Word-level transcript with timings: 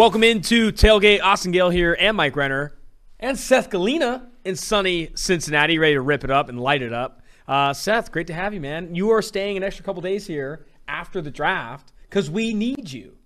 Welcome 0.00 0.24
into 0.24 0.72
Tailgate. 0.72 1.20
Austin 1.22 1.52
Gayle 1.52 1.68
here, 1.68 1.94
and 2.00 2.16
Mike 2.16 2.34
Renner, 2.34 2.72
and 3.18 3.38
Seth 3.38 3.68
Galina 3.68 4.28
in 4.46 4.56
sunny 4.56 5.10
Cincinnati, 5.14 5.78
ready 5.78 5.92
to 5.92 6.00
rip 6.00 6.24
it 6.24 6.30
up 6.30 6.48
and 6.48 6.58
light 6.58 6.80
it 6.80 6.90
up. 6.90 7.20
Uh, 7.46 7.74
Seth, 7.74 8.10
great 8.10 8.26
to 8.28 8.32
have 8.32 8.54
you, 8.54 8.62
man. 8.62 8.94
You 8.94 9.10
are 9.10 9.20
staying 9.20 9.58
an 9.58 9.62
extra 9.62 9.84
couple 9.84 10.00
days 10.00 10.26
here 10.26 10.64
after 10.88 11.20
the 11.20 11.30
draft 11.30 11.92
because 12.08 12.30
we 12.30 12.54
need 12.54 12.90
you. 12.90 13.18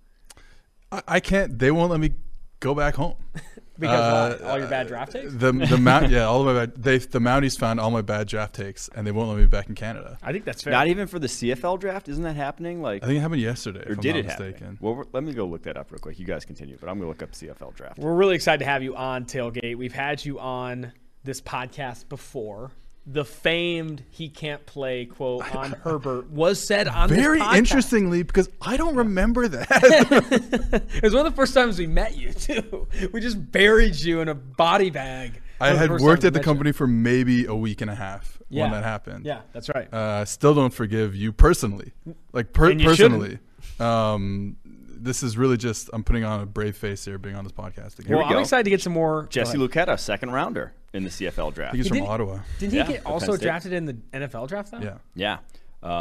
I, 0.91 1.01
I 1.07 1.19
can't. 1.21 1.57
They 1.57 1.71
won't 1.71 1.91
let 1.91 2.01
me 2.01 2.11
go 2.59 2.75
back 2.75 2.95
home. 2.95 3.15
Because 3.77 4.41
uh, 4.41 4.45
all 4.47 4.57
your 4.59 4.67
bad 4.67 4.87
draft 4.87 5.11
takes. 5.11 5.33
The 5.33 5.51
the 5.51 5.77
mount 5.77 6.09
yeah 6.11 6.23
all 6.23 6.41
of 6.41 6.45
my 6.45 6.65
bad 6.65 6.75
they 6.81 6.97
the 6.97 7.19
Mounties 7.19 7.57
found 7.57 7.79
all 7.79 7.91
my 7.91 8.01
bad 8.01 8.27
draft 8.27 8.55
takes 8.55 8.89
and 8.95 9.05
they 9.05 9.11
won't 9.11 9.29
let 9.29 9.37
me 9.37 9.45
back 9.45 9.67
in 9.67 9.75
Canada. 9.75 10.17
I 10.23 10.31
think 10.31 10.45
that's 10.45 10.63
fair. 10.63 10.71
Not 10.71 10.87
even 10.87 11.07
for 11.07 11.19
the 11.19 11.27
CFL 11.27 11.79
draft, 11.79 12.07
isn't 12.07 12.23
that 12.23 12.35
happening? 12.35 12.81
Like, 12.81 13.03
I 13.03 13.07
think 13.07 13.17
it 13.17 13.21
happened 13.21 13.41
yesterday. 13.41 13.81
or 13.85 13.93
if 13.93 13.99
did 13.99 14.15
I'm 14.15 14.21
it 14.21 14.27
not 14.27 14.39
happen? 14.39 14.77
Well, 14.81 15.03
let 15.11 15.23
me 15.23 15.33
go 15.33 15.45
look 15.45 15.63
that 15.63 15.77
up 15.77 15.91
real 15.91 15.99
quick. 15.99 16.19
You 16.19 16.25
guys 16.25 16.45
continue, 16.45 16.77
but 16.79 16.89
I'm 16.89 16.97
gonna 16.97 17.09
look 17.09 17.23
up 17.23 17.31
CFL 17.31 17.75
draft. 17.75 17.99
We're 17.99 18.15
really 18.15 18.35
excited 18.35 18.59
to 18.59 18.65
have 18.65 18.83
you 18.83 18.95
on 18.95 19.25
Tailgate. 19.25 19.77
We've 19.77 19.93
had 19.93 20.23
you 20.23 20.39
on 20.39 20.93
this 21.23 21.41
podcast 21.41 22.07
before. 22.07 22.71
The 23.07 23.23
famed 23.23 24.03
"he 24.09 24.29
can't 24.29 24.65
play" 24.65 25.05
quote 25.05 25.55
on 25.55 25.73
Herbert 25.83 26.29
was 26.31 26.65
said 26.65 26.87
on 26.87 27.07
Very 27.09 27.39
interestingly, 27.53 28.23
because 28.23 28.49
I 28.61 28.77
don't 28.77 28.95
remember 28.95 29.47
that. 29.47 29.67
It 30.95 31.03
was 31.03 31.13
one 31.13 31.25
of 31.25 31.31
the 31.31 31.35
first 31.35 31.53
times 31.53 31.77
we 31.77 31.85
met 31.87 32.17
you 32.17 32.33
too. 32.33 32.87
We 33.11 33.21
just 33.21 33.51
buried 33.51 33.95
you 33.95 34.21
in 34.21 34.27
a 34.29 34.33
body 34.35 34.89
bag. 34.89 35.41
I 35.61 35.67
One 35.67 35.73
of 35.83 35.87
the 35.89 35.93
had 35.95 36.01
worked 36.01 36.23
at 36.23 36.33
the 36.33 36.39
met 36.39 36.41
you. 36.41 36.51
company 36.51 36.71
for 36.71 36.87
maybe 36.87 37.45
a 37.45 37.55
week 37.55 37.81
and 37.81 37.91
a 37.91 37.95
half 37.95 38.41
Yeah. 38.49 38.63
when 38.63 38.71
that 38.71 38.83
happened. 38.83 39.25
Yeah, 39.25 39.41
that's 39.53 39.69
right. 39.69 39.91
Uh, 39.93 40.25
still 40.25 40.53
don't 40.55 40.73
forgive 40.73 41.15
you 41.15 41.31
personally, 41.31 41.93
like 42.33 42.53
per- 42.53 42.71
you 42.71 42.85
personally. 42.85 43.37
Um, 43.79 44.57
this 45.05 45.23
is 45.23 45.37
really 45.37 45.55
just 45.57 45.89
I'm 45.93 46.03
putting 46.03 46.23
on 46.25 46.41
a 46.41 46.45
brave 46.45 46.75
face 46.75 47.05
here, 47.05 47.17
being 47.17 47.35
on 47.35 47.43
this 47.45 47.53
podcast 47.53 47.99
again. 47.99 48.11
well, 48.17 48.19
we 48.19 48.25
I'm 48.25 48.33
go. 48.33 48.39
excited 48.39 48.63
to 48.65 48.69
get 48.69 48.81
some 48.81 48.93
more. 48.93 49.27
Jesse 49.29 49.57
go 49.57 49.63
ahead. 49.65 49.87
Luketa, 49.87 49.99
second 49.99 50.31
rounder 50.31 50.73
in 50.93 51.03
the 51.03 51.09
CFL 51.09 51.53
draft. 51.53 51.75
He's 51.75 51.85
He 51.85 51.89
from 51.89 51.97
didn't- 51.99 52.09
Ottawa. 52.09 52.39
Didn't 52.59 52.73
he 52.73 52.77
Yeah, 52.79 52.87
get 52.87 53.05
also 53.05 53.37
drafted 53.37 53.71
in 53.73 53.85
the 53.85 53.93
NFL 54.13 54.47
draft 54.47 54.71
though? 54.71 54.79
Yeah, 54.79 54.97
Yeah, 55.13 55.37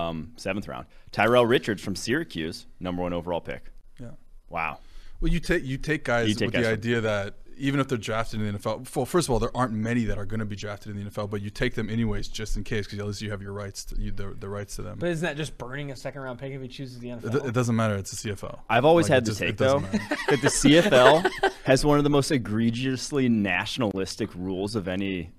um, 0.09 0.33
seventh 0.37 0.67
round. 0.67 0.87
Tyrell 1.13 1.47
Richards 1.47 1.83
from 1.83 1.95
Syracuse, 1.95 2.67
number 2.81 3.03
one 3.03 3.13
overall 3.13 3.41
pick. 3.41 3.71
yeah. 4.01 4.09
Wow. 4.49 4.79
Well, 5.21 5.33
you 5.33 5.41
take 5.41 5.65
you 5.65 5.79
take 5.79 6.05
guys 6.05 6.29
You 6.29 6.35
take 6.35 6.47
with 6.49 6.55
guys 6.55 6.63
the 6.65 6.69
from- 6.71 6.79
idea 6.79 7.01
that 7.03 7.35
even 7.57 7.81
if 7.81 7.89
they're 7.89 7.99
drafted 7.99 8.41
in 8.41 8.53
the 8.53 8.59
NFL, 8.59 8.95
well, 8.97 9.07
first 9.07 9.29
of 9.29 9.33
all, 9.33 9.39
there 9.39 9.57
aren't 9.57 9.73
many 9.73 10.05
that 10.05 10.19
are 10.19 10.25
going 10.27 10.41
to 10.41 10.47
be 10.47 10.57
drafted 10.57 10.97
in 10.97 11.03
the 11.05 11.11
NFL, 11.11 11.31
but 11.31 11.41
you 11.43 11.51
take 11.51 11.75
them 11.75 11.89
anyways 11.91 12.29
just 12.29 12.57
in 12.57 12.65
case 12.65 12.87
because 12.87 12.99
at 12.99 13.07
least 13.07 13.23
you 13.23 13.31
have 13.31 13.43
your 13.43 13.53
rights, 13.53 13.85
to, 13.87 14.01
you, 14.01 14.11
the, 14.11 14.35
the 14.39 14.49
rights 14.49 14.77
to 14.77 14.83
them. 14.83 14.99
But 14.99 15.11
isn't 15.11 15.25
that 15.25 15.37
just 15.37 15.57
burning 15.59 15.91
a 15.91 15.97
second 15.97 16.23
round 16.23 16.39
pick 16.39 16.53
if 16.53 16.61
he 16.63 16.69
chooses 16.69 16.99
the 16.99 17.09
NFL? 17.09 17.35
it, 17.43 17.47
it 17.49 17.53
doesn't 17.55 17.77
matter. 17.77 17.95
It's 17.97 18.13
a 18.13 18.29
CFL. 18.29 18.59
I've 18.69 18.85
always 18.85 19.05
Like, 19.09 19.15
had 19.15 19.23
it 19.23 19.27
the 19.27 19.31
just- 19.31 19.41
take 19.41 19.57
though 19.57 19.79
that 20.29 20.39
the 20.43 20.49
CFL 20.49 21.31
has 21.65 21.85
one 21.85 21.99
of 21.99 22.05
the 22.05 22.11
most 22.11 22.31
egregiously 22.31 23.29
nationalistic 23.29 24.31
rules 24.35 24.75
of 24.77 24.89
any 24.89 25.33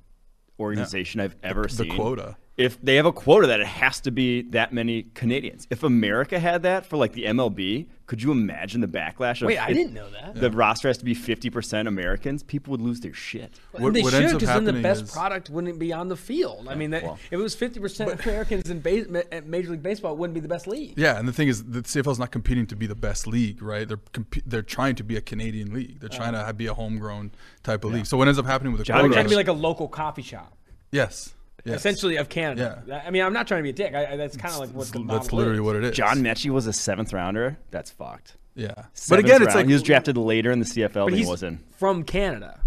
organization 0.59 1.19
I've 1.21 1.35
ever 1.43 1.63
the 1.63 1.69
seen. 1.69 1.89
The 1.89 1.95
quota. 1.95 2.37
If 2.57 2.81
they 2.81 2.95
have 2.95 3.05
a 3.05 3.11
quota 3.11 3.47
that 3.47 3.59
it 3.59 3.67
has 3.67 3.99
to 4.01 4.11
be 4.11 4.43
that 4.51 4.71
many 4.71 5.03
Canadians. 5.13 5.67
If 5.69 5.83
America 5.83 6.39
had 6.39 6.63
that 6.63 6.85
for 6.85 6.95
like 6.95 7.11
the 7.11 7.25
MLB, 7.25 7.87
could 8.05 8.21
you 8.21 8.31
imagine 8.31 8.79
the 8.79 8.87
backlash 8.87 9.41
of 9.41 9.47
Wait, 9.47 9.57
I 9.57 9.73
didn't 9.73 9.93
know 9.93 10.09
that. 10.11 10.35
the 10.35 10.49
roster 10.51 10.87
has 10.87 10.97
to 10.99 11.05
be 11.05 11.13
50% 11.13 11.85
Americans? 11.85 12.43
People 12.43 12.71
would 12.71 12.79
lose 12.79 13.01
their 13.01 13.13
shit. 13.13 13.51
What- 13.71 13.93
they 13.93 14.01
what 14.01 14.13
should, 14.13 14.39
because 14.39 14.47
then 14.47 14.63
the 14.63 14.73
best 14.73 15.03
is- 15.03 15.11
product 15.11 15.49
wouldn't 15.49 15.79
be 15.79 15.91
on 15.91 16.07
the 16.07 16.15
field. 16.15 16.67
I 16.69 16.75
mean, 16.75 16.91
that, 16.91 17.03
well. 17.03 17.19
if 17.25 17.33
it 17.33 17.37
was 17.37 17.55
50% 17.55 18.23
Americans 18.25 18.69
in 18.69 18.79
base, 18.79 19.07
Major 19.45 19.71
League 19.71 19.83
Baseball, 19.83 20.13
it 20.13 20.17
wouldn't 20.17 20.33
be 20.35 20.39
the 20.39 20.47
best 20.47 20.65
league. 20.65 20.93
Yeah, 20.97 21.19
and 21.19 21.27
the 21.27 21.33
thing 21.33 21.49
is, 21.49 21.63
the 21.65 21.81
CFL 21.81 22.13
is 22.13 22.19
not 22.19 22.31
competing 22.31 22.67
to 22.67 22.75
be 22.77 22.87
the 22.87 22.95
best 22.95 23.27
league, 23.27 23.61
right? 23.61 23.85
They're 23.85 23.99
comp- 24.13 24.43
they're 24.45 24.61
trying 24.61 24.95
to 24.95 25.03
be 25.03 25.17
a 25.17 25.21
Canadian 25.21 25.73
league. 25.73 25.99
They're 25.99 26.07
trying 26.07 26.35
uh-huh. 26.35 26.47
to 26.47 26.53
be 26.53 26.67
a 26.67 26.73
homegrown 26.73 27.31
type 27.63 27.83
of 27.83 27.91
league. 27.91 28.05
So 28.05 28.15
what 28.15 28.29
ends 28.29 28.39
up 28.39 28.45
happening 28.45 28.71
with 28.71 28.79
the 28.79 28.85
They're 28.85 29.01
quota? 29.01 29.13
trying 29.13 29.25
to 29.25 29.29
be 29.29 29.35
like 29.35 29.49
a 29.49 29.53
local 29.53 29.89
coffee 29.89 30.21
shop, 30.21 30.57
yes, 30.91 31.34
yes. 31.65 31.79
essentially 31.79 32.15
of 32.17 32.29
Canada. 32.29 32.83
Yeah. 32.87 33.03
I 33.05 33.11
mean, 33.11 33.21
I'm 33.23 33.33
not 33.33 33.47
trying 33.47 33.59
to 33.59 33.63
be 33.63 33.69
a 33.69 33.73
dick. 33.73 33.93
I, 33.93 34.13
I, 34.13 34.15
that's 34.15 34.37
kind 34.37 34.53
of 34.53 34.59
like 34.59 34.69
what 34.69 34.87
the 34.87 34.99
That's 34.99 35.31
model 35.31 35.37
literally 35.37 35.59
is. 35.59 35.61
what 35.63 35.75
it 35.75 35.83
is. 35.83 35.95
John 35.95 36.19
Metchie 36.19 36.49
was 36.51 36.67
a 36.67 36.73
seventh 36.73 37.11
rounder. 37.13 37.57
That's 37.71 37.91
fucked. 37.91 38.37
Yeah, 38.55 38.71
but 38.75 38.85
Seventh 38.93 39.25
again, 39.25 39.41
it's 39.41 39.47
round. 39.47 39.55
like 39.57 39.67
he 39.67 39.73
was 39.73 39.83
drafted 39.83 40.17
later 40.17 40.49
in 40.51 40.59
the 40.59 40.65
CFL 40.65 41.09
than 41.09 41.19
he 41.19 41.25
was 41.25 41.43
in. 41.43 41.59
from 41.77 42.03
Canada. 42.03 42.61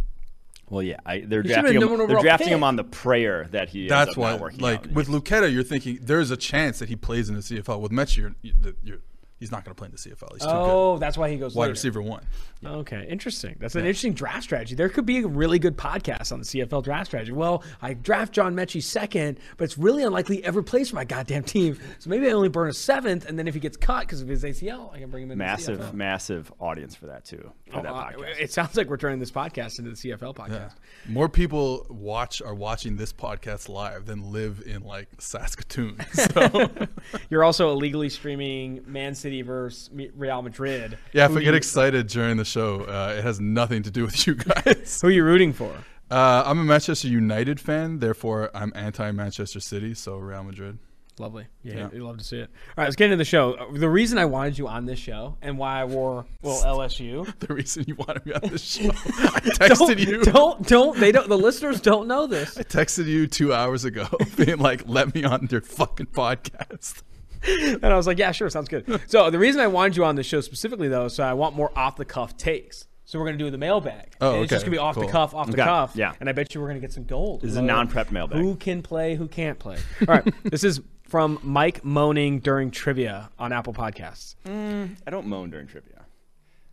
Well, 0.69 0.83
yeah, 0.83 0.99
I, 1.07 1.21
they're 1.21 1.41
He 1.43 1.49
drafting 1.49 1.81
him. 1.81 1.97
They're 1.97 2.21
drafting 2.21 2.49
pick. 2.49 2.55
him 2.55 2.63
on 2.63 2.77
the 2.77 2.85
prayer 2.85 3.49
that 3.53 3.71
he. 3.71 3.83
ends 3.85 3.91
That's 3.91 4.11
up 4.11 4.17
why, 4.19 4.31
not 4.33 4.41
working 4.41 4.61
like 4.61 4.81
out. 4.81 4.93
with 4.93 5.09
Luketa, 5.09 5.51
you're 5.51 5.63
thinking 5.63 5.99
there's 6.03 6.31
a 6.31 6.37
chance 6.37 6.79
that 6.81 6.91
he 6.91 6.97
plays 6.97 7.31
in 7.31 7.37
the 7.37 7.41
CFL. 7.41 7.81
With 7.81 7.91
Metchie, 7.91 8.19
you're, 8.19 8.35
you're, 8.43 8.75
you're, 8.83 8.99
he's 9.39 9.51
not 9.53 9.65
going 9.65 9.75
to 9.75 9.79
play 9.79 9.87
in 9.87 9.93
the 9.93 9.99
CFL. 9.99 10.33
He's 10.33 10.43
too 10.43 10.49
Oh, 10.51 10.99
that's 10.99 11.17
why 11.17 11.31
he 11.31 11.37
goes 11.37 11.53
good. 11.53 11.59
Wide 11.59 11.65
later. 11.67 11.73
receiver 11.73 12.03
one. 12.03 12.25
Okay, 12.65 13.07
interesting. 13.09 13.57
That's 13.61 13.75
an 13.77 13.83
interesting 13.83 14.13
draft 14.15 14.43
strategy. 14.45 14.75
There 14.75 14.89
could 14.89 15.07
be 15.07 15.19
a 15.19 15.27
really 15.29 15.59
good 15.59 15.77
podcast 15.77 16.33
on 16.33 16.41
the 16.41 16.45
CFL 16.45 16.83
draft 16.83 17.07
strategy. 17.07 17.33
Well, 17.33 17.63
I 17.81 17.95
draft 17.95 18.33
John 18.33 18.55
Metchie 18.55 18.83
second, 18.83 19.39
but 19.57 19.65
it's 19.65 19.79
really 19.79 20.03
unlikely 20.03 20.37
he 20.37 20.45
ever 20.45 20.63
plays 20.63 20.91
for 20.91 20.97
my 20.97 21.05
goddamn 21.05 21.45
team. 21.45 21.79
So 22.01 22.11
maybe 22.11 22.27
I 22.29 22.33
only 22.33 22.49
burn 22.49 22.69
a 22.69 22.73
seventh, 22.73 23.27
and 23.27 23.39
then 23.39 23.47
if 23.49 23.55
he 23.55 23.61
gets 23.61 23.77
cut 23.77 24.01
because 24.01 24.21
of 24.23 24.29
his 24.29 24.43
ACL, 24.45 24.93
I 24.95 24.99
can 24.99 25.11
bring 25.11 25.23
him 25.25 25.31
in. 25.31 25.39
massive, 25.39 25.79
The 25.79 25.85
CFL. 25.85 25.95
massive 25.95 26.53
audience 26.61 26.95
for 26.95 27.07
that 27.07 27.25
too. 27.25 27.53
For 27.73 27.83
that 27.83 27.93
Uh, 27.93 28.11
podcast. 28.13 28.41
it 28.41 28.53
sounds 28.53 28.77
like 28.77 28.89
we're 28.89 28.97
turning 28.97 29.19
this 29.21 29.31
podcast 29.31 29.79
into 29.79 29.91
the 29.91 29.97
CFL 29.97 30.35
podcast. 30.35 30.51
Yeah. 30.51 30.71
More 31.13 31.29
people 31.29 31.87
watch 31.89 32.41
are 32.43 32.55
watching 32.55 32.97
this 32.97 33.13
podcast 33.13 33.69
live 33.69 34.07
than 34.07 34.33
live 34.33 34.63
in 34.67 34.83
like 34.83 35.09
Saskatoon. 35.19 35.97
So 36.15 36.71
You're 37.31 37.45
also 37.45 37.71
illegally 37.73 38.09
streaming 38.09 38.83
Man 38.87 39.15
City 39.15 39.43
versus 39.43 39.91
Real 40.17 40.43
Madrid. 40.43 40.99
yeah, 41.13 41.27
if 41.27 41.33
Who 41.33 41.39
I 41.39 41.41
get 41.41 41.51
you- 41.51 41.57
excited 41.57 42.07
during 42.09 42.37
the 42.37 42.45
show, 42.45 42.81
uh, 42.83 43.15
it 43.19 43.23
has 43.23 43.41
nothing 43.41 43.83
to 43.85 43.91
do 43.91 44.05
with 44.05 44.27
you 44.27 44.35
guys. 44.37 44.99
Who 45.01 45.09
are 45.09 45.11
you 45.11 45.25
rooting 45.25 45.53
for? 45.53 45.73
Uh, 46.11 46.43
I'm 46.47 46.59
a 46.59 46.65
Manchester 46.65 47.09
United 47.09 47.61
fan, 47.61 47.99
therefore 47.99 48.51
I'm 48.55 48.73
anti-Manchester 48.75 49.61
City, 49.61 49.93
so 49.95 50.17
Real 50.17 50.43
Madrid. 50.43 50.79
Lovely. 51.21 51.47
Yeah, 51.63 51.75
Yeah. 51.75 51.89
you 51.93 52.07
love 52.07 52.19
to 52.19 52.25
see 52.25 52.39
it. 52.39 52.51
All 52.69 52.75
right, 52.79 52.85
let's 52.85 52.97
get 52.97 53.07
into 53.07 53.17
the 53.17 53.25
show. 53.25 53.57
The 53.73 53.89
reason 53.89 54.19
I 54.19 54.25
wanted 54.25 54.59
you 54.59 54.69
on 54.69 54.87
this 54.87 54.99
show 54.99 55.37
and 55.43 55.59
why 55.59 55.81
I 55.81 55.85
wore 55.85 56.27
well 56.43 56.63
LSU. 56.79 57.27
The 57.41 57.53
reason 57.55 57.85
you 57.87 57.95
wanted 57.97 58.25
me 58.27 58.33
on 58.35 58.41
this 58.51 58.63
show, 58.75 58.89
I 58.91 59.41
texted 59.41 59.79
don't, 59.79 59.99
you. 59.99 60.23
Don't 60.25 60.67
don't 60.67 60.99
they 61.01 61.13
don't 61.13 61.29
the 61.29 61.39
listeners 61.39 61.81
don't 61.81 62.07
know 62.09 62.27
this. 62.27 62.57
I 62.59 62.63
texted 62.63 63.07
you 63.07 63.27
two 63.27 63.53
hours 63.53 63.85
ago, 63.85 64.07
being 64.37 64.59
like, 64.59 64.83
"Let 64.87 65.15
me 65.15 65.25
on 65.25 65.49
your 65.51 65.61
fucking 65.61 66.07
podcast." 66.07 67.03
And 67.47 67.85
I 67.85 67.97
was 67.97 68.09
like, 68.09 68.19
yeah, 68.19 68.33
sure, 68.33 68.51
sounds 68.51 68.69
good. 68.69 69.01
So 69.07 69.31
the 69.31 69.39
reason 69.39 69.61
I 69.61 69.69
wanted 69.69 69.97
you 69.97 70.05
on 70.05 70.17
this 70.17 70.27
show 70.27 70.41
specifically 70.41 70.89
though, 70.89 71.07
so 71.07 71.23
I 71.23 71.35
want 71.35 71.55
more 71.55 71.71
off 71.79 71.95
the 71.97 72.05
cuff 72.05 72.37
takes. 72.37 72.87
So 73.05 73.19
we're 73.19 73.25
gonna 73.27 73.39
do 73.39 73.49
the 73.51 73.57
mailbag. 73.59 74.17
Oh, 74.21 74.35
And 74.35 74.43
It's 74.43 74.51
just 74.51 74.65
gonna 74.67 74.73
be 74.75 74.79
off 74.79 74.95
the 74.97 75.07
cuff, 75.07 75.35
off 75.35 75.47
the 75.47 75.53
Okay, 75.55 75.63
cuff. 75.63 75.93
yeah. 75.95 76.13
And 76.21 76.29
I 76.29 76.33
bet 76.33 76.55
you 76.55 76.61
we're 76.61 76.67
gonna 76.67 76.81
get 76.81 76.93
some 76.93 77.05
gold. 77.05 77.41
This 77.43 77.53
is 77.53 77.57
a 77.57 77.63
non-prep 77.63 78.11
mailbag. 78.11 78.39
Who 78.41 78.57
can 78.57 78.83
play? 78.83 79.15
Who 79.15 79.29
can't 79.29 79.59
play? 79.59 79.79
All 80.01 80.15
right. 80.17 80.35
this 80.45 80.63
is 80.65 80.81
from 81.09 81.39
Mike 81.43 81.85
moaning 81.85 82.39
during 82.39 82.71
trivia 82.71 83.31
on 83.39 83.53
Apple 83.53 83.73
Podcasts. 83.73 84.37
I 84.47 85.11
don't 85.11 85.27
moan 85.27 85.51
during 85.51 85.67
trivia. 85.67 86.05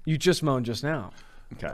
You 0.05 0.17
just 0.17 0.43
moaned 0.43 0.65
just 0.65 0.83
now. 0.83 1.11
Okay. 1.53 1.73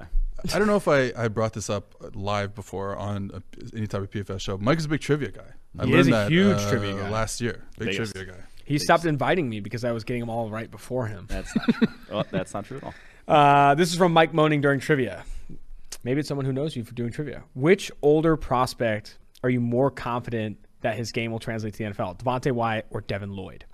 I 0.53 0.57
don't 0.57 0.67
know 0.67 0.75
if 0.75 0.87
I, 0.87 1.11
I 1.15 1.27
brought 1.27 1.53
this 1.53 1.69
up 1.69 1.93
live 2.15 2.55
before 2.55 2.95
on 2.95 3.31
a, 3.33 3.41
any 3.75 3.87
type 3.87 4.01
of 4.01 4.09
PFF 4.09 4.39
show. 4.39 4.57
Mike 4.57 4.79
is 4.79 4.85
a 4.85 4.89
big 4.89 5.01
trivia 5.01 5.29
guy. 5.29 5.41
I 5.77 5.85
He 5.85 5.93
is 5.93 6.07
a 6.07 6.11
that, 6.11 6.31
huge 6.31 6.57
uh, 6.57 6.69
trivia 6.69 6.93
guy. 6.95 7.09
Last 7.09 7.41
year, 7.41 7.63
big 7.77 7.89
Biggest. 7.89 8.13
trivia 8.13 8.33
guy. 8.33 8.39
He 8.65 8.77
stopped 8.77 9.05
inviting 9.05 9.49
me 9.49 9.59
because 9.59 9.83
I 9.83 9.91
was 9.91 10.03
getting 10.03 10.21
them 10.21 10.29
all 10.29 10.49
right 10.49 10.69
before 10.69 11.07
him. 11.07 11.25
That's 11.29 11.55
not 11.55 11.67
true. 11.73 11.87
well, 12.09 12.25
that's 12.31 12.53
not 12.53 12.65
true 12.65 12.77
at 12.77 12.83
all. 12.83 12.93
Uh, 13.27 13.75
this 13.75 13.91
is 13.91 13.97
from 13.97 14.13
Mike 14.13 14.33
moaning 14.33 14.61
during 14.61 14.79
trivia. 14.79 15.25
Maybe 16.03 16.19
it's 16.19 16.27
someone 16.27 16.45
who 16.45 16.53
knows 16.53 16.75
you 16.75 16.83
for 16.83 16.93
doing 16.93 17.11
trivia. 17.11 17.43
Which 17.53 17.91
older 18.01 18.35
prospect 18.35 19.17
are 19.43 19.49
you 19.49 19.59
more 19.59 19.91
confident 19.91 20.57
that 20.81 20.95
his 20.95 21.11
game 21.11 21.31
will 21.31 21.39
translate 21.39 21.73
to 21.75 21.83
the 21.83 21.91
NFL? 21.91 22.19
Devonte 22.19 22.51
Wyatt 22.51 22.85
or 22.89 23.01
Devin 23.01 23.31
Lloyd? 23.31 23.65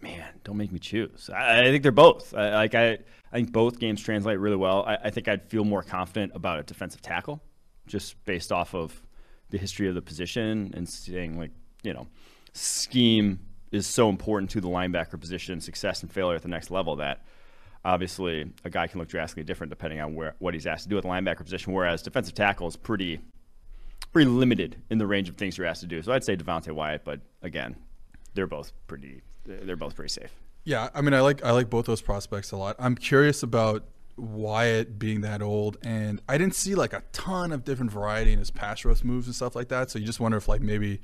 Man, 0.00 0.28
don't 0.44 0.56
make 0.56 0.72
me 0.72 0.78
choose. 0.78 1.28
I, 1.28 1.60
I 1.60 1.64
think 1.64 1.82
they're 1.82 1.92
both. 1.92 2.34
I, 2.34 2.54
like 2.54 2.74
I, 2.74 2.92
I 2.92 2.98
think 3.32 3.52
both 3.52 3.78
games 3.78 4.02
translate 4.02 4.38
really 4.38 4.56
well. 4.56 4.84
I, 4.86 4.96
I 5.04 5.10
think 5.10 5.28
I'd 5.28 5.48
feel 5.48 5.64
more 5.64 5.82
confident 5.82 6.32
about 6.34 6.58
a 6.58 6.62
defensive 6.62 7.02
tackle, 7.02 7.42
just 7.86 8.22
based 8.24 8.50
off 8.50 8.74
of 8.74 9.02
the 9.50 9.58
history 9.58 9.88
of 9.88 9.94
the 9.94 10.02
position 10.02 10.72
and 10.74 10.88
seeing 10.88 11.38
like 11.38 11.50
you 11.82 11.94
know, 11.94 12.06
scheme 12.52 13.40
is 13.72 13.86
so 13.86 14.08
important 14.08 14.50
to 14.50 14.60
the 14.60 14.68
linebacker 14.68 15.18
position, 15.20 15.60
success 15.60 16.02
and 16.02 16.12
failure 16.12 16.36
at 16.36 16.42
the 16.42 16.48
next 16.48 16.70
level 16.70 16.96
that 16.96 17.24
obviously 17.84 18.50
a 18.64 18.70
guy 18.70 18.86
can 18.86 19.00
look 19.00 19.08
drastically 19.08 19.44
different 19.44 19.70
depending 19.70 20.00
on 20.00 20.14
where 20.14 20.34
what 20.38 20.54
he's 20.54 20.66
asked 20.66 20.84
to 20.84 20.88
do 20.88 20.96
at 20.96 21.02
the 21.02 21.08
linebacker 21.08 21.44
position. 21.44 21.72
Whereas 21.72 22.02
defensive 22.02 22.34
tackle 22.34 22.66
is 22.66 22.76
pretty 22.76 23.20
pretty 24.12 24.28
limited 24.30 24.76
in 24.90 24.98
the 24.98 25.06
range 25.06 25.28
of 25.28 25.36
things 25.36 25.56
you're 25.58 25.66
asked 25.66 25.80
to 25.82 25.86
do. 25.86 26.02
So 26.02 26.12
I'd 26.12 26.24
say 26.24 26.36
Devonte 26.36 26.72
Wyatt, 26.72 27.04
but 27.04 27.20
again, 27.42 27.76
they're 28.34 28.46
both 28.46 28.72
pretty 28.86 29.22
they're 29.46 29.76
both 29.76 29.94
pretty 29.96 30.10
safe. 30.10 30.30
Yeah, 30.64 30.88
I 30.94 31.00
mean, 31.00 31.14
I 31.14 31.20
like 31.20 31.44
I 31.44 31.50
like 31.52 31.70
both 31.70 31.86
those 31.86 32.02
prospects 32.02 32.52
a 32.52 32.56
lot. 32.56 32.76
I'm 32.78 32.94
curious 32.94 33.42
about 33.42 33.84
Wyatt 34.16 34.98
being 34.98 35.22
that 35.22 35.40
old, 35.42 35.78
and 35.82 36.20
I 36.28 36.36
didn't 36.38 36.54
see 36.54 36.74
like 36.74 36.92
a 36.92 37.02
ton 37.12 37.52
of 37.52 37.64
different 37.64 37.90
variety 37.90 38.32
in 38.32 38.38
his 38.38 38.50
pass 38.50 38.84
rush 38.84 39.02
moves 39.02 39.26
and 39.26 39.34
stuff 39.34 39.56
like 39.56 39.68
that. 39.68 39.90
So 39.90 39.98
you 39.98 40.04
just 40.06 40.20
wonder 40.20 40.36
if 40.36 40.48
like 40.48 40.60
maybe 40.60 41.00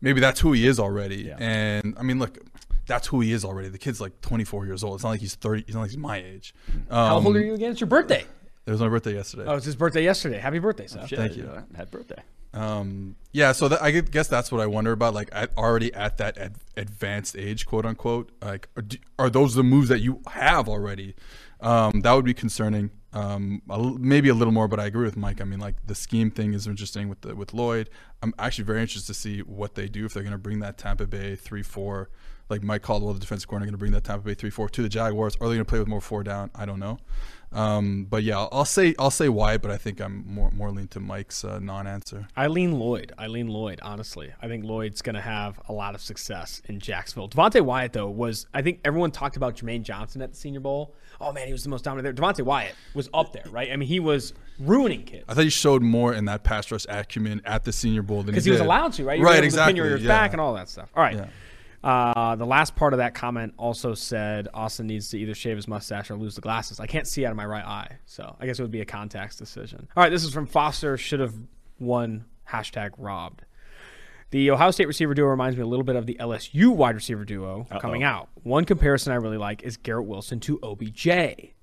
maybe 0.00 0.20
that's 0.20 0.40
who 0.40 0.52
he 0.52 0.66
is 0.66 0.78
already. 0.78 1.22
Yeah. 1.22 1.36
And 1.40 1.94
I 1.98 2.02
mean, 2.02 2.18
look, 2.18 2.38
that's 2.86 3.06
who 3.06 3.20
he 3.20 3.32
is 3.32 3.44
already. 3.44 3.68
The 3.68 3.78
kid's 3.78 4.00
like 4.00 4.20
24 4.20 4.66
years 4.66 4.84
old. 4.84 4.96
It's 4.96 5.04
not 5.04 5.10
like 5.10 5.20
he's 5.20 5.34
30. 5.34 5.62
It's 5.62 5.74
not 5.74 5.82
like 5.82 5.90
he's 5.90 5.98
my 5.98 6.18
age. 6.18 6.54
How 6.90 7.16
Um, 7.18 7.26
old 7.26 7.36
are 7.36 7.40
you 7.40 7.54
again? 7.54 7.70
It's 7.72 7.80
your 7.80 7.88
birthday. 7.88 8.24
It 8.66 8.70
was 8.70 8.80
my 8.80 8.88
birthday 8.88 9.14
yesterday. 9.14 9.44
Oh, 9.46 9.54
it's 9.56 9.64
his 9.64 9.76
birthday 9.76 10.04
yesterday. 10.04 10.38
Happy 10.38 10.58
birthday, 10.58 10.86
Seth. 10.86 11.08
Shit, 11.08 11.18
Thank 11.18 11.36
you. 11.36 11.48
Happy 11.74 11.90
birthday. 11.90 12.22
Um, 12.52 13.16
yeah, 13.32 13.52
so 13.52 13.68
that, 13.68 13.82
I 13.82 13.92
guess 13.92 14.26
that's 14.26 14.50
what 14.50 14.60
I 14.60 14.66
wonder 14.66 14.92
about. 14.92 15.14
Like, 15.14 15.32
already 15.56 15.94
at 15.94 16.18
that 16.18 16.36
ad, 16.36 16.56
advanced 16.76 17.36
age, 17.36 17.66
quote 17.66 17.86
unquote. 17.86 18.30
Like, 18.42 18.68
are, 18.76 18.84
are 19.18 19.30
those 19.30 19.54
the 19.54 19.62
moves 19.62 19.88
that 19.88 20.00
you 20.00 20.20
have 20.26 20.68
already? 20.68 21.14
Um, 21.60 22.00
that 22.00 22.12
would 22.12 22.24
be 22.24 22.34
concerning. 22.34 22.90
Um, 23.12 23.62
a 23.68 23.78
maybe 23.98 24.28
a 24.28 24.34
little 24.34 24.52
more, 24.52 24.68
but 24.68 24.78
I 24.78 24.86
agree 24.86 25.04
with 25.04 25.16
Mike. 25.16 25.40
I 25.40 25.44
mean, 25.44 25.58
like 25.58 25.74
the 25.86 25.94
scheme 25.94 26.30
thing 26.30 26.54
is 26.54 26.66
interesting 26.66 27.08
with 27.08 27.22
the, 27.22 27.34
with 27.34 27.52
Lloyd. 27.52 27.90
I'm 28.22 28.32
actually 28.38 28.64
very 28.64 28.80
interested 28.80 29.12
to 29.12 29.18
see 29.18 29.40
what 29.40 29.74
they 29.74 29.88
do 29.88 30.04
if 30.04 30.14
they're 30.14 30.22
going 30.22 30.32
to 30.32 30.38
bring 30.38 30.60
that 30.60 30.78
Tampa 30.78 31.06
Bay 31.06 31.34
three 31.36 31.62
four. 31.62 32.10
Like 32.48 32.62
Mike 32.64 32.82
Caldwell, 32.82 33.12
the 33.14 33.20
defensive 33.20 33.48
corner, 33.48 33.64
going 33.64 33.72
to 33.72 33.78
bring 33.78 33.92
that 33.92 34.04
Tampa 34.04 34.24
Bay 34.24 34.34
three 34.34 34.50
four 34.50 34.68
to 34.68 34.82
the 34.82 34.88
Jaguars. 34.88 35.36
Are 35.36 35.48
they 35.48 35.54
going 35.54 35.58
to 35.58 35.64
play 35.64 35.80
with 35.80 35.88
more 35.88 36.00
four 36.00 36.22
down? 36.22 36.50
I 36.54 36.66
don't 36.66 36.80
know. 36.80 36.98
Um, 37.52 38.06
but 38.08 38.22
yeah, 38.22 38.46
I'll, 38.52 38.64
say 38.64 38.94
I'll 38.98 39.10
say 39.10 39.28
why, 39.28 39.56
but 39.56 39.72
I 39.72 39.76
think 39.76 40.00
I'm 40.00 40.24
more 40.26 40.50
more 40.52 40.70
lean 40.70 40.86
to 40.88 41.00
Mike's 41.00 41.44
uh, 41.44 41.58
non-answer. 41.58 42.28
Eileen 42.38 42.78
Lloyd. 42.78 43.12
Eileen 43.18 43.48
Lloyd, 43.48 43.80
honestly. 43.82 44.32
I 44.40 44.46
think 44.46 44.64
Lloyd's 44.64 45.02
going 45.02 45.16
to 45.16 45.20
have 45.20 45.60
a 45.68 45.72
lot 45.72 45.94
of 45.96 46.00
success 46.00 46.62
in 46.66 46.78
Jacksonville. 46.78 47.28
Devonte 47.28 47.60
Wyatt, 47.60 47.92
though, 47.92 48.08
was, 48.08 48.46
I 48.54 48.62
think 48.62 48.80
everyone 48.84 49.10
talked 49.10 49.36
about 49.36 49.56
Jermaine 49.56 49.82
Johnson 49.82 50.22
at 50.22 50.30
the 50.30 50.36
Senior 50.36 50.60
Bowl. 50.60 50.94
Oh, 51.20 51.32
man, 51.32 51.46
he 51.46 51.52
was 51.52 51.64
the 51.64 51.70
most 51.70 51.82
dominant 51.82 52.16
there. 52.16 52.24
Devonte 52.24 52.44
Wyatt 52.44 52.74
was 52.94 53.10
up 53.12 53.32
there, 53.32 53.44
right? 53.50 53.72
I 53.72 53.76
mean, 53.76 53.88
he 53.88 53.98
was 53.98 54.32
ruining 54.60 55.02
kids. 55.02 55.24
I 55.28 55.34
thought 55.34 55.44
he 55.44 55.50
showed 55.50 55.82
more 55.82 56.14
in 56.14 56.26
that 56.26 56.44
pass 56.44 56.70
rush 56.70 56.86
acumen 56.88 57.42
at 57.44 57.64
the 57.64 57.72
Senior 57.72 58.02
Bowl 58.02 58.18
than 58.18 58.26
Because 58.26 58.44
he, 58.44 58.50
he 58.50 58.52
was 58.52 58.60
allowed 58.60 58.92
to, 58.94 59.04
right? 59.04 59.18
You 59.18 59.24
right, 59.24 59.42
exactly. 59.42 59.72
Pin 59.72 59.76
your 59.76 59.86
ears 59.86 60.02
yeah. 60.02 60.08
back 60.08 60.32
and 60.32 60.40
all 60.40 60.54
that 60.54 60.68
stuff. 60.68 60.88
All 60.94 61.02
right. 61.02 61.16
Yeah. 61.16 61.26
Uh, 61.82 62.36
the 62.36 62.44
last 62.46 62.76
part 62.76 62.92
of 62.92 62.98
that 62.98 63.14
comment 63.14 63.54
also 63.56 63.94
said 63.94 64.48
Austin 64.52 64.86
needs 64.86 65.08
to 65.10 65.18
either 65.18 65.34
shave 65.34 65.56
his 65.56 65.66
mustache 65.66 66.10
or 66.10 66.16
lose 66.16 66.34
the 66.34 66.40
glasses. 66.40 66.78
I 66.78 66.86
can't 66.86 67.06
see 67.06 67.24
out 67.24 67.30
of 67.30 67.36
my 67.36 67.46
right 67.46 67.64
eye, 67.64 67.96
so 68.06 68.36
I 68.38 68.46
guess 68.46 68.58
it 68.58 68.62
would 68.62 68.70
be 68.70 68.82
a 68.82 68.86
contacts 68.86 69.36
decision. 69.36 69.88
All 69.96 70.02
right, 70.02 70.10
this 70.10 70.24
is 70.24 70.32
from 70.32 70.46
Foster. 70.46 70.96
Should 70.96 71.20
have 71.20 71.34
won. 71.78 72.26
Hashtag 72.48 72.90
robbed. 72.98 73.44
The 74.30 74.52
Ohio 74.52 74.70
State 74.70 74.86
receiver 74.86 75.12
duo 75.12 75.26
reminds 75.26 75.56
me 75.56 75.62
a 75.62 75.66
little 75.66 75.84
bit 75.84 75.96
of 75.96 76.06
the 76.06 76.16
LSU 76.20 76.68
wide 76.72 76.94
receiver 76.94 77.24
duo 77.24 77.66
coming 77.80 78.04
out. 78.04 78.28
One 78.44 78.64
comparison 78.64 79.12
I 79.12 79.16
really 79.16 79.38
like 79.38 79.64
is 79.64 79.76
Garrett 79.76 80.06
Wilson 80.06 80.38
to 80.40 80.60
OBJ. 80.62 81.08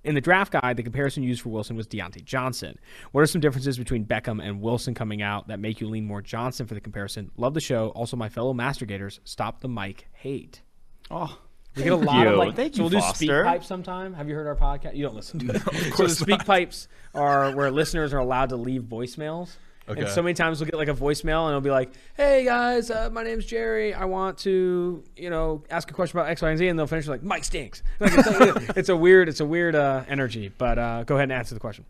In 0.03 0.15
the 0.15 0.19
draft 0.21 0.51
guide, 0.51 0.75
the 0.75 0.83
comparison 0.83 1.23
used 1.23 1.41
for 1.41 1.49
Wilson 1.49 1.77
was 1.77 1.87
Diontae 1.87 2.25
Johnson. 2.25 2.77
What 3.13 3.21
are 3.21 3.25
some 3.25 3.39
differences 3.39 3.77
between 3.77 4.03
Beckham 4.05 4.45
and 4.45 4.59
Wilson 4.61 4.93
coming 4.93 5.21
out 5.21 5.47
that 5.47 5.59
make 5.61 5.79
you 5.79 5.87
lean 5.87 6.05
more 6.05 6.21
Johnson 6.21 6.67
for 6.67 6.73
the 6.73 6.81
comparison? 6.81 7.31
Love 7.37 7.53
the 7.53 7.61
show. 7.61 7.89
Also, 7.89 8.17
my 8.17 8.27
fellow 8.27 8.53
Mastergators, 8.53 9.19
stop 9.23 9.61
the 9.61 9.69
mic 9.69 10.09
hate. 10.11 10.61
Oh, 11.09 11.37
We 11.77 11.83
get 11.83 11.93
a 11.93 11.95
lot 11.95 12.23
you. 12.23 12.33
of 12.33 12.37
like. 12.37 12.55
Thank 12.57 12.73
so 12.73 12.83
you, 12.83 12.89
we'll 12.89 12.99
do 13.01 13.13
speak 13.15 13.29
pipes 13.29 13.67
sometime. 13.67 14.13
Have 14.13 14.27
you 14.27 14.35
heard 14.35 14.45
our 14.47 14.55
podcast? 14.57 14.93
You 14.93 15.03
don't 15.03 15.15
listen 15.15 15.39
to 15.39 15.55
it. 15.55 15.93
so 15.95 16.03
the 16.03 16.09
speak 16.09 16.43
pipes 16.43 16.89
are 17.15 17.55
where 17.55 17.71
listeners 17.71 18.13
are 18.13 18.19
allowed 18.19 18.49
to 18.49 18.57
leave 18.57 18.83
voicemails. 18.83 19.55
And 19.87 20.09
so 20.09 20.21
many 20.21 20.33
times 20.33 20.59
we'll 20.59 20.65
get 20.69 20.75
like 20.75 20.89
a 20.89 20.93
voicemail 20.93 21.43
and 21.43 21.49
it'll 21.49 21.61
be 21.61 21.71
like, 21.71 21.91
"Hey 22.15 22.43
guys, 22.43 22.91
uh, 22.91 23.09
my 23.11 23.23
name's 23.23 23.45
Jerry. 23.45 23.93
I 23.93 24.05
want 24.05 24.37
to, 24.39 25.03
you 25.15 25.29
know, 25.29 25.63
ask 25.69 25.89
a 25.89 25.93
question 25.93 26.17
about 26.19 26.29
X, 26.29 26.41
Y, 26.41 26.49
and 26.49 26.57
Z," 26.57 26.67
and 26.67 26.77
they'll 26.77 26.87
finish 26.87 27.07
like, 27.07 27.23
"Mike 27.23 27.43
stinks." 27.43 27.83
Like, 27.99 28.13
it's, 28.17 28.39
like- 28.39 28.69
it's 28.77 28.89
a 28.89 28.95
weird, 28.97 29.29
it's 29.29 29.39
a 29.39 29.45
weird 29.45 29.75
uh, 29.75 30.03
energy. 30.07 30.51
But 30.57 30.77
uh, 30.77 31.03
go 31.03 31.15
ahead 31.15 31.23
and 31.23 31.33
answer 31.33 31.53
the 31.53 31.59
question. 31.61 31.85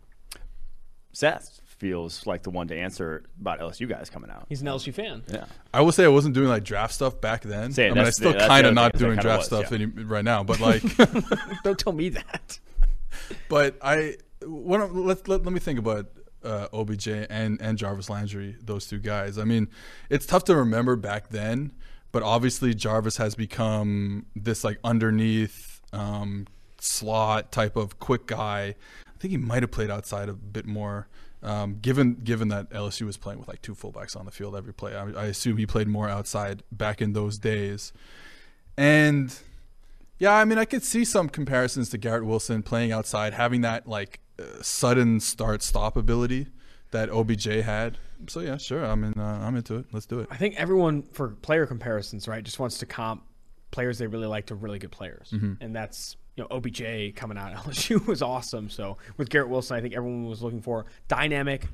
Seth 1.12 1.60
feels 1.64 2.26
like 2.26 2.42
the 2.42 2.50
one 2.50 2.68
to 2.68 2.76
answer 2.76 3.24
about 3.40 3.60
LSU 3.60 3.88
guys 3.88 4.10
coming 4.10 4.30
out. 4.30 4.46
He's 4.48 4.62
an 4.62 4.66
LSU 4.68 4.92
fan. 4.92 5.22
Yeah. 5.28 5.44
I 5.72 5.80
will 5.80 5.92
say 5.92 6.04
I 6.04 6.08
wasn't 6.08 6.34
doing 6.34 6.48
like 6.48 6.64
draft 6.64 6.92
stuff 6.94 7.20
back 7.20 7.42
then. 7.42 7.72
Say, 7.72 7.86
I 7.86 7.90
mean, 7.94 8.04
I 8.04 8.10
still 8.10 8.32
the- 8.32 8.38
that's 8.38 8.44
the 8.44 8.48
kind 8.48 8.66
of 8.66 8.74
not 8.74 8.92
thing, 8.92 9.00
is 9.00 9.02
I 9.02 9.06
doing 9.06 9.18
draft 9.20 9.38
was, 9.38 9.46
stuff 9.46 9.70
yeah. 9.70 9.86
any, 9.86 9.86
right 9.86 10.24
now, 10.24 10.42
but 10.44 10.60
like, 10.60 10.82
Don't 11.64 11.78
tell 11.78 11.92
me 11.92 12.10
that. 12.10 12.58
but 13.48 13.76
I 13.82 14.16
one 14.44 14.80
of, 14.80 14.94
let, 14.94 15.26
let 15.28 15.44
let 15.44 15.52
me 15.52 15.60
think 15.60 15.78
about 15.78 16.06
uh, 16.44 16.68
OBJ 16.72 17.08
and 17.08 17.60
and 17.60 17.78
Jarvis 17.78 18.08
Landry, 18.10 18.56
those 18.60 18.86
two 18.86 18.98
guys. 18.98 19.38
I 19.38 19.44
mean, 19.44 19.68
it's 20.10 20.26
tough 20.26 20.44
to 20.44 20.56
remember 20.56 20.96
back 20.96 21.28
then, 21.30 21.72
but 22.12 22.22
obviously 22.22 22.74
Jarvis 22.74 23.16
has 23.16 23.34
become 23.34 24.26
this 24.34 24.64
like 24.64 24.78
underneath 24.84 25.80
um, 25.92 26.46
slot 26.78 27.52
type 27.52 27.76
of 27.76 27.98
quick 27.98 28.26
guy. 28.26 28.74
I 29.06 29.20
think 29.20 29.32
he 29.32 29.36
might 29.36 29.62
have 29.62 29.70
played 29.70 29.90
outside 29.90 30.28
a 30.28 30.34
bit 30.34 30.66
more. 30.66 31.08
Um, 31.40 31.78
given 31.80 32.14
given 32.14 32.48
that 32.48 32.70
LSU 32.70 33.06
was 33.06 33.16
playing 33.16 33.38
with 33.38 33.48
like 33.48 33.62
two 33.62 33.74
fullbacks 33.74 34.16
on 34.16 34.24
the 34.24 34.32
field 34.32 34.56
every 34.56 34.74
play, 34.74 34.96
I, 34.96 35.10
I 35.10 35.24
assume 35.26 35.56
he 35.56 35.66
played 35.66 35.86
more 35.86 36.08
outside 36.08 36.62
back 36.72 37.00
in 37.00 37.12
those 37.12 37.38
days. 37.38 37.92
And 38.76 39.36
yeah, 40.18 40.32
I 40.32 40.44
mean, 40.44 40.58
I 40.58 40.64
could 40.64 40.82
see 40.82 41.04
some 41.04 41.28
comparisons 41.28 41.90
to 41.90 41.98
Garrett 41.98 42.24
Wilson 42.24 42.62
playing 42.62 42.90
outside, 42.90 43.34
having 43.34 43.60
that 43.60 43.86
like 43.86 44.20
sudden 44.62 45.20
start 45.20 45.62
stop 45.62 45.96
ability 45.96 46.48
that 46.90 47.10
OBJ 47.10 47.44
had. 47.44 47.98
So 48.28 48.40
yeah, 48.40 48.56
sure, 48.56 48.84
I'm 48.84 49.04
in. 49.04 49.14
Uh, 49.18 49.40
I'm 49.42 49.56
into 49.56 49.76
it. 49.76 49.86
Let's 49.92 50.06
do 50.06 50.20
it. 50.20 50.28
I 50.30 50.36
think 50.36 50.56
everyone 50.56 51.02
for 51.02 51.28
player 51.28 51.66
comparisons, 51.66 52.26
right, 52.26 52.42
just 52.42 52.58
wants 52.58 52.78
to 52.78 52.86
comp 52.86 53.22
players 53.70 53.98
they 53.98 54.06
really 54.06 54.26
like 54.26 54.46
to 54.46 54.54
really 54.54 54.78
good 54.78 54.90
players, 54.90 55.32
and 55.60 55.74
that's 55.74 56.16
you 56.36 56.44
know 56.44 56.48
OBJ 56.56 57.14
coming 57.14 57.38
out 57.38 57.52
at 57.52 57.58
LSU 57.58 58.04
was 58.06 58.22
awesome. 58.22 58.70
So 58.70 58.98
with 59.16 59.28
Garrett 59.28 59.48
Wilson, 59.48 59.76
I 59.76 59.80
think 59.80 59.94
everyone 59.94 60.26
was 60.26 60.42
looking 60.42 60.62
for 60.62 60.86
dynamic, 61.06 61.68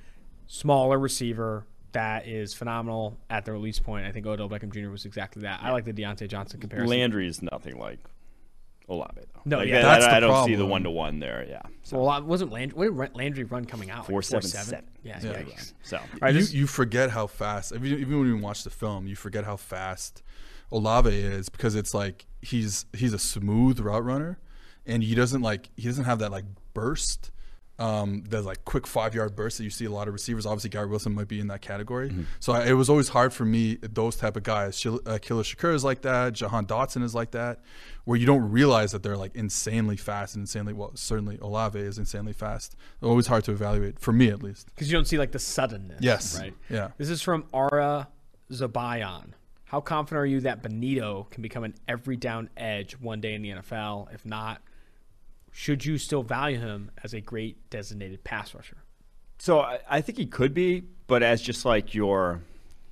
smaller 0.46 0.98
receiver 0.98 1.66
that 1.92 2.26
is 2.26 2.52
phenomenal 2.52 3.16
at 3.30 3.44
the 3.44 3.52
release 3.52 3.78
point. 3.78 4.04
I 4.04 4.10
think 4.12 4.26
Odell 4.26 4.48
Beckham 4.48 4.72
Jr. 4.72 4.90
was 4.90 5.04
exactly 5.04 5.42
that. 5.42 5.60
I 5.62 5.70
like 5.70 5.84
the 5.84 5.92
Diontae 5.92 6.28
Johnson 6.28 6.60
comparison. 6.60 6.90
Landry 6.90 7.28
is 7.28 7.40
nothing 7.40 7.78
like 7.78 8.00
Olave 8.88 9.20
though. 9.34 9.40
No, 9.46 9.58
Like, 9.58 9.68
yeah, 9.68 9.78
I- 9.78 9.82
that's 9.82 10.04
I, 10.06 10.10
the 10.10 10.16
I 10.16 10.20
don't 10.20 10.44
see 10.46 10.54
the 10.56 10.66
one 10.66 10.82
to 10.84 10.90
one 10.90 11.18
there. 11.18 11.46
Yeah. 11.48 11.62
So 11.82 12.02
well, 12.02 12.22
wasn't 12.22 12.52
Landry, 12.52 12.90
what 12.90 13.08
did 13.12 13.16
Landry 13.16 13.44
run 13.44 13.64
coming 13.64 13.90
out? 13.90 14.06
four 14.06 14.16
Like 14.18 14.24
seven 14.24 14.48
seven. 14.48 14.84
Yeah, 15.02 15.18
Yeah. 15.22 15.42
yikes. 15.42 15.72
So 15.82 15.96
All 15.98 16.02
right, 16.20 16.34
you, 16.34 16.40
this- 16.40 16.52
you 16.52 16.66
forget 16.66 17.10
how 17.10 17.26
fast. 17.26 17.72
Even, 17.74 17.86
even 17.98 18.18
when 18.18 18.28
you 18.28 18.36
watch 18.38 18.62
the 18.64 18.70
film, 18.70 19.06
you 19.06 19.16
forget 19.16 19.44
how 19.44 19.56
fast 19.56 20.22
Olave 20.72 21.08
is 21.14 21.48
because 21.48 21.74
it's 21.74 21.94
like 21.94 22.26
he's 22.42 22.86
he's 22.92 23.12
a 23.14 23.18
smooth 23.18 23.80
route 23.80 24.04
runner, 24.04 24.38
and 24.86 25.02
he 25.02 25.14
doesn't 25.14 25.40
like 25.42 25.70
he 25.76 25.84
doesn't 25.88 26.04
have 26.04 26.18
that 26.18 26.30
like 26.32 26.44
burst. 26.74 27.30
Um, 27.76 28.22
there's 28.28 28.44
like 28.44 28.64
quick 28.64 28.86
five 28.86 29.16
yard 29.16 29.34
bursts 29.34 29.58
that 29.58 29.64
you 29.64 29.70
see 29.70 29.84
a 29.84 29.90
lot 29.90 30.06
of 30.06 30.14
receivers. 30.14 30.46
Obviously, 30.46 30.70
Garrett 30.70 30.90
Wilson 30.90 31.12
might 31.12 31.26
be 31.26 31.40
in 31.40 31.48
that 31.48 31.60
category. 31.60 32.14
So 32.38 32.52
I, 32.52 32.66
it 32.68 32.74
was 32.74 32.88
always 32.88 33.08
hard 33.08 33.32
for 33.32 33.44
me 33.44 33.78
those 33.82 34.14
type 34.14 34.36
of 34.36 34.44
guys. 34.44 34.76
Shil- 34.76 35.00
uh, 35.08 35.18
Khalil 35.18 35.42
Shakir 35.42 35.74
is 35.74 35.82
like 35.82 36.02
that. 36.02 36.34
Jahan 36.34 36.66
Dotson 36.66 37.02
is 37.02 37.16
like 37.16 37.32
that, 37.32 37.60
where 38.04 38.16
you 38.16 38.26
don't 38.26 38.48
realize 38.52 38.92
that 38.92 39.02
they're 39.02 39.16
like 39.16 39.34
insanely 39.34 39.96
fast 39.96 40.36
and 40.36 40.42
insanely 40.44 40.72
well. 40.72 40.92
Certainly, 40.94 41.38
Olave 41.42 41.78
is 41.80 41.98
insanely 41.98 42.32
fast. 42.32 42.76
Always 43.02 43.26
hard 43.26 43.42
to 43.44 43.50
evaluate 43.52 43.98
for 43.98 44.12
me 44.12 44.28
at 44.28 44.40
least. 44.40 44.66
because 44.66 44.88
you 44.88 44.96
don't 44.96 45.06
see 45.06 45.18
like 45.18 45.32
the 45.32 45.40
suddenness. 45.40 45.98
Yes. 46.00 46.38
Right. 46.38 46.54
Yeah. 46.70 46.90
This 46.96 47.10
is 47.10 47.22
from 47.22 47.44
Ara 47.52 48.06
Zabayan. 48.52 49.30
How 49.64 49.80
confident 49.80 50.22
are 50.22 50.26
you 50.26 50.40
that 50.42 50.62
Bonitto 50.62 51.28
can 51.30 51.42
become 51.42 51.64
an 51.64 51.74
every 51.88 52.16
down 52.16 52.50
edge 52.56 52.92
one 53.00 53.20
day 53.20 53.34
in 53.34 53.42
the 53.42 53.50
NFL? 53.50 54.14
If 54.14 54.24
not, 54.24 54.62
should 55.56 55.86
you 55.86 55.98
still 55.98 56.24
value 56.24 56.58
him 56.58 56.90
as 57.04 57.14
a 57.14 57.20
great 57.20 57.70
designated 57.70 58.24
pass 58.24 58.52
rusher? 58.54 58.78
So 59.38 59.60
I, 59.60 59.78
I 59.88 60.00
think 60.00 60.18
he 60.18 60.26
could 60.26 60.52
be, 60.52 60.82
but 61.06 61.22
as 61.22 61.40
just 61.40 61.64
like 61.64 61.94
your, 61.94 62.42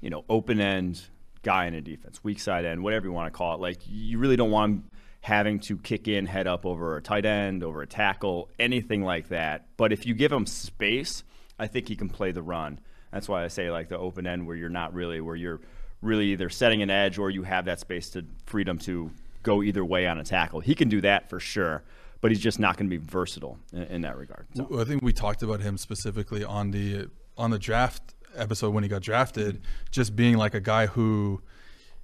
you 0.01 0.11
know, 0.11 0.25
open 0.29 0.61
end 0.61 1.03
guy 1.43 1.67
in 1.67 1.75
a 1.75 1.81
defense, 1.81 2.23
weak 2.23 2.39
side 2.39 2.65
end, 2.65 2.85
whatever 2.85 3.07
you 3.07 3.13
want 3.13 3.27
to 3.33 3.37
call 3.37 3.57
it. 3.57 3.61
Like 3.61 3.79
you 3.89 4.19
really 4.19 4.37
don't 4.37 4.53
want 4.53 4.71
him 4.71 4.91
having 5.23 5.59
to 5.61 5.77
kick 5.77 6.07
in 6.07 6.25
head 6.27 6.47
up 6.47 6.65
over 6.65 6.97
a 6.97 7.03
tight 7.03 7.27
end, 7.27 7.65
over 7.65 7.83
a 7.83 7.87
tackle, 7.87 8.49
anything 8.61 9.03
like 9.03 9.29
that. 9.29 9.67
But 9.77 9.93
if 9.93 10.07
you 10.07 10.15
give 10.15 10.31
him 10.31 10.47
space, 10.47 11.25
I 11.59 11.67
think 11.67 11.89
he 11.89 11.97
can 11.97 12.09
play 12.09 12.31
the 12.31 12.43
run. 12.43 12.79
That's 13.13 13.29
why 13.29 13.43
I 13.43 13.49
say 13.49 13.73
like 13.73 13.89
the 13.89 13.99
open 13.99 14.25
end 14.25 14.47
where 14.47 14.55
you're 14.55 14.69
not 14.69 14.95
really 14.95 15.21
where 15.21 15.37
you're 15.37 15.61
really 16.01 16.27
either 16.27 16.49
setting 16.49 16.81
an 16.81 16.91
edge 16.91 17.19
or 17.19 17.29
you 17.29 17.43
have 17.43 17.65
that 17.65 17.81
space 17.81 18.11
to 18.11 18.25
freedom 18.47 18.79
to 18.79 19.11
go 19.43 19.65
either 19.65 19.85
way 19.85 20.07
on 20.07 20.19
a 20.19 20.25
tackle. 20.25 20.61
He 20.61 20.77
can 20.77 20.89
do 20.89 21.01
that 21.01 21.29
for 21.29 21.41
sure, 21.41 21.83
but 22.23 22.31
he's 22.31 22.41
just 22.41 22.59
not 22.59 22.79
going 22.79 22.89
to 22.89 22.99
be 22.99 23.05
versatile 23.05 23.59
in, 23.75 23.83
in 23.83 24.01
that 24.03 24.17
regard. 24.17 24.47
So. 24.55 24.67
Well, 24.71 24.81
I 24.81 24.85
think 24.85 25.03
we 25.03 25.13
talked 25.13 25.43
about 25.43 25.61
him 25.61 25.77
specifically 25.77 26.43
on 26.43 26.71
the 26.71 27.11
on 27.37 27.51
the 27.51 27.59
draft 27.59 28.15
episode 28.35 28.71
when 28.71 28.83
he 28.83 28.89
got 28.89 29.03
drafted, 29.03 29.61
just 29.91 30.17
being 30.17 30.39
like 30.39 30.55
a 30.55 30.61
guy 30.61 30.87
who 30.87 31.43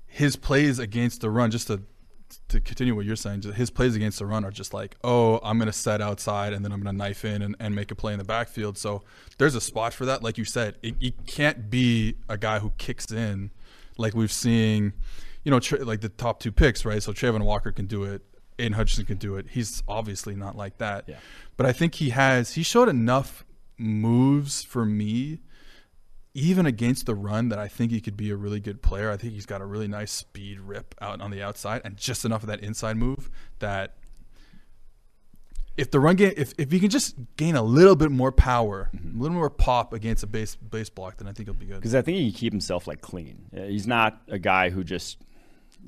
his 0.07 0.37
plays 0.37 0.79
against 0.79 1.23
the 1.23 1.31
run, 1.31 1.51
just 1.51 1.69
to 1.69 1.83
to 2.49 2.61
continue 2.61 2.95
what 2.95 3.07
you're 3.07 3.17
saying, 3.17 3.41
his 3.41 3.71
plays 3.71 3.97
against 3.97 4.19
the 4.19 4.27
run 4.27 4.45
are 4.45 4.51
just 4.51 4.75
like, 4.75 4.97
oh, 5.03 5.41
I'm 5.43 5.59
gonna 5.59 5.73
set 5.73 6.03
outside 6.03 6.53
and 6.53 6.63
then 6.63 6.73
I'm 6.73 6.83
gonna 6.83 6.97
knife 6.97 7.25
in 7.25 7.41
and, 7.41 7.57
and 7.59 7.75
make 7.75 7.91
a 7.91 7.95
play 7.95 8.13
in 8.13 8.19
the 8.19 8.25
backfield. 8.25 8.77
So 8.77 9.03
there's 9.39 9.55
a 9.55 9.63
spot 9.63 9.95
for 9.95 10.05
that, 10.05 10.23
like 10.23 10.37
you 10.37 10.45
said. 10.45 10.77
It, 10.83 10.97
it 11.01 11.27
can't 11.27 11.71
be 11.71 12.17
a 12.29 12.37
guy 12.37 12.59
who 12.59 12.73
kicks 12.77 13.11
in, 13.11 13.51
like 13.97 14.15
we've 14.15 14.33
seen, 14.33 14.93
you 15.43 15.51
know, 15.51 15.61
tra- 15.61 15.85
like 15.85 16.03
the 16.03 16.11
top 16.11 16.41
two 16.41 16.53
picks, 16.53 16.85
right? 16.85 17.03
So 17.03 17.13
Travon 17.13 17.45
Walker 17.45 17.73
can 17.73 17.87
do 17.87 18.05
it. 18.05 18.23
Aidan 18.59 18.73
Hutchinson 18.73 19.07
can 19.07 19.19
do 19.19 19.37
it. 19.37 19.47
He's 19.51 19.83
obviously 19.89 20.35
not 20.35 20.57
like 20.57 20.79
that. 20.79 21.05
Yeah. 21.07 21.17
But 21.57 21.67
I 21.67 21.73
think 21.73 21.97
he 21.97 22.11
has 22.11 22.55
he 22.55 22.63
showed 22.63 22.89
enough 22.89 23.45
moves 23.77 24.63
for 24.63 24.85
me 24.85 25.41
even 26.35 26.67
against 26.67 27.07
the 27.07 27.15
run 27.15 27.49
that 27.49 27.59
I 27.59 27.67
think 27.69 27.91
he 27.91 28.01
could 28.01 28.17
be 28.17 28.31
a 28.31 28.37
really 28.37 28.61
good 28.61 28.81
player. 28.83 29.11
I 29.11 29.17
think 29.17 29.33
he's 29.33 29.47
got 29.47 29.61
a 29.61 29.67
really 29.67 29.89
nice 29.89 30.13
speed 30.13 30.61
rip 30.61 30.95
out 31.01 31.21
on 31.21 31.31
the 31.31 31.43
outside 31.43 31.83
and 31.85 31.97
just 31.97 32.25
enough 32.25 32.43
of 32.43 32.49
that 32.49 32.61
inside 32.61 32.97
move 32.97 33.31
that 33.59 33.97
if 35.77 35.91
the 35.91 36.01
run 36.01 36.17
game 36.17 36.35
if, 36.37 36.53
if 36.59 36.71
he 36.71 36.81
can 36.81 36.91
just 36.91 37.17
gain 37.37 37.55
a 37.55 37.63
little 37.63 37.97
bit 37.97 38.11
more 38.11 38.33
power, 38.33 38.91
a 38.95 39.19
little 39.19 39.37
more 39.37 39.49
pop 39.51 39.93
against 39.93 40.23
a 40.25 40.27
base 40.27 40.57
base 40.57 40.91
block, 40.91 41.19
then 41.19 41.29
I 41.29 41.33
think 41.33 41.49
he'll 41.49 41.55
be 41.55 41.67
good. 41.67 41.77
Because 41.77 41.95
I 41.95 42.03
think 42.03 42.19
he 42.19 42.31
can 42.31 42.39
keep 42.39 42.53
himself 42.53 42.87
like 42.87 43.01
clean. 43.01 43.47
Uh, 43.57 43.63
He's 43.63 43.87
not 43.87 44.21
a 44.29 44.39
guy 44.39 44.71
who 44.71 44.83
just 44.83 45.19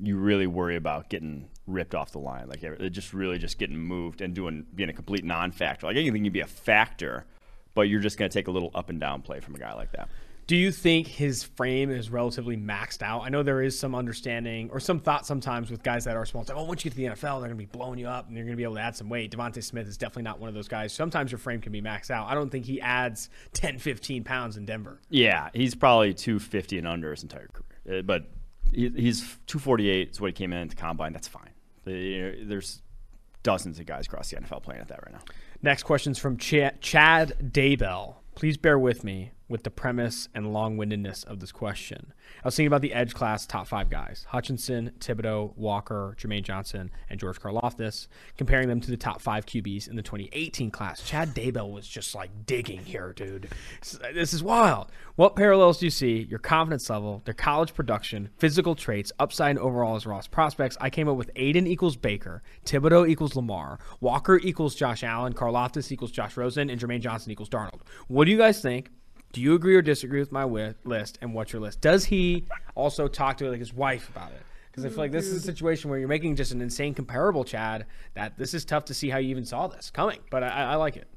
you 0.01 0.17
really 0.17 0.47
worry 0.47 0.75
about 0.75 1.09
getting 1.09 1.49
ripped 1.67 1.95
off 1.95 2.11
the 2.11 2.19
line, 2.19 2.47
like 2.47 2.61
just 2.91 3.13
really 3.13 3.37
just 3.37 3.57
getting 3.57 3.77
moved 3.77 4.21
and 4.21 4.33
doing 4.33 4.65
being 4.75 4.89
a 4.89 4.93
complete 4.93 5.23
non-factor. 5.23 5.85
Like 5.87 5.95
anything 5.95 6.23
can 6.23 6.33
be 6.33 6.41
a 6.41 6.47
factor, 6.47 7.25
but 7.73 7.83
you're 7.83 7.99
just 8.01 8.17
going 8.17 8.29
to 8.29 8.33
take 8.33 8.47
a 8.47 8.51
little 8.51 8.71
up 8.75 8.89
and 8.89 8.99
down 8.99 9.21
play 9.21 9.39
from 9.39 9.55
a 9.55 9.59
guy 9.59 9.73
like 9.73 9.91
that. 9.93 10.09
Do 10.47 10.57
you 10.57 10.71
think 10.71 11.07
his 11.07 11.43
frame 11.43 11.89
is 11.91 12.09
relatively 12.09 12.57
maxed 12.57 13.01
out? 13.03 13.21
I 13.21 13.29
know 13.29 13.41
there 13.41 13.61
is 13.61 13.77
some 13.79 13.95
understanding 13.95 14.69
or 14.71 14.81
some 14.81 14.99
thought 14.99 15.25
sometimes 15.25 15.71
with 15.71 15.81
guys 15.81 16.03
that 16.05 16.17
are 16.17 16.25
small. 16.25 16.41
It's 16.41 16.49
like, 16.49 16.59
oh, 16.59 16.63
once 16.65 16.83
you 16.83 16.91
get 16.91 16.95
to 16.97 17.01
the 17.03 17.15
NFL, 17.15 17.39
they're 17.39 17.47
going 17.47 17.51
to 17.51 17.55
be 17.55 17.65
blowing 17.67 17.99
you 17.99 18.07
up 18.07 18.27
and 18.27 18.35
you're 18.35 18.43
going 18.45 18.53
to 18.53 18.57
be 18.57 18.63
able 18.63 18.75
to 18.75 18.81
add 18.81 18.95
some 18.95 19.07
weight. 19.07 19.31
Devontae 19.31 19.63
Smith 19.63 19.87
is 19.87 19.97
definitely 19.97 20.23
not 20.23 20.39
one 20.39 20.49
of 20.49 20.53
those 20.55 20.67
guys. 20.67 20.91
Sometimes 20.91 21.31
your 21.31 21.37
frame 21.37 21.61
can 21.61 21.71
be 21.71 21.81
maxed 21.81 22.11
out. 22.11 22.27
I 22.27 22.33
don't 22.33 22.49
think 22.49 22.65
he 22.65 22.81
adds 22.81 23.29
10, 23.53 23.77
15 23.79 24.25
pounds 24.25 24.57
in 24.57 24.65
Denver. 24.65 24.99
Yeah, 25.09 25.49
he's 25.53 25.73
probably 25.75 26.13
250 26.13 26.79
and 26.79 26.87
under 26.87 27.11
his 27.11 27.23
entire 27.23 27.47
career, 27.53 27.99
Uh, 27.99 28.01
but 28.01 28.25
he, 28.71 28.89
he's 28.89 29.21
248 29.47 30.11
is 30.11 30.21
what 30.21 30.27
he 30.27 30.33
came 30.33 30.53
in 30.53 30.69
to 30.69 30.75
combine. 30.75 31.13
That's 31.13 31.27
fine. 31.27 31.49
There's 31.85 32.81
dozens 33.43 33.79
of 33.79 33.85
guys 33.85 34.05
across 34.05 34.29
the 34.29 34.37
NFL 34.37 34.63
playing 34.63 34.81
at 34.81 34.87
that 34.89 35.03
right 35.03 35.13
now. 35.13 35.21
Next 35.61 35.83
question's 35.83 36.19
from 36.19 36.37
Ch- 36.37 36.71
Chad 36.79 37.33
Daybell. 37.41 38.15
Please 38.35 38.57
bear 38.57 38.79
with 38.79 39.03
me 39.03 39.31
with 39.51 39.63
the 39.63 39.69
premise 39.69 40.29
and 40.33 40.53
long 40.53 40.77
windedness 40.77 41.23
of 41.23 41.39
this 41.39 41.51
question. 41.51 42.13
I 42.43 42.47
was 42.47 42.55
thinking 42.55 42.67
about 42.67 42.81
the 42.81 42.93
edge 42.93 43.13
class 43.13 43.45
top 43.45 43.67
five 43.67 43.89
guys 43.89 44.25
Hutchinson, 44.29 44.93
Thibodeaux, 44.99 45.55
Walker, 45.57 46.15
Jermaine 46.17 46.43
Johnson, 46.43 46.89
and 47.09 47.19
George 47.19 47.39
Karlaftis, 47.39 48.07
comparing 48.37 48.67
them 48.67 48.81
to 48.81 48.89
the 48.89 48.97
top 48.97 49.21
five 49.21 49.45
QBs 49.45 49.89
in 49.89 49.95
the 49.95 50.01
2018 50.01 50.71
class. 50.71 51.03
Chad 51.03 51.35
Daybell 51.35 51.71
was 51.71 51.87
just 51.87 52.15
like 52.15 52.31
digging 52.45 52.79
here, 52.79 53.13
dude. 53.13 53.49
This 54.13 54.33
is 54.33 54.41
wild. 54.41 54.91
What 55.15 55.35
parallels 55.35 55.79
do 55.79 55.85
you 55.85 55.91
see? 55.91 56.25
Your 56.29 56.39
confidence 56.39 56.89
level, 56.89 57.21
their 57.25 57.33
college 57.33 57.73
production, 57.73 58.29
physical 58.37 58.73
traits, 58.73 59.11
upside 59.19 59.51
and 59.51 59.59
overall 59.59 59.95
as 59.95 60.05
Ross 60.05 60.27
prospects. 60.27 60.77
I 60.79 60.89
came 60.89 61.09
up 61.09 61.17
with 61.17 61.29
Aidan 61.35 61.67
equals 61.67 61.97
Baker, 61.97 62.41
Thibodeaux 62.65 63.07
equals 63.07 63.35
Lamar, 63.35 63.79
Walker 63.99 64.37
equals 64.37 64.75
Josh 64.75 65.03
Allen, 65.03 65.33
Karlaftis 65.33 65.91
equals 65.91 66.11
Josh 66.11 66.37
Rosen, 66.37 66.69
and 66.69 66.79
Jermaine 66.79 67.01
Johnson 67.01 67.31
equals 67.31 67.49
Darnold. 67.49 67.81
What 68.07 68.25
do 68.25 68.31
you 68.31 68.37
guys 68.37 68.61
think? 68.61 68.89
Do 69.31 69.41
you 69.41 69.53
agree 69.55 69.75
or 69.75 69.81
disagree 69.81 70.19
with 70.19 70.31
my 70.31 70.41
wi- 70.41 70.75
list? 70.83 71.17
And 71.21 71.33
what's 71.33 71.53
your 71.53 71.61
list? 71.61 71.81
Does 71.81 72.05
he 72.05 72.45
also 72.75 73.07
talk 73.07 73.37
to 73.37 73.49
like 73.49 73.59
his 73.59 73.73
wife 73.73 74.09
about 74.09 74.31
it? 74.31 74.41
Because 74.69 74.85
I 74.85 74.89
feel 74.89 74.99
like 74.99 75.11
this 75.11 75.27
is 75.27 75.35
a 75.35 75.39
situation 75.41 75.89
where 75.89 75.99
you're 75.99 76.07
making 76.07 76.37
just 76.37 76.53
an 76.53 76.61
insane 76.61 76.93
comparable, 76.93 77.43
Chad. 77.43 77.85
That 78.13 78.37
this 78.37 78.53
is 78.53 78.63
tough 78.63 78.85
to 78.85 78.93
see 78.93 79.09
how 79.09 79.17
you 79.17 79.29
even 79.29 79.43
saw 79.45 79.67
this 79.67 79.91
coming, 79.91 80.19
but 80.29 80.43
I, 80.43 80.47
I 80.47 80.75
like 80.75 80.95
it. 80.95 81.07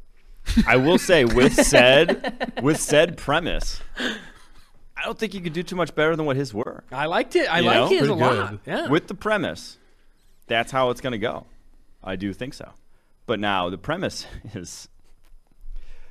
I 0.66 0.76
will 0.76 0.98
say 0.98 1.24
with 1.24 1.54
said 1.54 2.52
with 2.62 2.80
said 2.80 3.16
premise, 3.16 3.80
I 3.98 5.04
don't 5.04 5.18
think 5.18 5.34
you 5.34 5.40
could 5.40 5.52
do 5.52 5.62
too 5.62 5.76
much 5.76 5.94
better 5.94 6.16
than 6.16 6.26
what 6.26 6.36
his 6.36 6.52
were. 6.52 6.84
I 6.92 7.06
liked 7.06 7.36
it. 7.36 7.46
I 7.52 7.60
You 7.60 7.66
like 7.66 7.76
know? 7.76 7.88
his 7.88 8.02
a 8.02 8.06
Pretty 8.16 8.20
lot. 8.20 8.58
Yeah. 8.66 8.88
With 8.88 9.06
the 9.06 9.14
premise, 9.14 9.78
that's 10.46 10.70
how 10.72 10.90
it's 10.90 11.00
going 11.00 11.12
to 11.12 11.18
go. 11.18 11.46
I 12.02 12.16
do 12.16 12.32
think 12.32 12.54
so. 12.54 12.70
But 13.26 13.40
now 13.40 13.70
the 13.70 13.78
premise 13.78 14.26
is 14.54 14.88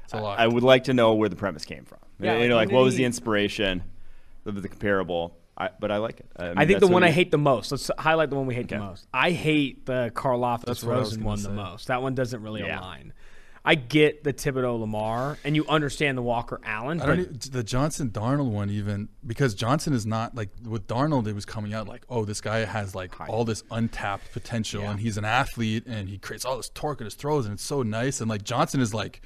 It's 0.03 0.13
a 0.13 0.17
lot. 0.17 0.39
I 0.39 0.47
would 0.47 0.63
like 0.63 0.85
to 0.85 0.93
know 0.93 1.13
where 1.13 1.29
the 1.29 1.35
premise 1.35 1.65
came 1.65 1.85
from. 1.85 1.99
Yeah, 2.19 2.33
you 2.33 2.39
like, 2.41 2.49
know, 2.49 2.55
like 2.55 2.69
who 2.69 2.75
what 2.75 2.83
was 2.83 2.95
the 2.95 3.05
inspiration 3.05 3.83
of 4.45 4.61
the 4.61 4.67
comparable? 4.67 5.37
I, 5.57 5.69
but 5.79 5.91
I 5.91 5.97
like 5.97 6.19
it. 6.19 6.25
I, 6.35 6.47
mean, 6.49 6.53
I 6.57 6.65
think 6.65 6.79
the 6.79 6.87
one 6.87 7.03
I 7.03 7.11
hate 7.11 7.31
the 7.31 7.37
most. 7.37 7.71
Let's 7.71 7.89
highlight 7.97 8.29
the 8.29 8.35
one 8.35 8.47
we 8.47 8.55
hate 8.55 8.69
the 8.69 8.79
most. 8.79 9.07
I 9.13 9.31
hate 9.31 9.85
the 9.85 10.11
Karlaftis 10.15 10.65
That's 10.65 10.83
what 10.83 10.95
I 10.95 10.99
Rosen 10.99 11.19
gonna 11.19 11.27
one 11.27 11.43
the 11.43 11.49
most. 11.49 11.87
That 11.87 12.01
one 12.01 12.15
doesn't 12.15 12.41
really 12.41 12.61
Yeah. 12.61 12.79
align. 12.79 13.13
I 13.65 13.75
get 13.75 14.25
the 14.25 14.33
Thibodeaux 14.33 14.77
Lamar, 14.77 15.37
and 15.45 15.55
you 15.55 15.65
understand 15.67 16.17
the 16.17 16.21
Walker 16.21 16.59
Allen. 16.65 16.99
I 16.99 17.05
don't 17.05 17.19
e- 17.19 17.49
the 17.49 17.63
Johnson 17.63 18.09
Darnold 18.09 18.49
one 18.49 18.69
even 18.69 19.07
because 19.25 19.53
Johnson 19.53 19.93
is 19.93 20.05
not 20.05 20.35
like 20.35 20.49
with 20.67 20.85
Darnold 20.87 21.27
it 21.27 21.33
was 21.33 21.45
coming 21.45 21.73
out 21.73 21.87
like 21.87 22.03
oh 22.09 22.25
this 22.25 22.41
guy 22.41 22.65
has 22.65 22.93
like 22.93 23.17
all 23.29 23.45
this 23.45 23.63
untapped 23.71 24.33
potential 24.33 24.83
and 24.83 24.99
he's 24.99 25.17
an 25.17 25.23
athlete 25.23 25.85
and 25.85 26.09
he 26.09 26.17
creates 26.17 26.43
all 26.43 26.57
this 26.57 26.69
torque 26.73 26.99
in 26.99 27.05
his 27.05 27.13
throws 27.15 27.45
and 27.45 27.53
it's 27.53 27.63
so 27.63 27.83
nice 27.83 28.19
and 28.19 28.29
like 28.29 28.43
Johnson 28.43 28.81
is 28.81 28.93
like 28.93 29.21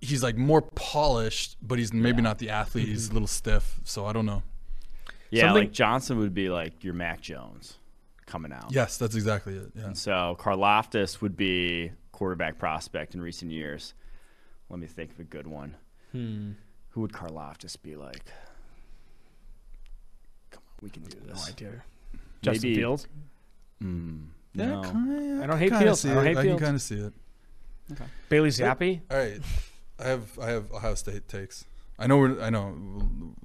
he's 0.00 0.22
like 0.22 0.36
more 0.36 0.62
polished 0.62 1.56
but 1.62 1.78
he's 1.78 1.92
maybe 1.92 2.22
not 2.22 2.38
the 2.38 2.50
athlete 2.50 2.86
he's 2.88 3.10
a 3.10 3.12
little 3.12 3.26
stiff 3.28 3.80
so 3.84 4.06
I 4.06 4.12
don't 4.12 4.26
know 4.26 4.42
Yeah, 5.30 5.42
Something- 5.48 5.64
like 5.64 5.72
Johnson 5.72 6.18
would 6.18 6.34
be 6.34 6.48
like 6.50 6.84
your 6.84 6.94
Mac 6.94 7.20
Jones 7.20 7.78
coming 8.26 8.52
out. 8.52 8.66
yes 8.70 8.96
that's 8.98 9.14
exactly 9.14 9.54
it 9.56 9.70
yeah 9.74 9.92
So 9.94 10.36
Karlaftis 10.38 11.20
would 11.20 11.36
be 11.36 11.90
quarterback 12.12 12.58
prospect 12.58 13.14
in 13.14 13.20
recent 13.22 13.50
years. 13.52 13.94
Let 14.70 14.80
me 14.80 14.86
think 14.86 15.12
of 15.12 15.20
a 15.20 15.24
good 15.24 15.46
one. 15.46 15.76
Hmm. 16.12 16.50
Who 16.90 17.00
would 17.02 17.12
Karlaftis 17.12 17.80
be 17.80 17.94
like? 17.96 18.24
Come 20.50 20.62
on, 20.66 20.78
we 20.82 20.90
can 20.90 21.02
do 21.04 21.16
this. 21.26 21.36
no 21.46 21.52
idea. 21.52 21.82
Justin 22.42 22.70
Maybe- 22.70 22.80
Fields. 22.80 23.06
Mm, 23.82 24.26
yeah, 24.54 24.66
no. 24.66 24.82
kinda- 24.82 25.44
I 25.44 25.46
don't 25.46 25.58
hate 25.58 25.74
Fields. 25.76 26.04
I 26.04 26.14
don't 26.14 26.24
it. 26.26 26.28
hate 26.28 26.36
I 26.38 26.42
Fields. 26.42 26.58
can 26.60 26.64
kind 26.66 26.74
of 26.76 26.82
see 26.82 26.96
it 26.96 27.12
Bailey 28.28 28.50
Zappe. 28.50 29.00
all 29.10 29.16
right 29.16 29.40
I 29.98 30.08
have 30.08 30.38
I 30.38 30.50
have 30.50 30.72
Ohio 30.72 30.94
State 30.94 31.28
takes 31.28 31.64
I 31.98 32.06
know 32.06 32.18
we're 32.18 32.40
I 32.40 32.50
know 32.50 32.76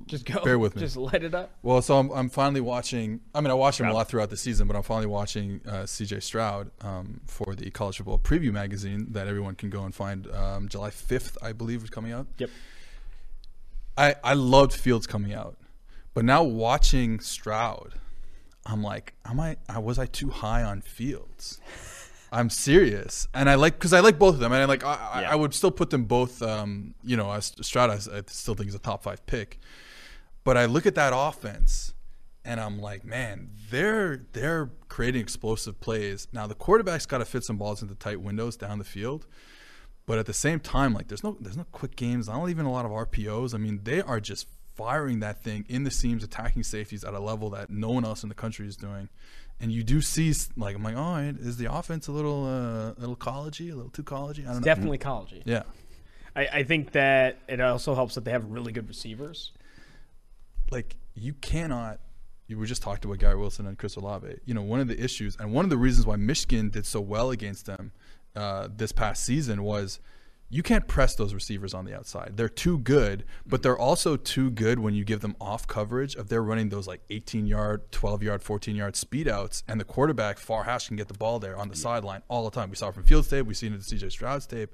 Just 0.06 0.26
go. 0.26 0.44
Bear 0.44 0.60
with 0.60 0.76
me. 0.76 0.82
Just 0.82 0.96
light 0.96 1.24
it 1.24 1.34
up. 1.34 1.58
Well, 1.64 1.82
so 1.82 1.98
I'm, 1.98 2.12
I'm 2.12 2.30
finally 2.30 2.62
watching. 2.62 3.22
I 3.34 3.42
mean, 3.42 3.50
I 3.50 3.56
watched 3.56 3.80
him 3.80 3.88
a 3.88 3.94
lot 3.94 4.10
throughout 4.10 4.30
the 4.30 4.38
season, 4.38 4.68
but 4.68 4.76
I'm 4.76 4.84
finally 4.84 5.08
watching 5.08 5.62
uh, 5.68 5.88
C.J. 5.88 6.20
Stroud 6.20 6.70
um, 6.82 7.22
for 7.26 7.56
the 7.56 7.72
College 7.72 7.98
Football 7.98 8.20
Preview 8.20 8.52
magazine 8.52 9.08
that 9.12 9.28
everyone 9.28 9.56
can 9.56 9.72
go 9.72 9.84
and 9.84 9.96
find. 9.96 10.30
Um, 10.32 10.70
July 10.70 10.92
5th, 10.92 11.38
I 11.42 11.52
believe, 11.52 11.84
is 11.84 11.90
coming 11.90 12.12
out. 12.12 12.28
Yep. 12.38 12.50
I 13.98 14.16
I 14.24 14.34
loved 14.34 14.74
Fields 14.74 15.08
coming 15.08 15.34
out, 15.34 15.58
but 16.14 16.24
now 16.24 16.44
watching 16.44 17.20
Stroud, 17.20 17.96
I'm 18.68 18.84
like, 18.84 19.14
am 19.26 19.40
I? 19.40 19.58
I 19.68 19.80
was 19.80 19.98
I 19.98 20.06
too 20.06 20.30
high 20.30 20.62
on 20.62 20.82
Fields? 20.82 21.60
I'm 22.34 22.50
serious, 22.50 23.28
and 23.34 23.48
I 23.50 23.56
like 23.56 23.74
because 23.76 23.94
I 23.94 24.00
like 24.00 24.18
both 24.18 24.34
of 24.34 24.40
them, 24.40 24.52
and 24.52 24.62
I 24.62 24.66
like 24.66 24.84
I, 24.84 24.94
I- 25.14 25.22
Yeah. 25.22 25.32
I 25.32 25.36
would 25.36 25.54
still 25.54 25.72
put 25.72 25.92
them 25.92 26.06
both. 26.06 26.42
Um, 26.42 26.96
you 27.04 27.16
know, 27.16 27.30
I, 27.30 27.38
I 27.38 27.40
still 27.40 28.56
think 28.56 28.70
is 28.70 28.76
a 28.76 28.80
top 28.80 29.04
five 29.04 29.24
pick, 29.28 29.60
but 30.44 30.58
I 30.58 30.66
look 30.66 30.86
at 30.86 30.96
that 30.96 31.14
offense, 31.16 31.94
and 32.44 32.60
I'm 32.60 32.80
like, 32.82 33.06
man, 33.06 33.52
they're 33.70 34.26
they're 34.34 34.72
creating 34.90 35.22
explosive 35.22 35.80
plays. 35.80 36.28
Now 36.34 36.48
the 36.48 36.56
quarterback's 36.56 37.06
got 37.06 37.20
to 37.20 37.26
fit 37.26 37.44
some 37.44 37.58
balls 37.58 37.82
into 37.84 37.94
tight 37.96 38.20
windows 38.20 38.58
down 38.58 38.80
the 38.80 38.84
field, 38.84 39.28
but 40.08 40.18
at 40.18 40.26
the 40.26 40.34
same 40.34 40.60
time, 40.60 40.94
like 40.94 41.10
there's 41.10 41.24
no 41.24 41.38
there's 41.40 41.58
no 41.58 41.66
quick 41.72 41.96
games, 41.96 42.28
not 42.28 42.50
even 42.50 42.66
a 42.66 42.72
lot 42.72 42.86
of 42.86 42.92
RPOs. 42.92 43.54
I 43.54 43.60
mean, 43.60 43.82
they 43.84 44.02
are 44.02 44.20
just 44.20 44.48
firing 44.76 45.20
that 45.20 45.44
thing 45.44 45.66
in 45.70 45.84
the 45.84 45.92
seams, 45.92 46.24
attacking 46.24 46.64
safeties 46.64 47.04
at 47.04 47.14
a 47.14 47.20
level 47.20 47.52
that 47.52 47.70
no 47.70 47.92
one 47.92 48.04
else 48.04 48.24
in 48.24 48.30
the 48.30 48.34
country 48.36 48.66
is 48.68 48.76
doing. 48.76 49.08
And 49.60 49.72
you 49.72 49.84
do 49.84 50.02
see 50.02 50.34
like 50.58 50.76
I'm 50.76 50.84
like, 50.84 50.98
all 50.98 51.14
right, 51.16 51.36
is 51.40 51.58
the 51.58 51.72
offense 51.74 52.08
a 52.08 52.12
little 52.12 52.46
uh, 52.46 52.92
a 52.92 53.00
little 53.00 53.16
collegey, 53.16 53.72
a 53.72 53.76
little 53.76 53.92
too 53.92 54.04
collegey? 54.04 54.42
I 54.42 54.52
don't 54.52 54.56
know. 54.56 54.62
Definitely 54.62 54.98
collegey. 54.98 55.42
Yeah. 55.46 55.64
I, 56.36 56.48
I 56.48 56.64
think 56.64 56.92
that 56.94 57.38
it 57.48 57.62
also 57.62 57.96
helps 57.96 58.16
that 58.16 58.26
they 58.26 58.32
have 58.32 58.46
really 58.46 58.72
good 58.74 58.88
receivers. 58.88 59.52
like 60.72 60.96
you 61.16 61.34
cannot 61.34 62.00
you 62.48 62.58
were 62.58 62.66
just 62.66 62.82
talked 62.82 63.06
about 63.06 63.20
Garrett 63.20 63.40
Wilson 63.40 63.68
and 63.68 63.78
Chris 63.78 63.96
Olave. 63.96 64.28
You 64.46 64.54
know, 64.54 64.64
one 64.64 64.80
of 64.82 64.88
the 64.88 65.02
issues 65.02 65.38
and 65.40 65.54
one 65.54 65.64
of 65.64 65.70
the 65.70 65.78
reasons 65.78 66.06
why 66.06 66.18
Michigan 66.18 66.70
did 66.70 66.86
so 66.86 67.00
well 67.00 67.32
against 67.32 67.66
them 67.68 67.92
uh, 68.36 68.68
this 68.76 68.92
past 68.92 69.24
season 69.24 69.64
was 69.64 70.00
you 70.54 70.62
can't 70.62 70.88
press 70.88 71.16
those 71.16 71.34
receivers 71.34 71.74
on 71.74 71.84
the 71.84 71.96
outside. 71.96 72.34
They're 72.38 72.48
too 72.48 72.78
good, 72.78 73.26
but 73.44 73.64
they're 73.64 73.78
also 73.78 74.16
too 74.16 74.52
good 74.52 74.78
when 74.78 74.94
you 74.94 75.04
give 75.04 75.22
them 75.22 75.36
off 75.42 75.66
coverage 75.66 76.16
if 76.16 76.28
they're 76.28 76.44
running 76.44 76.70
those 76.70 76.86
like 76.86 77.02
18 77.10 77.48
yard, 77.48 77.92
12 77.92 78.22
yard, 78.22 78.44
14 78.44 78.76
yard 78.76 78.96
speed 78.96 79.28
outs, 79.28 79.64
and 79.68 79.80
the 79.80 79.84
quarterback 79.84 80.38
far 80.38 80.66
hash 80.66 80.90
can 80.90 80.96
get 80.96 81.08
the 81.08 81.16
ball 81.16 81.40
there 81.40 81.58
on 81.58 81.70
the 81.70 81.76
sideline 81.76 82.22
all 82.28 82.48
the 82.48 82.52
time. 82.52 82.70
We 82.70 82.76
saw 82.76 82.90
it 82.90 82.94
from 82.94 83.04
Fields 83.04 83.28
tape, 83.30 83.48
we've 83.48 83.58
seen 83.58 83.74
it 83.74 83.78
in 83.78 83.82
CJ 83.82 84.12
Stroud's 84.12 84.46
tape. 84.46 84.70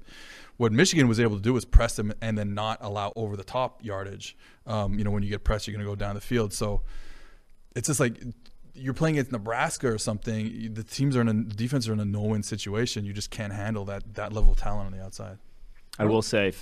What 0.58 0.70
Michigan 0.70 1.08
was 1.08 1.18
able 1.18 1.36
to 1.36 1.42
do 1.42 1.54
was 1.54 1.64
press 1.64 1.96
them 1.96 2.12
and 2.20 2.36
then 2.36 2.52
not 2.52 2.76
allow 2.82 3.14
over 3.16 3.34
the 3.34 3.42
top 3.42 3.82
yardage. 3.82 4.36
Um, 4.66 4.98
you 4.98 5.04
know, 5.04 5.10
when 5.10 5.22
you 5.22 5.30
get 5.30 5.44
pressed, 5.44 5.66
you're 5.66 5.74
going 5.74 5.86
to 5.86 5.90
go 5.90 5.96
down 5.96 6.14
the 6.14 6.20
field. 6.20 6.52
So 6.52 6.82
it's 7.74 7.86
just 7.86 8.00
like 8.00 8.22
you're 8.74 8.92
playing 8.92 9.14
against 9.14 9.32
Nebraska 9.32 9.90
or 9.90 9.96
something. 9.96 10.74
The 10.74 10.84
teams 10.84 11.16
are 11.16 11.22
in 11.22 11.28
a 11.28 11.32
the 11.32 11.54
defense 11.54 11.88
are 11.88 11.94
in 11.94 12.00
a 12.00 12.04
no-win 12.04 12.42
situation. 12.42 13.06
You 13.06 13.14
just 13.14 13.30
can't 13.30 13.54
handle 13.54 13.86
that 13.86 14.12
that 14.16 14.34
level 14.34 14.52
of 14.52 14.58
talent 14.58 14.92
on 14.92 14.92
the 14.92 15.02
outside. 15.02 15.38
I 15.98 16.04
will 16.04 16.22
say, 16.22 16.52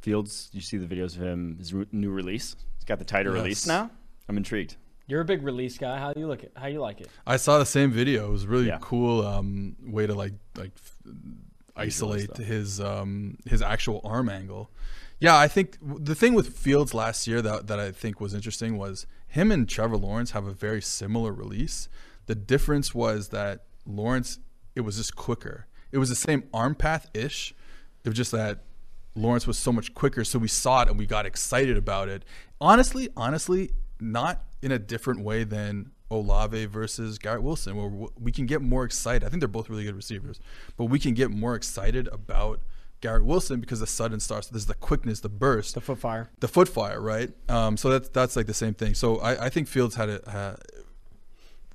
Fields. 0.00 0.48
You 0.52 0.60
see 0.60 0.76
the 0.78 0.86
videos 0.86 1.16
of 1.16 1.22
him, 1.22 1.56
his 1.58 1.72
re- 1.74 1.86
new 1.92 2.10
release. 2.10 2.56
He's 2.76 2.84
got 2.84 2.98
the 2.98 3.04
tighter 3.04 3.30
Yes. 3.30 3.42
release 3.42 3.66
now. 3.66 3.90
I'm 4.28 4.36
intrigued. 4.36 4.76
You're 5.06 5.20
a 5.20 5.24
big 5.24 5.42
release 5.42 5.76
guy. 5.76 5.98
How 5.98 6.12
do 6.12 6.20
you 6.20 6.26
look 6.28 6.44
at 6.44 6.52
how 6.56 6.68
you 6.68 6.80
like 6.80 7.00
it? 7.00 7.08
I 7.26 7.36
saw 7.36 7.58
the 7.58 7.66
same 7.66 7.90
video. 7.90 8.28
It 8.28 8.32
was 8.32 8.44
a 8.44 8.48
really 8.48 8.66
Yeah. 8.68 8.78
cool 8.80 9.26
um, 9.26 9.76
way 9.82 10.06
to 10.06 10.14
like 10.14 10.32
like 10.56 10.70
f- 10.76 10.96
isolate 11.76 12.24
stuff. 12.34 12.38
his 12.46 12.80
um, 12.80 13.36
his 13.46 13.60
actual 13.62 14.00
arm 14.04 14.28
angle. 14.28 14.70
Yeah, 15.18 15.36
I 15.36 15.48
think 15.48 15.76
the 15.82 16.14
thing 16.14 16.32
with 16.34 16.56
Fields 16.56 16.94
last 16.94 17.26
year 17.26 17.42
that, 17.42 17.66
that 17.66 17.78
I 17.78 17.92
think 17.92 18.20
was 18.20 18.32
interesting 18.32 18.78
was 18.78 19.06
him 19.28 19.52
and 19.52 19.68
Trevor 19.68 19.98
Lawrence 19.98 20.30
have 20.30 20.46
a 20.46 20.52
very 20.52 20.80
similar 20.80 21.32
release. 21.32 21.88
The 22.26 22.34
difference 22.34 22.94
was 22.94 23.28
that 23.28 23.64
Lawrence, 23.84 24.38
it 24.74 24.80
was 24.80 24.96
just 24.96 25.16
quicker. 25.16 25.66
It 25.92 25.98
was 25.98 26.08
the 26.08 26.14
same 26.14 26.44
arm 26.54 26.74
path 26.74 27.10
ish. 27.12 27.54
It 28.04 28.08
was 28.08 28.16
just 28.16 28.30
that 28.32 28.60
Lawrence 29.14 29.46
was 29.46 29.58
so 29.58 29.72
much 29.72 29.94
quicker. 29.94 30.24
So 30.24 30.38
we 30.38 30.48
saw 30.48 30.82
it 30.82 30.88
and 30.88 30.98
we 30.98 31.06
got 31.06 31.26
excited 31.26 31.76
about 31.76 32.08
it. 32.08 32.24
Honestly, 32.60 33.08
honestly, 33.16 33.70
not 34.00 34.42
in 34.62 34.72
a 34.72 34.78
different 34.78 35.20
way 35.20 35.44
than 35.44 35.90
Olave 36.10 36.66
versus 36.66 37.18
Garrett 37.18 37.42
Wilson, 37.42 37.76
where 37.76 38.08
we 38.18 38.32
can 38.32 38.46
get 38.46 38.60
more 38.60 38.84
excited. 38.84 39.24
I 39.24 39.28
think 39.28 39.40
they're 39.40 39.48
both 39.48 39.68
really 39.68 39.84
good 39.84 39.94
receivers, 39.94 40.40
but 40.76 40.86
we 40.86 40.98
can 40.98 41.14
get 41.14 41.30
more 41.30 41.54
excited 41.54 42.08
about 42.08 42.60
Garrett 43.00 43.24
Wilson 43.24 43.60
because 43.60 43.80
the 43.80 43.86
sudden 43.86 44.20
starts. 44.20 44.48
There's 44.48 44.66
the 44.66 44.74
quickness, 44.74 45.20
the 45.20 45.28
burst, 45.28 45.74
the 45.74 45.80
foot 45.80 45.98
fire, 45.98 46.30
the 46.40 46.48
foot 46.48 46.68
fire, 46.68 47.00
right? 47.00 47.30
Um, 47.48 47.76
so 47.76 47.90
that's 47.90 48.08
that's 48.08 48.36
like 48.36 48.46
the 48.46 48.54
same 48.54 48.74
thing. 48.74 48.94
So 48.94 49.18
I, 49.18 49.46
I 49.46 49.48
think 49.48 49.68
Fields 49.68 49.94
had 49.94 50.08
a 50.08 50.28
uh, 50.28 50.56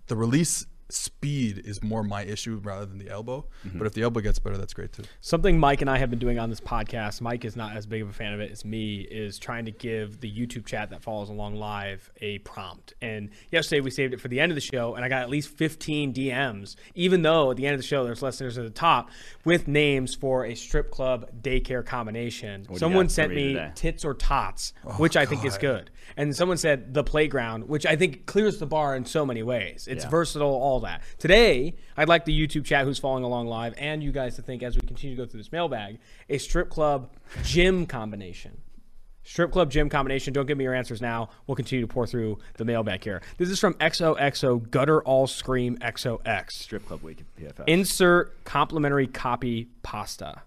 the 0.08 0.15
release 0.15 0.65
speed 0.89 1.62
is 1.65 1.84
more 1.84 2.04
my 2.04 2.24
issue 2.24 2.60
rather 2.63 2.86
than 2.86 3.00
the 3.00 3.10
elbow. 3.10 3.46
Mm-hmm. 3.65 3.77
But 3.77 3.88
if 3.88 3.94
the 3.94 4.04
elbow 4.04 4.22
gets 4.22 4.39
better, 4.39 4.58
that's 4.58 4.74
great 4.74 4.94
too. 4.94 5.04
Something 5.22 5.60
Mike 5.60 5.82
and 5.82 5.89
I 5.89 5.98
have 5.98 6.10
been 6.10 6.20
doing 6.20 6.38
on 6.38 6.50
this 6.50 6.62
podcast, 6.62 7.22
Mike 7.22 7.46
is 7.46 7.56
not 7.56 7.75
as 7.75 7.86
big 7.86 8.01
of 8.01 8.10
a 8.10 8.13
fan 8.13 8.34
of 8.34 8.39
it 8.39 8.51
as 8.51 8.63
me, 8.63 8.98
is 9.01 9.39
trying 9.39 9.65
to 9.65 9.72
give 9.72 10.20
the 10.20 10.32
YouTube 10.32 10.65
chat 10.65 10.92
that 10.92 11.01
follows 11.01 11.30
along 11.30 11.56
live 11.56 12.12
a 12.22 12.39
prompt. 12.39 12.94
And 13.01 13.30
yesterday 13.51 13.82
we 13.82 13.89
saved 13.89 14.13
it 14.13 14.22
for 14.22 14.27
the 14.27 14.39
end 14.39 14.51
of 14.51 14.56
the 14.56 14.62
show, 14.62 14.96
and 14.96 15.04
I 15.04 15.10
got 15.10 15.24
at 15.24 15.30
least 15.30 15.50
15 15.50 16.13
DMs, 16.13 16.75
even 16.94 17.24
though 17.24 17.51
at 17.51 17.58
the 17.58 17.65
end 17.65 17.74
of 17.74 17.80
the 17.80 17.88
show 17.88 18.04
there's 18.04 18.22
listeners 18.22 18.58
at 18.58 18.63
the 18.63 18.70
top 18.70 19.10
with 19.44 19.68
names 19.68 20.13
for 20.13 20.46
a 20.46 20.56
strip 20.56 20.92
club 20.92 21.30
daycare 21.42 21.86
combination. 21.86 22.65
What 22.68 22.80
Someone 22.80 23.10
sent 23.10 23.34
me 23.34 23.54
today? 23.54 23.72
tits 23.75 24.06
or 24.06 24.13
tots, 24.13 24.74
oh, 24.86 24.94
which 24.94 25.18
I 25.18 25.25
God. 25.25 25.30
think 25.30 25.46
is 25.46 25.58
good. 25.58 25.89
And 26.18 26.36
someone 26.36 26.58
said 26.58 26.94
the 26.94 27.04
playground, 27.04 27.68
which 27.68 27.86
I 27.86 27.96
think 27.96 28.25
clears 28.25 28.60
the 28.60 28.68
bar 28.68 28.96
in 28.96 29.06
so 29.06 29.25
many 29.25 29.44
ways. 29.44 29.88
It's 29.89 30.04
yeah. 30.04 30.10
versatile, 30.10 30.48
all 30.48 30.75
that. 30.82 31.01
Today, 31.17 31.75
I'd 31.98 32.10
like 32.10 32.25
the 32.25 32.38
YouTube 32.38 32.65
chat 32.65 32.86
who's 32.86 33.00
following 33.00 33.24
along 33.24 33.48
live 33.48 33.74
and 33.77 34.03
you 34.03 34.12
guys 34.12 34.36
to 34.36 34.41
think 34.41 34.63
as 34.63 34.75
we 34.75 34.82
continue 34.82 35.15
to 35.15 35.22
go 35.24 35.29
through 35.29 35.39
this 35.39 35.51
mailbag, 35.51 36.00
a 36.29 36.38
strip 36.38 36.70
club 36.70 37.10
gym 37.44 37.86
combination. 37.86 38.58
Strip 39.24 39.51
club 39.51 39.72
gym 39.72 39.89
combination. 39.89 40.34
Don't 40.34 40.46
give 40.46 40.58
me 40.58 40.63
your 40.63 40.75
answers 40.75 41.01
now. 41.01 41.29
We'll 41.48 41.55
continue 41.55 41.86
to 41.86 41.91
pour 41.91 42.05
through 42.05 42.38
the 42.58 42.65
mailbag 42.65 43.03
here. 43.03 43.24
This 43.38 43.50
is 43.50 43.60
from 43.60 43.74
XOXO 43.75 44.70
Gutter 44.70 45.01
All 45.01 45.25
Scream 45.25 45.77
XOX. 45.79 46.51
Strip 46.51 46.86
club 46.86 47.01
week 47.01 47.24
PFF. 47.39 47.63
Insert 47.65 48.44
complimentary 48.44 49.08
copy 49.08 49.70
pasta. 49.82 50.44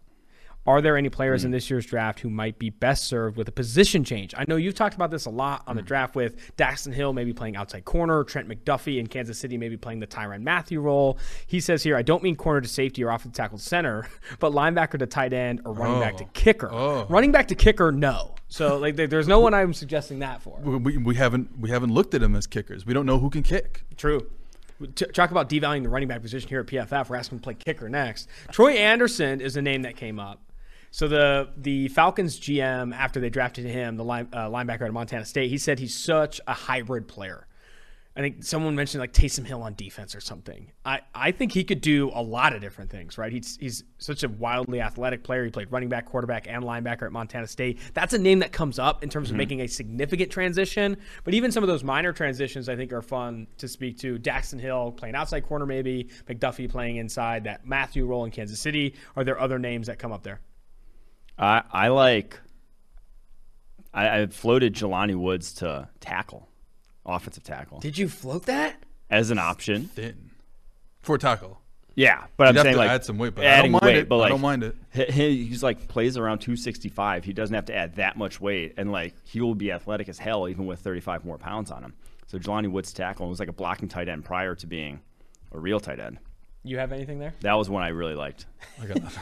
Are 0.68 0.82
there 0.82 0.98
any 0.98 1.08
players 1.08 1.40
mm. 1.40 1.46
in 1.46 1.50
this 1.52 1.70
year's 1.70 1.86
draft 1.86 2.20
who 2.20 2.28
might 2.28 2.58
be 2.58 2.68
best 2.68 3.08
served 3.08 3.38
with 3.38 3.48
a 3.48 3.52
position 3.52 4.04
change? 4.04 4.34
I 4.36 4.44
know 4.46 4.56
you've 4.56 4.74
talked 4.74 4.94
about 4.94 5.10
this 5.10 5.24
a 5.24 5.30
lot 5.30 5.62
on 5.66 5.72
mm. 5.72 5.78
the 5.78 5.82
draft 5.82 6.14
with 6.14 6.54
Daxton 6.58 6.92
Hill 6.92 7.14
maybe 7.14 7.32
playing 7.32 7.56
outside 7.56 7.86
corner, 7.86 8.22
Trent 8.22 8.46
McDuffie 8.46 8.98
in 8.98 9.06
Kansas 9.06 9.38
City 9.38 9.56
maybe 9.56 9.78
playing 9.78 10.00
the 10.00 10.06
Tyrann 10.06 10.42
Mathieu 10.42 10.82
role. 10.82 11.18
He 11.46 11.58
says 11.58 11.82
here, 11.82 11.96
I 11.96 12.02
don't 12.02 12.22
mean 12.22 12.36
corner 12.36 12.60
to 12.60 12.68
safety 12.68 13.02
or 13.02 13.08
offensive 13.08 13.32
tackle 13.32 13.56
center, 13.56 14.10
but 14.40 14.52
linebacker 14.52 14.98
to 14.98 15.06
tight 15.06 15.32
end 15.32 15.62
or 15.64 15.72
running 15.72 15.96
oh. 15.96 16.00
back 16.00 16.18
to 16.18 16.24
oh. 16.24 16.30
kicker. 16.34 16.68
Oh. 16.70 17.06
Running 17.08 17.32
back 17.32 17.48
to 17.48 17.54
kicker, 17.54 17.90
no. 17.90 18.34
So 18.48 18.76
like, 18.76 18.96
there's 18.96 19.26
no 19.26 19.40
one 19.40 19.54
I'm 19.54 19.72
suggesting 19.72 20.18
that 20.18 20.42
for. 20.42 20.60
We, 20.60 20.98
we 20.98 21.14
haven't 21.14 21.58
we 21.58 21.70
haven't 21.70 21.94
looked 21.94 22.12
at 22.12 22.20
them 22.20 22.36
as 22.36 22.46
kickers. 22.46 22.84
We 22.84 22.92
don't 22.92 23.06
know 23.06 23.18
who 23.18 23.30
can 23.30 23.42
kick. 23.42 23.84
True. 23.96 24.30
Talk 25.14 25.30
about 25.30 25.48
devaluing 25.48 25.82
the 25.82 25.88
running 25.88 26.08
back 26.08 26.20
position 26.20 26.50
here 26.50 26.60
at 26.60 26.66
PFF. 26.66 27.08
We're 27.08 27.16
asking 27.16 27.38
to 27.38 27.42
play 27.42 27.54
kicker 27.54 27.88
next. 27.88 28.28
Troy 28.52 28.72
Anderson 28.72 29.40
is 29.40 29.56
a 29.56 29.62
name 29.62 29.82
that 29.82 29.96
came 29.96 30.20
up. 30.20 30.42
So 30.90 31.08
the 31.08 31.50
the 31.56 31.88
Falcons 31.88 32.38
GM 32.38 32.94
after 32.94 33.20
they 33.20 33.30
drafted 33.30 33.66
him, 33.66 33.96
the 33.96 34.04
line, 34.04 34.28
uh, 34.32 34.48
linebacker 34.48 34.82
at 34.82 34.92
Montana 34.92 35.24
State, 35.24 35.50
he 35.50 35.58
said 35.58 35.78
he's 35.78 35.94
such 35.94 36.40
a 36.46 36.54
hybrid 36.54 37.08
player. 37.08 37.46
I 38.18 38.20
think 38.20 38.42
someone 38.42 38.74
mentioned 38.74 39.00
like 39.00 39.12
Taysom 39.12 39.46
Hill 39.46 39.62
on 39.62 39.74
defense 39.74 40.12
or 40.12 40.20
something. 40.20 40.72
I, 40.84 41.02
I 41.14 41.30
think 41.30 41.52
he 41.52 41.62
could 41.62 41.80
do 41.80 42.10
a 42.12 42.20
lot 42.20 42.52
of 42.52 42.60
different 42.60 42.90
things, 42.90 43.16
right? 43.16 43.30
He's 43.30 43.56
he's 43.60 43.84
such 43.98 44.24
a 44.24 44.28
wildly 44.28 44.80
athletic 44.80 45.22
player. 45.22 45.44
He 45.44 45.52
played 45.52 45.70
running 45.70 45.88
back, 45.88 46.06
quarterback, 46.06 46.48
and 46.48 46.64
linebacker 46.64 47.02
at 47.02 47.12
Montana 47.12 47.46
State. 47.46 47.78
That's 47.94 48.14
a 48.14 48.18
name 48.18 48.40
that 48.40 48.50
comes 48.50 48.80
up 48.80 49.04
in 49.04 49.08
terms 49.08 49.28
mm-hmm. 49.28 49.36
of 49.36 49.38
making 49.38 49.60
a 49.60 49.68
significant 49.68 50.32
transition. 50.32 50.96
But 51.22 51.34
even 51.34 51.52
some 51.52 51.62
of 51.62 51.68
those 51.68 51.84
minor 51.84 52.12
transitions, 52.12 52.68
I 52.68 52.74
think, 52.74 52.92
are 52.92 53.02
fun 53.02 53.46
to 53.58 53.68
speak 53.68 53.98
to. 53.98 54.18
Daxton 54.18 54.60
Hill 54.60 54.90
playing 54.90 55.14
outside 55.14 55.46
corner, 55.46 55.64
maybe 55.64 56.08
McDuffie 56.28 56.68
playing 56.68 56.96
inside. 56.96 57.44
That 57.44 57.66
Mathieu 57.66 58.04
role 58.04 58.24
in 58.24 58.32
Kansas 58.32 58.58
City. 58.58 58.96
Are 59.14 59.22
there 59.22 59.38
other 59.38 59.60
names 59.60 59.86
that 59.86 60.00
come 60.00 60.10
up 60.10 60.24
there? 60.24 60.40
I 61.38 61.62
I 61.72 61.88
like. 61.88 62.40
I, 63.94 64.20
I 64.20 64.26
floated 64.26 64.74
Jelani 64.74 65.16
Woods 65.16 65.54
to 65.54 65.88
tackle, 66.00 66.48
offensive 67.06 67.42
tackle. 67.42 67.80
Did 67.80 67.96
you 67.96 68.08
float 68.08 68.44
that 68.46 68.76
as 69.08 69.30
an 69.30 69.38
option? 69.38 69.86
Thin 69.88 70.30
for 71.00 71.18
tackle. 71.18 71.60
Yeah, 71.94 72.26
but 72.36 72.48
You'd 72.48 72.58
I'm 72.58 72.62
saying 72.62 72.76
like 72.76 72.90
add 72.90 73.04
some 73.04 73.18
weight, 73.18 73.34
but 73.34 73.44
I 73.44 73.62
don't 73.62 73.72
mind 73.72 73.84
weight, 73.84 73.96
it. 73.96 74.08
But 74.08 74.18
like, 74.18 74.26
I 74.26 74.28
don't 74.28 74.40
mind 74.40 74.62
it. 74.62 74.76
He, 75.10 75.46
he's 75.46 75.64
like 75.64 75.88
plays 75.88 76.16
around 76.16 76.38
265. 76.38 77.24
He 77.24 77.32
doesn't 77.32 77.54
have 77.54 77.64
to 77.64 77.74
add 77.74 77.96
that 77.96 78.16
much 78.16 78.40
weight, 78.40 78.74
and 78.76 78.92
like 78.92 79.14
he 79.24 79.40
will 79.40 79.56
be 79.56 79.72
athletic 79.72 80.08
as 80.08 80.18
hell 80.18 80.48
even 80.48 80.66
with 80.66 80.78
35 80.78 81.24
more 81.24 81.38
pounds 81.38 81.72
on 81.72 81.82
him. 81.82 81.94
So 82.28 82.38
Jelani 82.38 82.70
Woods 82.70 82.92
tackle 82.92 83.28
was 83.28 83.40
like 83.40 83.48
a 83.48 83.52
blocking 83.52 83.88
tight 83.88 84.08
end 84.08 84.24
prior 84.24 84.54
to 84.54 84.66
being 84.66 85.00
a 85.50 85.58
real 85.58 85.80
tight 85.80 85.98
end. 85.98 86.18
You 86.68 86.78
have 86.78 86.92
anything 86.92 87.18
there? 87.18 87.34
That 87.40 87.54
was 87.54 87.70
one 87.70 87.82
I 87.82 87.88
really 87.88 88.14
liked. 88.14 88.46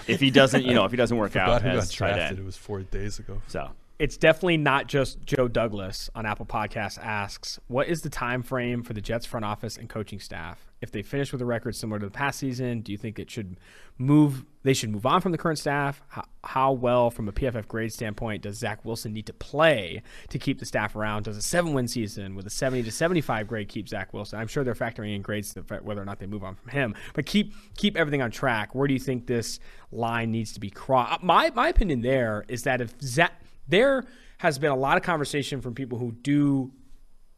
if 0.09 0.21
he 0.21 0.31
doesn't, 0.31 0.65
you 0.65 0.75
know, 0.75 0.85
if 0.85 0.91
he 0.91 0.97
doesn't 0.97 1.17
work 1.17 1.37
out 1.37 1.63
who 1.63 1.69
as 1.69 1.89
got 1.89 1.97
drafted, 1.97 2.39
it 2.41 2.45
was 2.45 2.57
four 2.57 2.83
days 2.83 3.19
ago. 3.19 3.41
So 3.47 3.71
it's 3.99 4.17
definitely 4.17 4.57
not 4.57 4.89
just 4.89 5.25
Joe 5.25 5.49
Douglas 5.49 6.11
on 6.15 6.27
Apple 6.27 6.47
Podcasts 6.47 6.99
asks, 6.99 7.59
what 7.69 7.89
is 7.89 8.03
the 8.03 8.11
time 8.11 8.43
frame 8.43 8.83
for 8.83 8.93
the 8.93 9.01
Jets 9.01 9.27
front 9.27 9.45
office 9.45 9.77
and 9.77 9.89
coaching 9.89 10.21
staff? 10.21 10.66
If 10.81 10.93
they 10.93 11.03
finish 11.03 11.33
with 11.33 11.41
a 11.41 11.47
record 11.47 11.75
similar 11.75 11.99
to 11.99 12.07
the 12.07 12.13
past 12.13 12.39
season, 12.39 12.81
do 12.81 12.93
you 12.93 12.99
think 12.99 13.19
it 13.19 13.31
should 13.31 13.57
move? 13.97 14.45
They 14.63 14.75
should 14.75 14.91
move 14.91 15.07
on 15.07 15.23
from 15.23 15.33
the 15.33 15.39
current 15.39 15.59
staff. 15.59 16.03
How, 16.09 16.25
how 16.45 16.73
well, 16.73 17.11
from 17.11 17.29
a 17.29 17.33
PFF 17.33 17.67
grade 17.67 17.93
standpoint, 17.93 18.43
does 18.43 18.59
Zach 18.59 18.85
Wilson 18.85 19.15
need 19.15 19.27
to 19.27 19.33
play 19.33 20.03
to 20.29 20.39
keep 20.39 20.59
the 20.59 20.67
staff 20.67 20.95
around? 20.95 21.25
Does 21.25 21.37
a 21.37 21.43
seven-win 21.43 21.89
season 21.89 22.35
with 22.35 22.47
a 22.47 22.51
70 22.51 22.83
to 22.83 22.93
75 22.93 23.49
grade 23.49 23.69
keep 23.69 23.89
Zach 23.89 24.13
Wilson? 24.13 24.39
I'm 24.39 24.49
sure 24.49 24.65
they're 24.65 24.75
factoring 24.75 25.15
in 25.15 25.23
grades 25.23 25.55
whether 25.83 26.03
or 26.03 26.05
not 26.05 26.19
they 26.19 26.27
move 26.27 26.45
on 26.45 26.55
from 26.55 26.69
him. 26.71 26.95
But 27.15 27.25
keep 27.25 27.55
keep 27.77 27.97
everything 27.97 28.21
on 28.21 28.31
track. 28.31 28.75
Where 28.75 28.87
do 28.87 28.93
you 28.93 29.01
think 29.01 29.27
this 29.27 29.59
line 29.91 30.31
needs 30.31 30.53
to 30.53 30.61
be 30.61 30.69
crossed? 30.69 31.15
Uh, 31.15 31.19
my 31.23 31.51
my 31.55 31.69
opinion 31.69 32.03
there 32.03 32.45
is 32.49 32.65
that 32.65 32.83
if 32.83 32.93
Zach 33.01 33.33
there 33.69 34.05
has 34.39 34.59
been 34.59 34.71
a 34.71 34.77
lot 34.77 34.97
of 34.97 35.03
conversation 35.03 35.61
from 35.61 35.75
people 35.75 35.99
who 35.99 36.13
do 36.13 36.71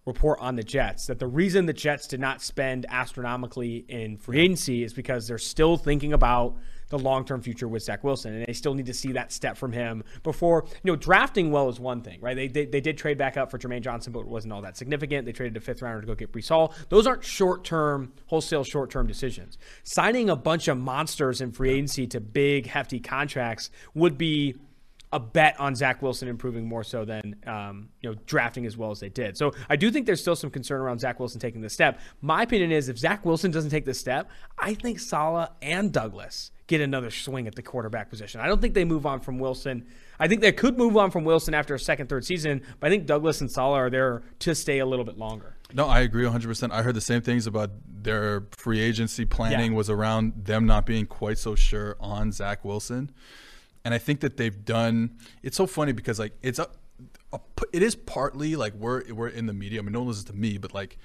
report 0.09 0.41
on 0.41 0.57
the 0.57 0.65
Jets 0.65 1.07
that 1.07 1.19
the 1.19 1.27
reason 1.27 1.67
the 1.67 1.73
Jets 1.73 2.07
did 2.07 2.19
not 2.19 2.43
spend 2.43 2.87
astronomically 2.89 3.85
in 3.89 4.17
free 4.17 4.41
agency 4.41 4.83
is 4.83 4.93
because 4.93 5.29
they're 5.29 5.39
still 5.39 5.77
thinking 5.77 6.13
about 6.13 6.57
the 6.89 6.99
long-term 6.99 7.43
future 7.43 7.69
with 7.69 7.83
Zach 7.83 8.03
Wilson, 8.03 8.35
and 8.35 8.47
they 8.47 8.53
still 8.53 8.75
need 8.75 8.87
to 8.87 8.95
see 8.95 9.13
that 9.13 9.31
step 9.31 9.57
from 9.57 9.73
him 9.73 10.03
before. 10.23 10.65
You 10.83 10.93
know, 10.93 10.97
drafting 10.97 11.51
well 11.51 11.69
is 11.69 11.79
one 11.79 12.01
thing, 12.01 12.19
right? 12.21 12.35
They, 12.35 12.49
they, 12.49 12.65
they 12.65 12.81
did 12.81 12.97
trade 12.97 13.19
back 13.19 13.37
up 13.37 13.51
for 13.51 13.59
Jermaine 13.59 13.83
Johnson, 13.83 14.13
but 14.13 14.21
it 14.21 14.29
wasn't 14.29 14.55
all 14.55 14.63
that 14.63 14.77
significant. 14.77 15.27
They 15.27 15.33
traded 15.33 15.57
a 15.57 15.61
fifth 15.61 15.83
rounder 15.83 16.01
to 16.01 16.07
go 16.07 16.15
get 16.15 16.33
Breece 16.33 16.49
Hall. 16.49 16.73
Those 16.89 17.07
aren't 17.07 17.25
short-term, 17.25 18.13
wholesale 18.27 18.65
short-term 18.65 19.07
decisions. 19.07 19.59
Signing 19.83 20.31
a 20.31 20.37
bunch 20.37 20.67
of 20.69 20.79
monsters 20.79 21.41
in 21.41 21.53
free 21.53 21.71
agency 21.71 22.07
to 22.07 22.21
big, 22.21 22.67
hefty 22.67 23.01
contracts 23.01 23.71
would 23.95 24.17
be 24.17 24.57
a 25.13 25.19
bet 25.21 25.59
on 25.59 25.75
Zach 25.75 26.03
Wilson 26.03 26.29
improving 26.29 26.67
more 26.67 26.85
so 26.85 27.05
than 27.05 27.37
um, 27.47 27.89
you 28.01 28.11
know 28.11 28.17
drafting 28.27 28.67
as 28.67 28.77
well 28.77 28.91
as 28.91 29.01
they 29.01 29.09
did. 29.09 29.37
So 29.37 29.53
I 29.69 29.77
do 29.77 29.91
think 29.91 30.07
there's 30.07 30.21
still 30.21 30.37
some 30.37 30.51
concern 30.51 30.81
around 30.81 31.01
Zach 31.01 31.19
Wilson 31.19 31.41
taking 31.41 31.61
the 31.61 31.71
step. 31.71 32.01
My 32.21 32.43
opinion 32.43 32.73
is 32.73 32.89
if 32.89 32.99
Zach 32.99 33.25
Wilson 33.25 33.51
doesn't 33.51 33.71
take 33.71 33.85
the 33.85 33.95
step, 33.95 34.31
I 34.59 34.75
think 34.75 35.01
Saleh 35.01 35.51
and 35.63 35.93
Douglas 35.93 36.51
get 36.67 36.83
another 36.83 37.11
swing 37.11 37.47
at 37.47 37.55
the 37.55 37.63
quarterback 37.63 38.11
position. 38.11 38.41
I 38.41 38.47
don't 38.47 38.61
think 38.61 38.75
they 38.75 38.85
move 38.85 39.07
on 39.07 39.21
from 39.21 39.39
Wilson. 39.39 39.87
I 40.21 40.29
think 40.29 40.43
they 40.43 40.53
could 40.53 40.77
move 40.77 40.97
on 40.99 41.11
from 41.11 41.25
Wilson 41.25 41.55
after 41.55 41.75
a 41.75 41.81
second, 41.81 42.09
third 42.09 42.27
season, 42.27 42.63
but 42.79 42.89
I 42.89 42.91
think 42.91 43.07
Douglas 43.07 43.41
and 43.41 43.51
Saleh 43.51 43.79
are 43.79 43.91
there 43.91 44.23
to 44.41 44.55
stay 44.55 44.79
a 44.79 44.87
little 44.87 45.05
bit 45.05 45.17
longer. 45.17 45.57
No, 45.73 45.87
I 45.87 46.01
agree 46.01 46.25
100%. 46.25 46.71
I 46.71 46.83
heard 46.83 46.95
the 46.95 47.01
same 47.01 47.23
things 47.23 47.47
about 47.47 47.71
their 47.87 48.47
free 48.57 48.81
agency 48.81 49.25
planning 49.25 49.73
yeah. 49.73 49.77
was 49.77 49.89
around 49.89 50.45
them 50.45 50.67
not 50.67 50.85
being 50.85 51.07
quite 51.07 51.39
so 51.39 51.55
sure 51.55 51.97
on 52.01 52.33
Zach 52.33 52.65
Wilson 52.65 53.11
and 53.89 53.95
I 53.95 53.99
think 53.99 54.21
that 54.21 54.37
they've 54.37 54.67
done. 54.67 55.17
It's 55.43 55.57
so 55.57 55.67
funny 55.67 55.93
because 55.93 56.19
like 56.19 56.35
it's 56.43 56.59
a, 56.59 56.69
a 57.33 57.41
it 57.73 57.83
is 57.83 57.95
partly 57.95 58.55
like 58.55 58.75
we're 58.75 59.03
we're 59.15 59.29
in 59.29 59.47
the 59.47 59.55
media. 59.55 59.79
I 59.79 59.83
mean, 59.83 59.93
no 59.93 60.01
one 60.01 60.09
listens 60.09 60.27
to 60.27 60.35
me, 60.35 60.59
but 60.59 60.75
like 60.75 60.99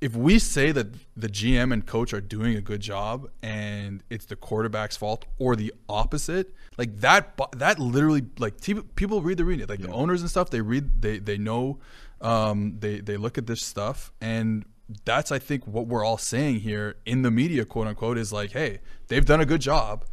if 0.00 0.16
we 0.16 0.40
say 0.40 0.72
that 0.72 0.88
the 1.16 1.28
GM 1.28 1.72
and 1.72 1.86
coach 1.86 2.12
are 2.12 2.20
doing 2.20 2.56
a 2.56 2.60
good 2.60 2.80
job 2.80 3.30
and 3.44 4.02
it's 4.10 4.24
the 4.24 4.34
quarterback's 4.34 4.96
fault 4.96 5.24
or 5.38 5.54
the 5.54 5.72
opposite, 5.88 6.52
like 6.76 6.98
that 6.98 7.38
that 7.52 7.78
literally 7.78 8.24
like 8.40 8.54
people 8.96 9.22
read 9.22 9.38
the 9.38 9.44
read 9.44 9.68
like 9.68 9.78
yeah. 9.78 9.86
the 9.86 9.92
owners 9.92 10.20
and 10.20 10.28
stuff 10.28 10.50
they 10.50 10.62
read 10.62 11.00
they 11.00 11.20
they 11.20 11.38
know 11.38 11.78
um, 12.20 12.74
they 12.80 12.98
they 12.98 13.16
look 13.16 13.38
at 13.38 13.46
this 13.46 13.62
stuff 13.62 14.10
and 14.20 14.64
that's 15.04 15.30
I 15.30 15.38
think 15.38 15.64
what 15.64 15.86
we're 15.86 16.04
all 16.04 16.18
saying 16.18 16.58
here 16.58 16.96
in 17.06 17.22
the 17.22 17.30
media 17.30 17.64
quote 17.64 17.86
unquote 17.86 18.18
is 18.18 18.32
like 18.32 18.50
hey 18.50 18.80
they've 19.06 19.24
done 19.24 19.40
a 19.40 19.46
good 19.46 19.60
job 19.60 20.04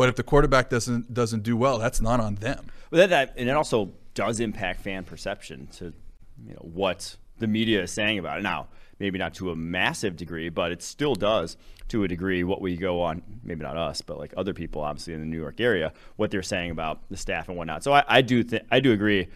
But 0.00 0.08
if 0.08 0.16
the 0.16 0.22
quarterback 0.22 0.70
doesn't 0.70 1.12
doesn't 1.12 1.42
do 1.42 1.58
well, 1.58 1.76
that's 1.76 2.00
not 2.00 2.20
on 2.20 2.36
them. 2.36 2.68
But 2.88 2.96
that, 2.96 3.10
that 3.10 3.34
and 3.36 3.50
it 3.50 3.52
also 3.52 3.92
does 4.14 4.40
impact 4.40 4.80
fan 4.80 5.04
perception 5.04 5.66
to 5.76 5.92
you 6.42 6.54
know 6.54 6.62
what 6.62 7.16
the 7.38 7.46
media 7.46 7.82
is 7.82 7.90
saying 7.92 8.18
about 8.18 8.38
it. 8.38 8.42
Now, 8.42 8.68
maybe 8.98 9.18
not 9.18 9.34
to 9.34 9.50
a 9.50 9.54
massive 9.54 10.16
degree, 10.16 10.48
but 10.48 10.72
it 10.72 10.82
still 10.82 11.14
does 11.14 11.58
to 11.88 12.02
a 12.02 12.08
degree 12.08 12.44
what 12.44 12.62
we 12.62 12.78
go 12.78 13.02
on. 13.02 13.22
Maybe 13.44 13.62
not 13.62 13.76
us, 13.76 14.00
but 14.00 14.16
like 14.16 14.32
other 14.38 14.54
people, 14.54 14.80
obviously 14.80 15.12
in 15.12 15.20
the 15.20 15.26
New 15.26 15.38
York 15.38 15.60
area, 15.60 15.92
what 16.16 16.30
they're 16.30 16.42
saying 16.42 16.70
about 16.70 17.02
the 17.10 17.18
staff 17.18 17.48
and 17.48 17.58
whatnot. 17.58 17.84
So 17.84 17.92
I, 17.92 18.02
I 18.08 18.22
do 18.22 18.42
I 18.70 18.80
do 18.80 18.92
agree. 18.92 19.28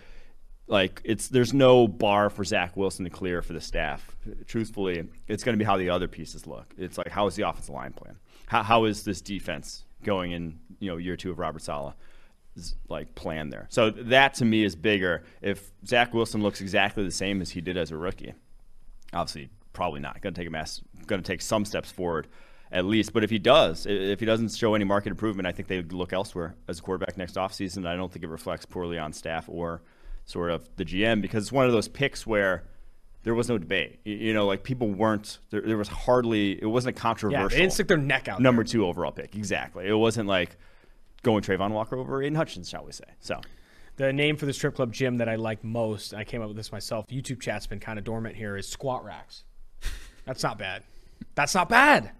Like 0.66 1.02
it's 1.04 1.28
there's 1.28 1.52
no 1.52 1.86
bar 1.86 2.30
for 2.30 2.42
Zach 2.42 2.74
Wilson 2.74 3.04
to 3.04 3.10
clear 3.10 3.42
for 3.42 3.52
the 3.52 3.60
staff. 3.60 4.16
Truthfully, 4.46 5.10
it's 5.28 5.44
going 5.44 5.58
to 5.58 5.62
be 5.62 5.66
how 5.66 5.76
the 5.76 5.90
other 5.90 6.08
pieces 6.08 6.46
look. 6.46 6.72
It's 6.78 6.96
like 6.96 7.08
how 7.08 7.26
is 7.26 7.34
the 7.36 7.46
offensive 7.46 7.74
line 7.74 7.92
plan? 7.92 8.16
How, 8.46 8.62
how 8.62 8.84
is 8.84 9.04
this 9.04 9.20
defense 9.20 9.84
going 10.04 10.32
in 10.32 10.58
you 10.78 10.90
know 10.90 10.96
year 10.96 11.16
two 11.16 11.30
of 11.30 11.38
Robert 11.38 11.62
Saleh? 11.62 11.94
like 12.88 13.14
plan 13.14 13.50
there. 13.50 13.66
So 13.68 13.90
that 13.90 14.34
to 14.34 14.44
me 14.44 14.64
is 14.64 14.76
bigger. 14.76 15.24
If 15.42 15.72
Zach 15.86 16.14
Wilson 16.14 16.42
looks 16.42 16.60
exactly 16.60 17.04
the 17.04 17.10
same 17.10 17.42
as 17.42 17.50
he 17.50 17.60
did 17.60 17.76
as 17.76 17.90
a 17.90 17.96
rookie, 17.96 18.32
obviously 19.12 19.50
probably 19.72 20.00
not 20.00 20.20
going 20.20 20.34
to 20.34 20.40
take 20.40 20.48
a 20.48 20.50
mass, 20.50 20.80
going 21.06 21.22
to 21.22 21.26
take 21.26 21.42
some 21.42 21.64
steps 21.64 21.90
forward 21.90 22.28
at 22.70 22.84
least. 22.84 23.12
But 23.12 23.24
if 23.24 23.30
he 23.30 23.38
does, 23.38 23.86
if 23.86 24.20
he 24.20 24.26
doesn't 24.26 24.52
show 24.52 24.74
any 24.74 24.84
market 24.84 25.10
improvement, 25.10 25.46
I 25.46 25.52
think 25.52 25.68
they 25.68 25.82
look 25.82 26.12
elsewhere 26.12 26.54
as 26.68 26.78
a 26.78 26.82
quarterback 26.82 27.16
next 27.16 27.34
offseason. 27.34 27.86
I 27.86 27.96
don't 27.96 28.12
think 28.12 28.24
it 28.24 28.28
reflects 28.28 28.64
poorly 28.64 28.98
on 28.98 29.12
staff 29.12 29.48
or 29.48 29.82
sort 30.24 30.50
of 30.50 30.68
the 30.76 30.84
GM 30.84 31.20
because 31.20 31.44
it's 31.44 31.52
one 31.52 31.66
of 31.66 31.72
those 31.72 31.88
picks 31.88 32.26
where 32.26 32.64
there 33.24 33.34
was 33.34 33.48
no 33.48 33.58
debate. 33.58 33.98
You 34.04 34.32
know, 34.32 34.46
like 34.46 34.62
people 34.62 34.90
weren't 34.90 35.38
there. 35.50 35.62
There 35.62 35.76
was 35.76 35.88
hardly. 35.88 36.62
It 36.62 36.66
wasn't 36.66 36.96
a 36.96 37.00
controversial. 37.00 37.42
Yeah, 37.42 37.48
they 37.48 37.56
didn't 37.56 37.72
stick 37.72 37.88
their 37.88 37.96
neck 37.96 38.28
out. 38.28 38.40
Number 38.40 38.62
there. 38.62 38.70
two 38.70 38.86
overall 38.86 39.12
pick. 39.12 39.34
Exactly. 39.34 39.86
It 39.88 39.94
wasn't 39.94 40.28
like 40.28 40.56
going 41.22 41.42
Travon 41.42 41.70
Walker 41.70 41.96
over 41.96 42.22
Aidan 42.22 42.36
Hutchins, 42.36 42.68
shall 42.68 42.84
we 42.84 42.92
say? 42.92 43.04
So. 43.20 43.40
The 43.96 44.12
name 44.12 44.36
for 44.36 44.44
the 44.44 44.52
strip 44.52 44.74
club 44.74 44.92
gym 44.92 45.18
that 45.18 45.28
I 45.28 45.36
like 45.36 45.62
most, 45.62 46.14
I 46.14 46.24
came 46.24 46.42
up 46.42 46.48
with 46.48 46.56
this 46.56 46.72
myself. 46.72 47.06
YouTube 47.06 47.40
chat's 47.40 47.68
been 47.68 47.78
kind 47.78 47.96
of 47.96 48.04
dormant 48.04 48.34
here. 48.34 48.56
Is 48.56 48.68
squat 48.68 49.04
racks. 49.04 49.44
That's 50.24 50.42
not 50.42 50.58
bad. 50.58 50.82
That's 51.36 51.54
not 51.54 51.68
bad. 51.68 52.10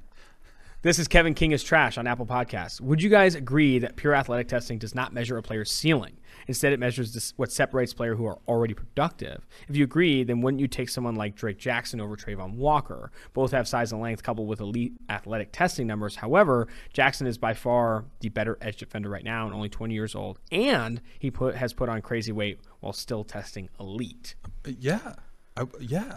This 0.83 0.99
is 0.99 1.09
Kevin 1.09 1.35
King 1.35 1.53
is 1.53 1.65
trash 1.65 1.99
on 1.99 2.07
Apple 2.07 2.27
Podcasts. 2.27 2.81
Would 2.81 3.03
you 3.03 3.09
guys 3.09 3.35
agree 3.35 3.79
that 3.81 3.97
pure 3.97 4.15
athletic 4.15 4.49
testing 4.49 4.79
does 4.79 4.95
not 4.95 5.13
measure 5.13 5.37
a 5.37 5.43
player's 5.43 5.71
ceiling? 5.71 6.19
Instead, 6.49 6.73
it 6.73 6.81
measures 6.81 7.15
this, 7.15 7.33
what 7.37 7.53
separates 7.53 7.93
players 7.93 8.19
who 8.19 8.27
are 8.27 8.39
already 8.49 8.75
productive. 8.75 9.47
If 9.69 9.77
you 9.77 9.85
agree, 9.85 10.25
then 10.25 10.41
wouldn't 10.41 10.61
you 10.61 10.69
take 10.69 10.89
someone 10.89 11.15
like 11.15 11.35
Drake 11.35 11.59
Jackson 11.59 12.01
over 12.01 12.17
Travon 12.17 12.55
Walker? 12.55 13.11
Both 13.33 13.53
have 13.53 13.69
size 13.69 13.93
and 13.93 14.01
length 14.01 14.23
coupled 14.23 14.49
with 14.49 14.61
elite 14.61 14.95
athletic 15.09 15.53
testing 15.53 15.87
numbers. 15.87 16.17
However, 16.17 16.69
Jackson 16.93 17.27
is 17.27 17.39
by 17.39 17.55
far 17.55 18.05
the 18.21 18.29
better 18.29 18.59
edge 18.61 18.79
defender 18.79 19.09
right 19.09 19.25
now 19.25 19.47
and 19.47 19.55
only 19.55 19.69
20 19.69 19.95
years 19.95 20.15
old, 20.15 20.39
and 20.51 21.01
he 21.19 21.31
put 21.31 21.55
has 21.57 21.73
put 21.73 21.89
on 21.89 22.03
crazy 22.03 22.33
weight 22.33 22.61
while 22.81 22.93
still 22.93 23.25
testing 23.25 23.69
elite. 23.81 24.35
Yeah, 24.67 25.15
I, 25.57 25.65
yeah. 25.81 26.17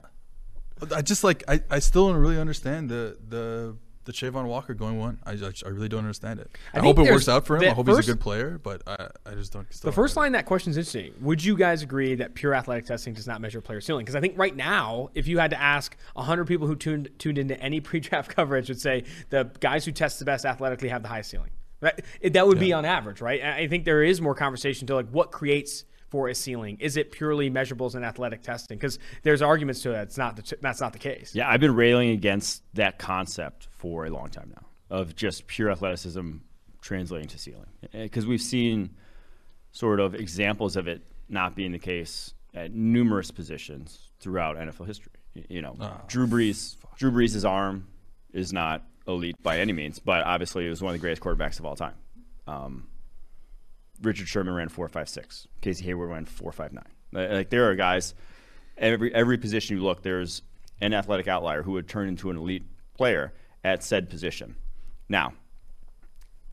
I 0.93 1.01
just 1.01 1.23
like 1.23 1.43
I, 1.47 1.61
I 1.69 1.79
still 1.79 2.07
don't 2.07 2.17
really 2.17 2.39
understand 2.39 2.89
the 2.89 3.17
the 3.27 3.75
the 4.07 4.13
Travon 4.13 4.45
Walker 4.45 4.73
going 4.73 4.97
one. 4.97 5.19
I, 5.25 5.33
I, 5.33 5.51
I 5.65 5.69
really 5.69 5.89
don't 5.89 5.99
understand 5.99 6.39
it. 6.39 6.49
I, 6.73 6.79
I 6.79 6.81
hope 6.81 6.97
it 6.97 7.11
works 7.11 7.27
out 7.27 7.45
for 7.45 7.57
him. 7.57 7.63
I 7.63 7.73
hope 7.73 7.85
first, 7.85 7.99
he's 7.99 8.09
a 8.09 8.13
good 8.13 8.21
player, 8.21 8.57
but 8.57 8.81
I, 8.87 9.09
I 9.25 9.35
just 9.35 9.51
don't. 9.51 9.69
The 9.69 9.91
first 9.91 10.15
line 10.15 10.31
that 10.31 10.45
question 10.45 10.71
is 10.71 10.77
interesting. 10.77 11.13
Would 11.21 11.43
you 11.43 11.57
guys 11.57 11.83
agree 11.83 12.15
that 12.15 12.33
pure 12.33 12.55
athletic 12.55 12.85
testing 12.85 13.13
does 13.13 13.27
not 13.27 13.41
measure 13.41 13.59
player 13.59 13.81
ceiling? 13.81 14.05
Because 14.05 14.15
I 14.15 14.21
think 14.21 14.37
right 14.37 14.55
now, 14.55 15.09
if 15.13 15.27
you 15.27 15.39
had 15.39 15.51
to 15.51 15.61
ask 15.61 15.95
100 16.13 16.45
people 16.45 16.67
who 16.67 16.75
tuned 16.75 17.09
tuned 17.19 17.37
into 17.37 17.59
any 17.59 17.79
pre-draft 17.87 18.33
coverage, 18.33 18.69
would 18.69 18.81
say 18.81 19.03
the 19.29 19.51
guys 19.59 19.83
who 19.83 19.91
test 19.91 20.19
the 20.19 20.25
best 20.25 20.45
athletically 20.45 20.87
have 20.89 21.03
the 21.03 21.09
highest 21.09 21.29
ceiling. 21.29 21.51
Right? 21.81 22.01
That 22.23 22.47
would 22.47 22.57
yeah. 22.57 22.63
be 22.63 22.73
on 22.73 22.85
average, 22.85 23.21
right? 23.21 23.43
I 23.43 23.67
think 23.67 23.85
there 23.85 24.01
is 24.01 24.19
more 24.19 24.33
conversation 24.33 24.87
to 24.87 24.95
like 24.95 25.09
what 25.09 25.31
creates 25.31 25.83
for 26.09 26.29
a 26.29 26.35
ceiling? 26.35 26.77
Is 26.79 26.97
it 26.97 27.11
purely 27.11 27.49
measurables 27.49 27.95
and 27.95 28.05
athletic 28.05 28.41
testing? 28.41 28.77
Because 28.77 28.99
there's 29.23 29.41
arguments 29.41 29.81
to 29.83 29.89
that. 29.89 30.03
It's 30.03 30.17
not 30.17 30.35
the, 30.35 30.57
that's 30.61 30.81
not 30.81 30.93
the 30.93 30.99
case. 30.99 31.35
Yeah, 31.35 31.49
I've 31.49 31.59
been 31.59 31.75
railing 31.75 32.09
against 32.11 32.63
that 32.73 32.97
concept 32.97 33.67
for 33.71 34.05
a 34.05 34.09
long 34.09 34.29
time 34.29 34.51
now 34.55 34.65
of 34.89 35.15
just 35.15 35.47
pure 35.47 35.69
athleticism 35.69 36.37
translating 36.81 37.27
to 37.27 37.37
ceiling 37.37 37.67
because 37.91 38.25
we've 38.25 38.41
seen 38.41 38.91
sort 39.71 39.99
of 39.99 40.15
examples 40.15 40.77
of 40.77 40.87
it 40.87 41.01
not 41.29 41.55
being 41.55 41.71
the 41.71 41.79
case 41.79 42.33
at 42.53 42.73
numerous 42.73 43.31
positions 43.31 44.09
throughout 44.19 44.55
NFL 44.55 44.87
history. 44.87 45.11
You 45.49 45.61
know, 45.61 45.75
oh, 45.79 46.01
Drew 46.07 46.25
Brees, 46.25 46.77
fuck. 46.77 46.97
Drew 46.97 47.11
Brees' 47.11 47.47
arm 47.47 47.87
is 48.33 48.51
not 48.53 48.83
elite 49.07 49.35
by 49.43 49.59
any 49.59 49.73
means, 49.73 49.99
but 49.99 50.23
obviously 50.23 50.63
he 50.63 50.69
was 50.69 50.81
one 50.81 50.93
of 50.93 50.99
the 50.99 51.01
greatest 51.01 51.21
quarterbacks 51.21 51.59
of 51.59 51.65
all 51.65 51.75
time. 51.75 51.93
Um, 52.47 52.87
Richard 54.01 54.27
Sherman 54.27 54.53
ran 54.53 54.69
four 54.69 54.87
five 54.87 55.09
six. 55.09 55.47
Casey 55.61 55.85
Hayward 55.85 56.09
ran 56.09 56.25
four 56.25 56.51
five 56.51 56.73
nine. 56.73 56.91
Like 57.11 57.49
there 57.49 57.69
are 57.69 57.75
guys 57.75 58.13
every 58.77 59.13
every 59.13 59.37
position 59.37 59.77
you 59.77 59.83
look, 59.83 60.03
there's 60.03 60.41
an 60.81 60.93
athletic 60.93 61.27
outlier 61.27 61.63
who 61.63 61.71
would 61.73 61.87
turn 61.87 62.07
into 62.07 62.29
an 62.29 62.37
elite 62.37 62.63
player 62.95 63.33
at 63.63 63.83
said 63.83 64.09
position. 64.09 64.55
Now, 65.09 65.33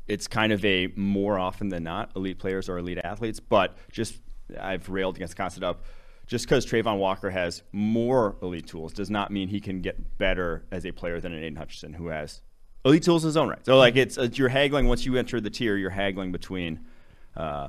it's 0.06 0.26
kind 0.26 0.52
of 0.52 0.64
a 0.64 0.88
more 0.96 1.38
often 1.38 1.68
than 1.68 1.82
not 1.82 2.12
elite 2.16 2.38
players 2.38 2.68
are 2.68 2.78
elite 2.78 2.98
athletes, 3.02 3.40
but 3.40 3.76
just 3.90 4.20
I've 4.58 4.88
railed 4.88 5.16
against 5.16 5.36
concept 5.36 5.64
of 5.64 5.80
just 6.26 6.46
because 6.46 6.64
Travon 6.64 6.98
Walker 6.98 7.30
has 7.30 7.62
more 7.72 8.36
elite 8.42 8.66
tools 8.66 8.92
does 8.92 9.10
not 9.10 9.30
mean 9.30 9.48
he 9.48 9.60
can 9.60 9.80
get 9.80 10.18
better 10.18 10.64
as 10.70 10.86
a 10.86 10.92
player 10.92 11.20
than 11.20 11.32
an 11.32 11.42
Aidan 11.42 11.56
Hutchinson 11.56 11.92
who 11.92 12.08
has 12.08 12.40
elite 12.84 13.02
tools 13.02 13.24
in 13.24 13.28
his 13.28 13.36
own 13.36 13.48
right. 13.48 13.64
So 13.64 13.76
like 13.76 13.96
it's, 13.96 14.16
it's 14.16 14.38
you're 14.38 14.48
haggling 14.48 14.86
once 14.88 15.04
you 15.04 15.16
enter 15.16 15.40
the 15.40 15.50
tier, 15.50 15.76
you're 15.76 15.90
haggling 15.90 16.32
between 16.32 16.80
uh, 17.36 17.68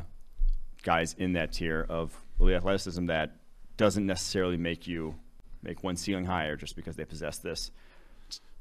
guys 0.83 1.15
in 1.17 1.33
that 1.33 1.53
tier 1.53 1.85
of 1.89 2.19
elite 2.39 2.55
athleticism 2.55 3.05
that 3.07 3.31
doesn't 3.77 4.05
necessarily 4.05 4.57
make 4.57 4.87
you 4.87 5.15
make 5.63 5.83
one 5.83 5.95
ceiling 5.95 6.25
higher 6.25 6.55
just 6.55 6.75
because 6.75 6.95
they 6.95 7.05
possess 7.05 7.37
this. 7.39 7.71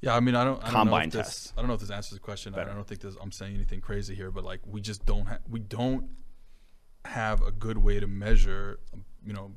Yeah, 0.01 0.15
I 0.15 0.21
mean, 0.21 0.35
I 0.35 0.45
don't. 0.45 0.63
I 0.63 0.71
combine 0.71 1.09
don't 1.09 1.23
test. 1.23 1.53
I 1.57 1.61
don't 1.61 1.69
know 1.69 1.75
if 1.75 1.81
this 1.81 1.91
answers 1.91 2.19
the 2.19 2.21
question. 2.21 2.55
I 2.55 2.65
don't 2.65 2.87
think 2.87 3.01
this, 3.01 3.17
I'm 3.21 3.33
saying 3.33 3.55
anything 3.55 3.81
crazy 3.81 4.15
here, 4.15 4.31
but 4.31 4.45
like 4.45 4.61
we 4.67 4.81
just 4.81 5.07
don't. 5.07 5.27
Ha- 5.27 5.39
we 5.51 5.61
don't 5.61 6.09
have 7.07 7.43
a 7.43 7.51
good 7.51 7.79
way 7.79 8.01
to 8.01 8.07
measure. 8.07 8.81
You 9.25 9.33
know, 9.33 9.53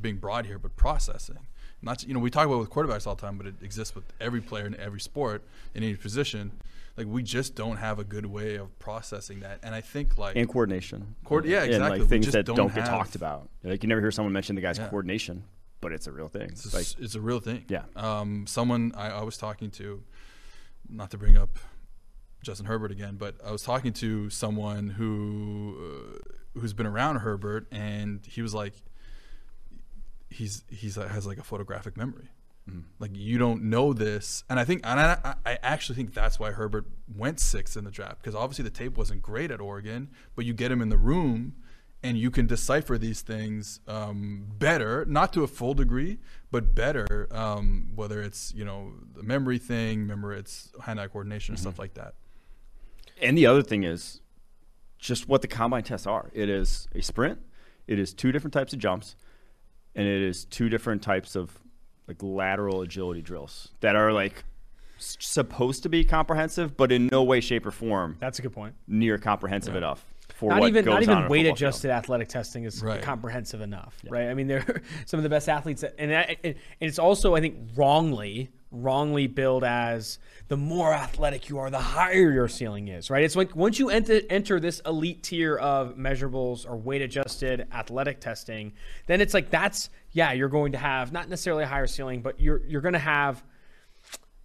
being 0.00 0.16
broad 0.16 0.46
here, 0.46 0.58
but 0.58 0.74
processing. 0.76 1.46
Not 1.80 2.02
you 2.02 2.14
know 2.14 2.20
we 2.20 2.30
talk 2.30 2.46
about 2.46 2.58
with 2.58 2.70
quarterbacks 2.70 3.06
all 3.06 3.14
the 3.14 3.22
time, 3.22 3.36
but 3.36 3.46
it 3.46 3.54
exists 3.62 3.94
with 3.94 4.04
every 4.20 4.40
player 4.40 4.66
in 4.66 4.74
every 4.80 5.00
sport 5.00 5.44
in 5.74 5.84
any 5.84 5.94
position 5.94 6.52
like 6.96 7.06
we 7.06 7.22
just 7.22 7.54
don't 7.54 7.76
have 7.76 7.98
a 7.98 8.04
good 8.04 8.26
way 8.26 8.56
of 8.56 8.78
processing 8.78 9.40
that. 9.40 9.60
And 9.62 9.74
I 9.74 9.80
think 9.80 10.16
like 10.16 10.36
and 10.36 10.48
coordination. 10.48 11.16
Co- 11.24 11.42
yeah, 11.42 11.64
exactly. 11.64 11.74
And 11.74 12.00
like 12.00 12.08
things 12.08 12.30
that 12.32 12.46
don't, 12.46 12.56
don't 12.56 12.74
get 12.74 12.86
talked 12.86 13.14
about. 13.14 13.48
Like 13.62 13.82
you 13.82 13.88
never 13.88 14.00
hear 14.00 14.10
someone 14.10 14.32
mention 14.32 14.54
the 14.54 14.62
guy's 14.62 14.78
yeah. 14.78 14.88
coordination, 14.88 15.44
but 15.80 15.92
it's 15.92 16.06
a 16.06 16.12
real 16.12 16.28
thing. 16.28 16.50
It's, 16.50 16.72
a, 16.74 17.02
it's 17.02 17.14
a 17.14 17.20
real 17.20 17.40
thing. 17.40 17.64
Yeah. 17.68 17.84
Um, 17.96 18.46
someone 18.46 18.92
I, 18.96 19.10
I 19.10 19.22
was 19.22 19.36
talking 19.36 19.70
to, 19.72 20.02
not 20.88 21.10
to 21.10 21.18
bring 21.18 21.36
up 21.36 21.58
Justin 22.42 22.66
Herbert 22.66 22.92
again, 22.92 23.16
but 23.16 23.34
I 23.44 23.50
was 23.50 23.62
talking 23.62 23.92
to 23.94 24.30
someone 24.30 24.90
who 24.90 25.76
uh, 25.80 26.60
who's 26.60 26.72
been 26.72 26.86
around 26.86 27.16
Herbert, 27.16 27.66
and 27.72 28.24
he 28.24 28.42
was 28.42 28.54
like, 28.54 28.74
he's 30.30 30.62
he's 30.68 30.96
uh, 30.96 31.08
has 31.08 31.26
like 31.26 31.38
a 31.38 31.42
photographic 31.42 31.96
memory. 31.96 32.28
Mm-hmm. 32.68 32.80
Like 32.98 33.10
you 33.14 33.36
don't 33.36 33.64
know 33.64 33.92
this, 33.92 34.42
and 34.48 34.58
I 34.58 34.64
think, 34.64 34.80
and 34.84 34.98
I, 34.98 35.34
I 35.44 35.58
actually 35.62 35.96
think 35.96 36.14
that's 36.14 36.40
why 36.40 36.52
Herbert 36.52 36.86
went 37.14 37.38
sixth 37.38 37.76
in 37.76 37.84
the 37.84 37.90
draft 37.90 38.22
because 38.22 38.34
obviously 38.34 38.62
the 38.62 38.70
tape 38.70 38.96
wasn't 38.96 39.20
great 39.20 39.50
at 39.50 39.60
Oregon, 39.60 40.08
but 40.34 40.46
you 40.46 40.54
get 40.54 40.72
him 40.72 40.80
in 40.80 40.88
the 40.88 40.96
room, 40.96 41.56
and 42.02 42.16
you 42.16 42.30
can 42.30 42.46
decipher 42.46 42.96
these 42.96 43.20
things 43.20 43.80
um, 43.86 44.46
better, 44.58 45.04
not 45.06 45.32
to 45.34 45.42
a 45.42 45.46
full 45.46 45.74
degree, 45.74 46.18
but 46.50 46.74
better. 46.74 47.28
Um, 47.30 47.90
whether 47.94 48.22
it's 48.22 48.54
you 48.54 48.64
know 48.64 48.92
the 49.14 49.22
memory 49.22 49.58
thing, 49.58 50.00
remember 50.00 50.32
it's 50.32 50.72
hand-eye 50.84 51.08
coordination, 51.08 51.54
mm-hmm. 51.56 51.62
stuff 51.62 51.78
like 51.78 51.94
that. 51.94 52.14
And 53.20 53.36
the 53.36 53.44
other 53.44 53.62
thing 53.62 53.84
is 53.84 54.22
just 54.98 55.28
what 55.28 55.42
the 55.42 55.48
combine 55.48 55.82
tests 55.82 56.06
are. 56.06 56.30
It 56.32 56.48
is 56.48 56.88
a 56.94 57.02
sprint. 57.02 57.40
It 57.86 57.98
is 57.98 58.14
two 58.14 58.32
different 58.32 58.54
types 58.54 58.72
of 58.72 58.78
jumps, 58.78 59.16
and 59.94 60.06
it 60.06 60.22
is 60.22 60.46
two 60.46 60.70
different 60.70 61.02
types 61.02 61.36
of 61.36 61.58
like 62.06 62.22
lateral 62.22 62.82
agility 62.82 63.22
drills 63.22 63.68
that 63.80 63.96
are 63.96 64.12
like 64.12 64.44
supposed 64.98 65.82
to 65.82 65.88
be 65.88 66.04
comprehensive, 66.04 66.76
but 66.76 66.92
in 66.92 67.08
no 67.10 67.22
way, 67.22 67.40
shape, 67.40 67.66
or 67.66 67.70
form. 67.70 68.16
That's 68.20 68.38
a 68.38 68.42
good 68.42 68.52
point. 68.52 68.74
Near 68.86 69.18
comprehensive 69.18 69.74
enough. 69.74 70.04
For 70.34 70.50
not 70.50 70.66
even 70.66 70.84
not 70.84 71.02
even 71.02 71.28
weight 71.28 71.46
adjusted 71.46 71.88
field. 71.88 71.92
athletic 71.98 72.28
testing 72.28 72.64
is 72.64 72.82
right. 72.82 73.00
comprehensive 73.00 73.60
enough, 73.60 73.96
yeah. 74.02 74.10
right? 74.12 74.28
I 74.28 74.34
mean, 74.34 74.48
they're 74.48 74.82
some 75.06 75.18
of 75.18 75.22
the 75.22 75.28
best 75.28 75.48
athletes, 75.48 75.82
that, 75.82 75.94
and, 75.96 76.10
that, 76.10 76.36
and 76.42 76.56
it's 76.80 76.98
also 76.98 77.36
I 77.36 77.40
think 77.40 77.56
wrongly 77.76 78.50
wrongly 78.74 79.28
billed 79.28 79.62
as 79.62 80.18
the 80.48 80.56
more 80.56 80.92
athletic 80.92 81.48
you 81.48 81.58
are, 81.58 81.70
the 81.70 81.78
higher 81.78 82.32
your 82.32 82.48
ceiling 82.48 82.88
is, 82.88 83.10
right? 83.10 83.22
It's 83.22 83.36
like 83.36 83.54
once 83.54 83.78
you 83.78 83.90
enter 83.90 84.20
enter 84.28 84.58
this 84.58 84.80
elite 84.84 85.22
tier 85.22 85.56
of 85.56 85.94
measurables 85.96 86.68
or 86.68 86.76
weight 86.76 87.00
adjusted 87.02 87.68
athletic 87.72 88.20
testing, 88.20 88.72
then 89.06 89.20
it's 89.20 89.34
like 89.34 89.50
that's 89.50 89.88
yeah, 90.10 90.32
you're 90.32 90.48
going 90.48 90.72
to 90.72 90.78
have 90.78 91.12
not 91.12 91.28
necessarily 91.28 91.62
a 91.62 91.68
higher 91.68 91.86
ceiling, 91.86 92.22
but 92.22 92.40
you're 92.40 92.60
you're 92.66 92.80
going 92.80 92.94
to 92.94 92.98
have 92.98 93.44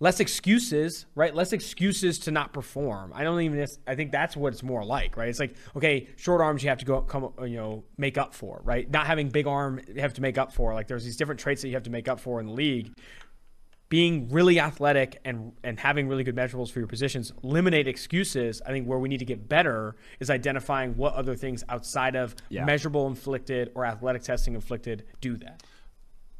less 0.01 0.19
excuses, 0.19 1.05
right? 1.15 1.35
Less 1.35 1.51
excuses 1.53 2.19
to 2.19 2.31
not 2.31 2.53
perform. 2.53 3.11
I 3.13 3.23
don't 3.23 3.41
even. 3.41 3.65
I 3.85 3.95
think 3.95 4.11
that's 4.11 4.37
what 4.37 4.53
it's 4.53 4.63
more 4.63 4.83
like, 4.85 5.17
right? 5.17 5.29
It's 5.29 5.39
like 5.39 5.55
okay, 5.75 6.07
short 6.15 6.41
arms 6.41 6.63
you 6.63 6.69
have 6.69 6.79
to 6.79 6.85
go 6.85 7.01
come, 7.01 7.33
you 7.43 7.57
know, 7.57 7.83
make 7.97 8.17
up 8.17 8.33
for, 8.33 8.61
right? 8.63 8.89
Not 8.89 9.07
having 9.07 9.29
big 9.29 9.47
arm 9.47 9.81
you 9.87 10.01
have 10.01 10.13
to 10.13 10.21
make 10.21 10.37
up 10.37 10.53
for. 10.53 10.73
Like 10.73 10.87
there's 10.87 11.03
these 11.03 11.17
different 11.17 11.39
traits 11.39 11.61
that 11.61 11.67
you 11.67 11.73
have 11.75 11.83
to 11.83 11.89
make 11.89 12.07
up 12.07 12.19
for 12.19 12.39
in 12.39 12.45
the 12.47 12.53
league. 12.53 12.91
Being 13.89 14.29
really 14.29 14.59
athletic 14.59 15.19
and 15.25 15.51
and 15.63 15.79
having 15.79 16.07
really 16.07 16.23
good 16.23 16.35
measurables 16.35 16.69
for 16.71 16.77
your 16.77 16.87
positions 16.87 17.33
eliminate 17.43 17.87
excuses. 17.87 18.61
I 18.63 18.69
think 18.69 18.85
where 18.87 18.99
we 18.99 19.09
need 19.09 19.17
to 19.17 19.25
get 19.25 19.49
better 19.49 19.95
is 20.19 20.29
identifying 20.29 20.95
what 20.95 21.15
other 21.15 21.35
things 21.35 21.63
outside 21.69 22.15
of 22.15 22.35
Yeah. 22.49 22.65
measurable 22.65 23.07
inflicted 23.07 23.71
or 23.73 23.85
athletic 23.87 24.21
testing 24.21 24.53
inflicted 24.53 25.05
do 25.21 25.37
that. 25.37 25.63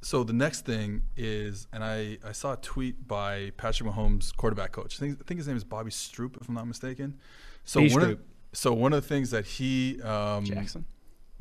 So 0.02 0.24
the 0.24 0.34
next 0.34 0.66
thing 0.66 1.04
is, 1.18 1.68
and 1.74 1.84
I, 1.84 2.18
I 2.26 2.32
saw 2.32 2.54
a 2.54 2.58
tweet 2.58 3.08
by 3.08 3.52
Patrick 3.58 3.90
Mahomes' 3.90 4.36
quarterback 4.36 4.72
coach. 4.72 4.96
I 4.98 5.00
think, 5.00 5.20
I 5.20 5.24
think 5.26 5.40
his 5.40 5.48
name 5.48 5.58
is 5.58 5.64
Bobby 5.64 5.92
Stroupe, 5.92 6.40
if 6.40 6.48
I'm 6.48 6.56
not 6.56 6.68
mistaken. 6.68 7.18
So 7.66 7.82
B. 7.82 7.90
one 7.94 8.02
Stroupe. 8.04 8.12
of, 8.14 8.20
so 8.54 8.74
one 8.74 8.94
of 8.94 9.02
the 9.02 9.08
things 9.08 9.32
that 9.32 9.46
he 9.46 10.02
um, 10.02 10.46
Jackson. 10.46 10.86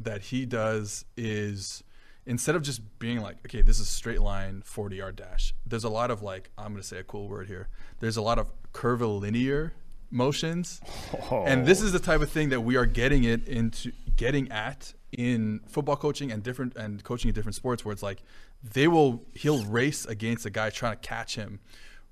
that 0.01 0.23
he 0.23 0.45
does 0.45 1.05
is 1.17 1.85
instead 2.27 2.55
of 2.55 2.63
just 2.63 2.99
being 2.99 3.21
like, 3.21 3.37
okay, 3.47 3.63
this 3.63 3.79
is 3.79 3.89
straight 3.89 4.21
line 4.21 4.63
40 4.65 4.97
yard 4.97 5.17
dash, 5.17 5.55
there's 5.65 5.85
a 5.85 5.89
lot 5.89 6.11
of 6.11 6.23
like, 6.23 6.51
I'm 6.59 6.73
going 6.73 6.83
to 6.83 6.87
say 6.87 6.99
a 6.99 7.05
cool 7.05 7.29
word 7.29 7.47
here. 7.47 7.69
There's 8.01 8.17
a 8.17 8.23
lot 8.23 8.39
of 8.39 8.51
curvilinear 8.73 9.73
motions. 10.11 10.81
Oh. 11.31 11.45
And 11.45 11.67
this 11.67 11.81
is 11.81 11.93
the 11.93 11.99
type 11.99 12.21
of 12.21 12.31
thing 12.31 12.49
that 12.51 12.61
we 12.61 12.77
are 12.77 12.87
getting 12.87 13.25
it 13.25 13.47
into 13.47 13.93
getting 14.17 14.51
at 14.51 14.93
in 15.13 15.61
football 15.67 15.97
coaching 15.97 16.31
and 16.33 16.43
different 16.43 16.77
and 16.77 17.03
coaching 17.05 17.29
in 17.29 17.35
different 17.35 17.55
sports 17.55 17.85
where 17.85 17.93
it's 17.93 18.03
like 18.03 18.23
they 18.63 18.89
will 18.89 19.23
he'll 19.35 19.65
race 19.65 20.05
against 20.05 20.45
a 20.45 20.51
guy 20.51 20.71
trying 20.71 20.93
to 20.93 21.09
catch 21.09 21.37
him 21.37 21.61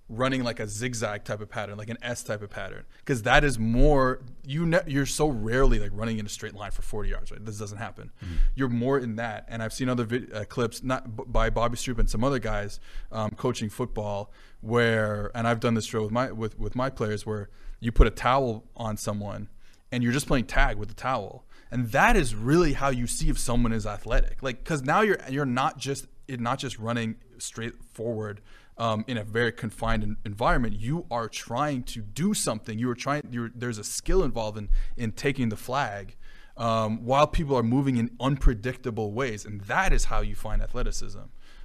running 0.08 0.44
like 0.44 0.60
a 0.60 0.68
zigzag 0.68 1.24
type 1.24 1.40
of 1.40 1.48
pattern, 1.48 1.76
like 1.76 1.90
an 1.90 1.98
S 2.00 2.22
type 2.22 2.42
of 2.42 2.50
pattern, 2.50 2.84
because 2.98 3.22
that 3.22 3.42
is 3.44 3.58
more 3.58 4.20
you. 4.44 4.64
Ne- 4.66 4.84
you're 4.86 5.06
so 5.06 5.28
rarely 5.28 5.78
like 5.78 5.90
running 5.92 6.18
in 6.18 6.26
a 6.26 6.28
straight 6.28 6.54
line 6.54 6.70
for 6.70 6.82
40 6.82 7.08
yards, 7.08 7.30
right? 7.32 7.44
This 7.44 7.58
doesn't 7.58 7.78
happen. 7.78 8.12
You're 8.54 8.68
more 8.68 8.98
in 8.98 9.16
that, 9.16 9.46
and 9.48 9.62
I've 9.62 9.72
seen 9.72 9.88
other 9.88 10.04
vid- 10.04 10.32
uh, 10.32 10.44
clips, 10.44 10.82
not 10.82 11.16
b- 11.16 11.24
by 11.26 11.50
Bobby 11.50 11.76
Stroupe 11.76 11.98
and 11.98 12.08
some 12.08 12.22
other 12.22 12.38
guys 12.38 12.78
um, 13.10 13.30
coaching 13.32 13.68
football, 13.68 14.32
where 14.60 15.30
and 15.34 15.46
I've 15.46 15.60
done 15.60 15.74
this 15.74 15.86
drill 15.86 16.04
with 16.04 16.12
my 16.12 16.30
with 16.32 16.58
with 16.58 16.74
my 16.76 16.90
players, 16.90 17.26
where 17.26 17.48
you 17.80 17.90
put 17.92 18.06
a 18.06 18.10
towel 18.10 18.64
on 18.76 18.96
someone, 18.96 19.48
and 19.90 20.02
you're 20.02 20.12
just 20.12 20.26
playing 20.26 20.46
tag 20.46 20.76
with 20.76 20.88
the 20.88 20.94
towel. 20.94 21.44
And 21.70 21.90
that 21.90 22.16
is 22.16 22.34
really 22.34 22.74
how 22.74 22.90
you 22.90 23.08
see 23.08 23.28
if 23.28 23.38
someone 23.38 23.72
is 23.72 23.86
athletic, 23.86 24.40
like 24.42 24.58
because 24.62 24.82
now 24.82 25.00
you're 25.00 25.18
you're 25.28 25.44
not 25.44 25.78
just 25.78 26.06
you're 26.28 26.38
not 26.38 26.60
just 26.60 26.78
running 26.78 27.16
straight 27.38 27.74
forward 27.92 28.40
um, 28.78 29.04
in 29.06 29.16
a 29.16 29.24
very 29.24 29.52
confined 29.52 30.16
environment, 30.24 30.74
you 30.78 31.06
are 31.10 31.28
trying 31.28 31.82
to 31.84 32.00
do 32.02 32.34
something. 32.34 32.78
You 32.78 32.90
are 32.90 32.94
trying. 32.94 33.22
You're, 33.30 33.50
there's 33.54 33.78
a 33.78 33.84
skill 33.84 34.22
involved 34.22 34.58
in 34.58 34.68
in 34.96 35.12
taking 35.12 35.48
the 35.48 35.56
flag, 35.56 36.16
um, 36.56 37.04
while 37.04 37.26
people 37.26 37.56
are 37.56 37.62
moving 37.62 37.96
in 37.96 38.10
unpredictable 38.20 39.12
ways, 39.12 39.44
and 39.44 39.60
that 39.62 39.92
is 39.92 40.04
how 40.06 40.20
you 40.20 40.34
find 40.34 40.62
athleticism. 40.62 41.20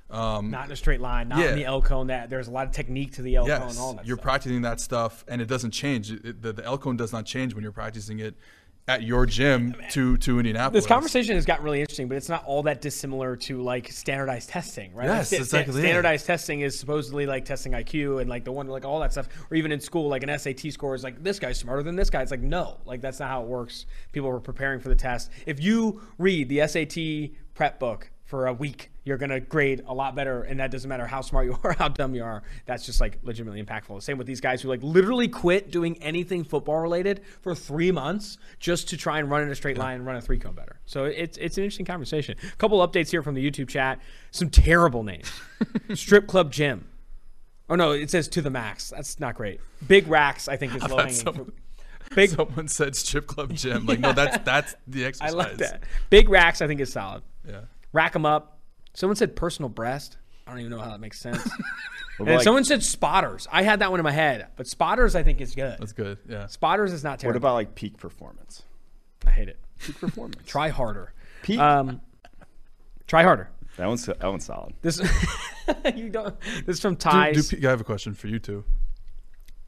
Um, 0.09 0.51
Not 0.51 0.65
in 0.65 0.71
a 0.73 0.75
straight 0.75 0.99
line, 0.99 1.29
not 1.29 1.39
Yeah. 1.39 1.51
in 1.51 1.55
the 1.55 1.63
L 1.65 1.81
cone. 1.81 2.07
That 2.07 2.29
there's 2.29 2.49
a 2.49 2.51
lot 2.51 2.67
of 2.67 2.73
technique 2.73 3.13
to 3.13 3.21
the 3.21 3.35
L 3.37 3.47
cone. 3.47 3.61
yes, 3.61 3.79
All 3.79 3.93
that 3.93 4.05
you're 4.05 4.17
stuff. 4.17 4.23
practicing 4.23 4.61
that 4.63 4.81
stuff, 4.81 5.23
and 5.29 5.41
it 5.41 5.45
doesn't 5.45 5.71
change. 5.71 6.11
It- 6.11 6.41
the, 6.41 6.51
the 6.51 6.65
L 6.65 6.77
cone 6.77 6.97
does 6.97 7.13
not 7.13 7.25
change 7.25 7.53
when 7.53 7.63
you're 7.63 7.71
practicing 7.71 8.19
it 8.19 8.35
at 8.91 9.03
your 9.03 9.25
gym 9.25 9.75
to 9.91 10.17
to 10.17 10.37
Indianapolis. 10.37 10.83
This 10.83 10.87
conversation 10.87 11.35
has 11.35 11.45
gotten 11.45 11.63
really 11.63 11.79
interesting, 11.79 12.09
but 12.09 12.17
it's 12.17 12.27
not 12.27 12.43
all 12.45 12.63
that 12.63 12.81
dissimilar 12.81 13.37
to 13.37 13.61
like 13.61 13.89
standardized 13.89 14.49
testing, 14.49 14.93
right? 14.93 15.05
Yes, 15.05 15.31
like, 15.31 15.41
exactly 15.41 15.79
it. 15.79 15.83
Standardized 15.83 16.25
testing 16.25 16.61
is 16.61 16.77
supposedly 16.77 17.25
like 17.25 17.45
testing 17.45 17.71
IQ 17.71 18.19
and 18.19 18.29
like 18.29 18.43
the 18.43 18.51
one 18.51 18.67
like 18.67 18.83
all 18.83 18.99
that 18.99 19.13
stuff, 19.13 19.29
or 19.49 19.55
even 19.55 19.71
in 19.71 19.79
school, 19.79 20.09
like 20.09 20.23
an 20.23 20.37
SAT 20.37 20.73
score 20.73 20.93
is 20.93 21.03
like 21.03 21.23
this 21.23 21.39
guy's 21.39 21.57
smarter 21.57 21.83
than 21.83 21.95
this 21.95 22.09
guy. 22.09 22.21
It's 22.21 22.31
like 22.31 22.41
no, 22.41 22.77
like 22.85 23.01
that's 23.01 23.19
not 23.19 23.29
how 23.29 23.43
it 23.43 23.47
works. 23.47 23.85
People 24.11 24.29
are 24.29 24.39
preparing 24.39 24.81
for 24.81 24.89
the 24.89 24.95
test. 24.95 25.31
If 25.45 25.61
you 25.61 26.01
read 26.17 26.49
the 26.49 26.67
SAT 26.67 27.37
prep 27.53 27.79
book 27.79 28.11
for 28.31 28.47
a 28.47 28.53
week, 28.53 28.89
you're 29.03 29.17
gonna 29.17 29.41
grade 29.41 29.83
a 29.87 29.93
lot 29.93 30.15
better, 30.15 30.43
and 30.43 30.57
that 30.61 30.71
doesn't 30.71 30.87
matter 30.87 31.05
how 31.05 31.19
smart 31.19 31.45
you 31.47 31.57
are, 31.63 31.73
how 31.73 31.89
dumb 31.89 32.15
you 32.15 32.23
are. 32.23 32.43
That's 32.65 32.85
just 32.85 33.01
like 33.01 33.19
legitimately 33.23 33.61
impactful. 33.61 34.01
Same 34.01 34.17
with 34.17 34.25
these 34.25 34.39
guys 34.39 34.61
who 34.61 34.69
like 34.69 34.81
literally 34.81 35.27
quit 35.27 35.69
doing 35.69 36.01
anything 36.01 36.45
football 36.45 36.79
related 36.79 37.19
for 37.41 37.53
three 37.53 37.91
months 37.91 38.37
just 38.57 38.87
to 38.89 38.97
try 38.97 39.19
and 39.19 39.29
run 39.29 39.41
in 39.43 39.49
a 39.49 39.55
straight 39.55 39.77
line 39.77 39.97
and 39.97 40.05
run 40.05 40.15
a 40.15 40.21
three 40.21 40.39
cone 40.39 40.53
better. 40.53 40.79
So 40.85 41.03
it's 41.05 41.37
it's 41.37 41.57
an 41.57 41.65
interesting 41.65 41.85
conversation. 41.85 42.37
A 42.41 42.55
couple 42.55 42.79
updates 42.87 43.11
here 43.11 43.21
from 43.21 43.35
the 43.35 43.51
YouTube 43.51 43.67
chat. 43.67 43.99
Some 44.31 44.49
terrible 44.49 45.03
names. 45.03 45.29
Strip 45.93 46.25
club 46.25 46.51
gym. 46.53 46.87
Oh 47.69 47.75
no, 47.75 47.91
it 47.91 48.09
says 48.09 48.29
to 48.29 48.41
the 48.41 48.49
max. 48.49 48.91
That's 48.91 49.19
not 49.19 49.35
great. 49.35 49.59
Big 49.87 50.07
racks, 50.07 50.47
I 50.47 50.55
think 50.55 50.73
is 50.73 50.83
low 50.89 50.97
hanging. 50.97 51.13
some- 51.13 51.35
fruit. 51.35 51.55
Big. 52.15 52.29
Someone 52.29 52.67
said 52.67 52.95
strip 52.95 53.25
club 53.27 53.53
gym. 53.53 53.85
Like 53.85 53.99
no, 53.99 54.11
that's 54.13 54.37
that's 54.45 54.75
the 54.87 55.05
exercise. 55.05 55.33
I 55.33 55.37
like 55.37 55.57
that. 55.57 55.83
Big 56.09 56.29
racks, 56.29 56.61
I 56.61 56.67
think 56.67 56.79
is 56.81 56.91
solid. 56.93 57.23
Yeah. 57.47 57.61
Rack 57.93 58.13
them 58.13 58.25
up. 58.25 58.59
Someone 58.93 59.15
said 59.15 59.35
personal 59.35 59.69
breast. 59.69 60.17
I 60.47 60.51
don't 60.51 60.59
even 60.59 60.71
know 60.71 60.79
how 60.79 60.89
that 60.91 60.99
makes 60.99 61.19
sense. 61.19 61.47
And 62.19 62.35
like, 62.35 62.43
someone 62.43 62.63
said 62.63 62.83
spotters. 62.83 63.47
I 63.51 63.63
had 63.63 63.79
that 63.79 63.89
one 63.89 63.99
in 63.99 64.03
my 64.03 64.11
head, 64.11 64.47
but 64.55 64.67
spotters 64.67 65.15
I 65.15 65.23
think 65.23 65.41
is 65.41 65.55
good. 65.55 65.77
That's 65.79 65.93
good. 65.93 66.19
Yeah. 66.29 66.45
spotters 66.47 66.93
is 66.93 67.03
not 67.03 67.17
terrible. 67.19 67.39
what 67.39 67.43
about 67.49 67.53
like 67.55 67.73
peak 67.73 67.97
performance? 67.97 68.61
I 69.25 69.31
hate 69.31 69.47
it. 69.47 69.59
Peak 69.79 69.99
performance. 69.99 70.37
Try 70.45 70.69
harder. 70.69 71.13
Peak. 71.41 71.57
Um, 71.57 71.99
try 73.07 73.23
harder. 73.23 73.49
that 73.77 73.87
one's 73.87 74.05
that 74.05 74.21
one's 74.23 74.45
solid. 74.45 74.73
This 74.83 74.99
you 75.95 76.09
don't. 76.09 76.39
This 76.65 76.75
is 76.75 76.79
from 76.79 76.93
Do, 76.93 77.09
Ty. 77.09 77.33
do, 77.33 77.41
P- 77.41 77.65
I 77.65 77.69
have 77.71 77.81
a 77.81 77.85
question 77.85 78.13
for 78.13 78.27
you 78.27 78.37
too. 78.37 78.65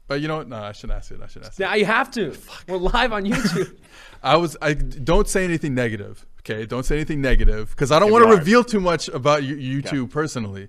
But 0.06 0.20
you 0.20 0.28
know 0.28 0.36
what? 0.36 0.48
No, 0.48 0.56
I 0.62 0.72
shouldn't 0.72 0.96
ask 0.96 1.10
it. 1.10 1.20
I 1.22 1.26
should 1.26 1.44
ask 1.44 1.58
it. 1.58 1.62
now 1.64 1.74
you 1.74 1.86
have 1.86 2.10
to. 2.12 2.36
We're 2.68 2.76
live 2.76 3.12
on 3.12 3.24
YouTube. 3.24 3.76
I 4.22 4.36
was. 4.36 4.56
I 4.62 4.74
don't 4.74 5.28
say 5.28 5.42
anything 5.42 5.74
negative. 5.74 6.24
Okay, 6.46 6.66
don't 6.66 6.84
say 6.84 6.96
anything 6.96 7.22
negative 7.22 7.70
because 7.70 7.90
I 7.90 7.98
don't 7.98 8.12
want 8.12 8.24
to 8.24 8.30
reveal 8.36 8.62
too 8.64 8.80
much 8.80 9.08
about 9.08 9.44
you, 9.44 9.56
you 9.56 9.80
two 9.80 10.06
personally. 10.06 10.68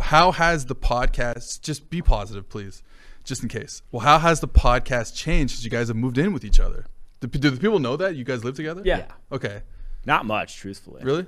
How 0.00 0.32
has 0.32 0.66
the 0.66 0.74
podcast? 0.74 1.60
Just 1.60 1.88
be 1.88 2.02
positive, 2.02 2.48
please, 2.48 2.82
just 3.22 3.40
in 3.44 3.48
case. 3.48 3.82
Well, 3.92 4.00
how 4.00 4.18
has 4.18 4.40
the 4.40 4.48
podcast 4.48 5.14
changed 5.14 5.54
since 5.54 5.64
you 5.64 5.70
guys 5.70 5.86
have 5.86 5.96
moved 5.96 6.18
in 6.18 6.32
with 6.32 6.44
each 6.44 6.58
other? 6.58 6.86
Do, 7.20 7.28
do 7.28 7.50
the 7.50 7.60
people 7.60 7.78
know 7.78 7.96
that 7.96 8.16
you 8.16 8.24
guys 8.24 8.42
live 8.44 8.56
together? 8.56 8.82
Yeah. 8.84 9.06
Okay. 9.30 9.62
Not 10.04 10.26
much, 10.26 10.56
truthfully. 10.56 11.04
Really? 11.04 11.26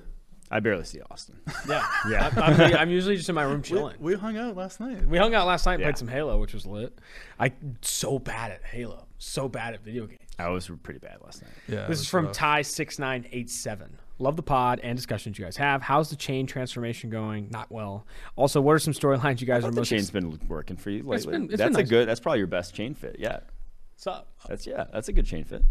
I 0.50 0.58
barely 0.58 0.84
see 0.84 1.00
Austin. 1.08 1.38
Yeah. 1.68 1.86
Yeah. 2.10 2.30
I'm, 2.36 2.60
I'm, 2.60 2.74
I'm 2.76 2.90
usually 2.90 3.16
just 3.16 3.28
in 3.28 3.36
my 3.36 3.42
room 3.44 3.62
chilling. 3.62 3.96
We 4.00 4.14
hung 4.14 4.36
out 4.36 4.56
last 4.56 4.80
night. 4.80 5.06
We 5.06 5.16
hung 5.18 5.34
out 5.34 5.46
last 5.46 5.64
night 5.64 5.74
and 5.74 5.80
Yeah. 5.82 5.86
played 5.88 5.98
some 5.98 6.08
Halo, 6.08 6.38
which 6.40 6.54
was 6.54 6.66
lit. 6.66 6.98
I 7.38 7.52
so 7.82 8.18
bad 8.18 8.50
at 8.50 8.64
Halo. 8.64 9.06
So 9.18 9.48
bad 9.48 9.74
at 9.74 9.82
video 9.84 10.06
games. 10.06 10.20
I 10.38 10.48
was 10.50 10.70
pretty 10.82 10.98
bad 11.00 11.18
last 11.24 11.42
night. 11.42 11.50
Yeah. 11.68 11.86
This 11.86 12.00
is 12.00 12.08
from 12.08 12.26
rough. 12.26 12.34
Ty 12.34 12.62
six 12.62 12.98
nine 12.98 13.26
eight 13.32 13.48
seven. 13.50 13.96
Love 14.18 14.36
the 14.36 14.42
pod 14.42 14.80
and 14.82 14.96
discussions 14.96 15.38
you 15.38 15.44
guys 15.44 15.56
have. 15.58 15.82
How's 15.82 16.08
the 16.10 16.16
chain 16.16 16.46
transformation 16.46 17.10
going? 17.10 17.48
Not 17.50 17.70
well. 17.70 18.06
Also, 18.34 18.60
what 18.60 18.72
are 18.72 18.78
some 18.78 18.94
storylines 18.94 19.40
you 19.40 19.46
guys 19.46 19.62
are 19.64 19.68
But 19.68 19.74
the 19.74 19.80
most 19.82 19.88
chain's 19.90 20.10
been 20.10 20.38
working 20.48 20.76
for 20.76 20.90
you 20.90 20.98
lately. 21.02 21.16
It's 21.16 21.26
been- 21.26 21.44
it's 21.44 21.50
that's 21.58 21.62
been 21.70 21.76
a 21.76 21.82
nice. 21.82 21.88
good. 21.90 22.08
That's 22.08 22.20
probably 22.20 22.38
your 22.38 22.46
best 22.46 22.74
chain 22.74 22.94
fit 22.94 23.16
yet. 23.18 23.48
What's 23.94 24.06
up? 24.06 24.28
That's 24.48 24.66
yeah. 24.66 24.84
That's 24.92 25.08
a 25.08 25.12
good 25.12 25.26
chain 25.26 25.44
fit. 25.44 25.62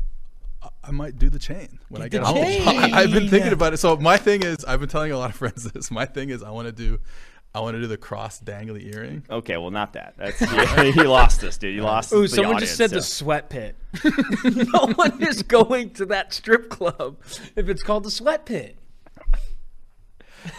I 0.84 0.90
might 0.90 1.20
do 1.20 1.30
the 1.30 1.38
chain 1.38 1.78
when 1.90 2.02
I 2.02 2.06
Get 2.06 2.22
get 2.24 2.34
the 2.34 2.40
home. 2.42 2.44
chain. 2.44 2.94
I've 2.94 3.12
been 3.12 3.30
thinking 3.30 3.54
about 3.54 3.74
it. 3.74 3.78
So 3.78 3.98
my 3.98 4.18
thing 4.18 4.42
is, 4.42 4.66
I've 4.66 4.80
been 4.80 4.90
telling 4.90 5.12
a 5.12 5.18
lot 5.18 5.30
of 5.30 5.36
friends 5.36 5.64
this. 5.72 5.92
My 5.92 6.06
thing 6.06 6.30
is, 6.30 6.42
I 6.42 6.50
want 6.50 6.66
to 6.68 6.72
do, 6.72 7.00
I 7.56 7.60
want 7.62 7.76
to 7.76 7.82
do 7.82 7.88
the 7.88 7.98
cross 7.98 8.40
dangly 8.42 8.94
earring. 8.94 9.24
Okay, 9.30 9.56
well, 9.58 9.72
not 9.72 9.94
that. 9.94 10.14
That's 10.18 10.40
he, 10.82 10.92
he 10.92 11.04
lost 11.04 11.44
us, 11.44 11.58
dude. 11.58 11.74
You 11.74 11.84
lost. 11.84 12.12
Ooh, 12.14 12.24
the 12.24 12.28
someone 12.28 12.56
audience, 12.56 12.70
just 12.72 12.78
said 12.78 12.90
so- 12.90 12.96
the 12.98 13.02
sweat 13.02 13.50
pit. 13.50 13.76
no 14.44 14.88
one 14.96 15.24
is 15.24 15.42
going 15.42 15.92
to 15.92 16.06
that 16.08 16.34
strip 16.34 16.70
club 16.70 17.18
if 17.56 17.70
it's 17.70 17.82
called 17.82 18.04
the 18.04 18.12
sweat 18.12 18.46
pit. 18.46 18.78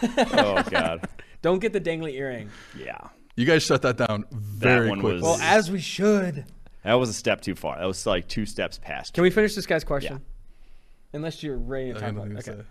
Oh 0.03 0.63
god. 0.69 1.07
Don't 1.41 1.59
get 1.59 1.71
the 1.71 1.79
dangly 1.79 2.13
earring. 2.15 2.49
Yeah. 2.77 2.97
You 3.35 3.45
guys 3.45 3.63
shut 3.63 3.83
that 3.83 3.97
down 3.97 4.25
very 4.31 4.89
one 4.89 4.99
quickly. 4.99 5.21
was- 5.21 5.23
Well, 5.23 5.39
as 5.41 5.71
we 5.71 5.79
should. 5.79 6.45
That 6.83 6.95
was 6.95 7.09
a 7.09 7.13
step 7.13 7.41
too 7.41 7.55
far. 7.55 7.77
That 7.79 7.85
was 7.85 8.05
like 8.05 8.27
two 8.27 8.45
steps 8.45 8.79
past. 8.81 9.13
Can 9.13 9.23
we 9.23 9.29
finish 9.29 9.55
this 9.55 9.65
guy's 9.65 9.83
question? 9.83 10.13
Yeah. 10.13 11.15
Unless 11.17 11.43
you're 11.43 11.57
ready 11.57 11.91
to 11.93 11.97
I 11.97 12.01
talk 12.01 12.09
about 12.11 12.27
think 12.27 12.39
it. 12.39 12.45
so. 12.45 12.63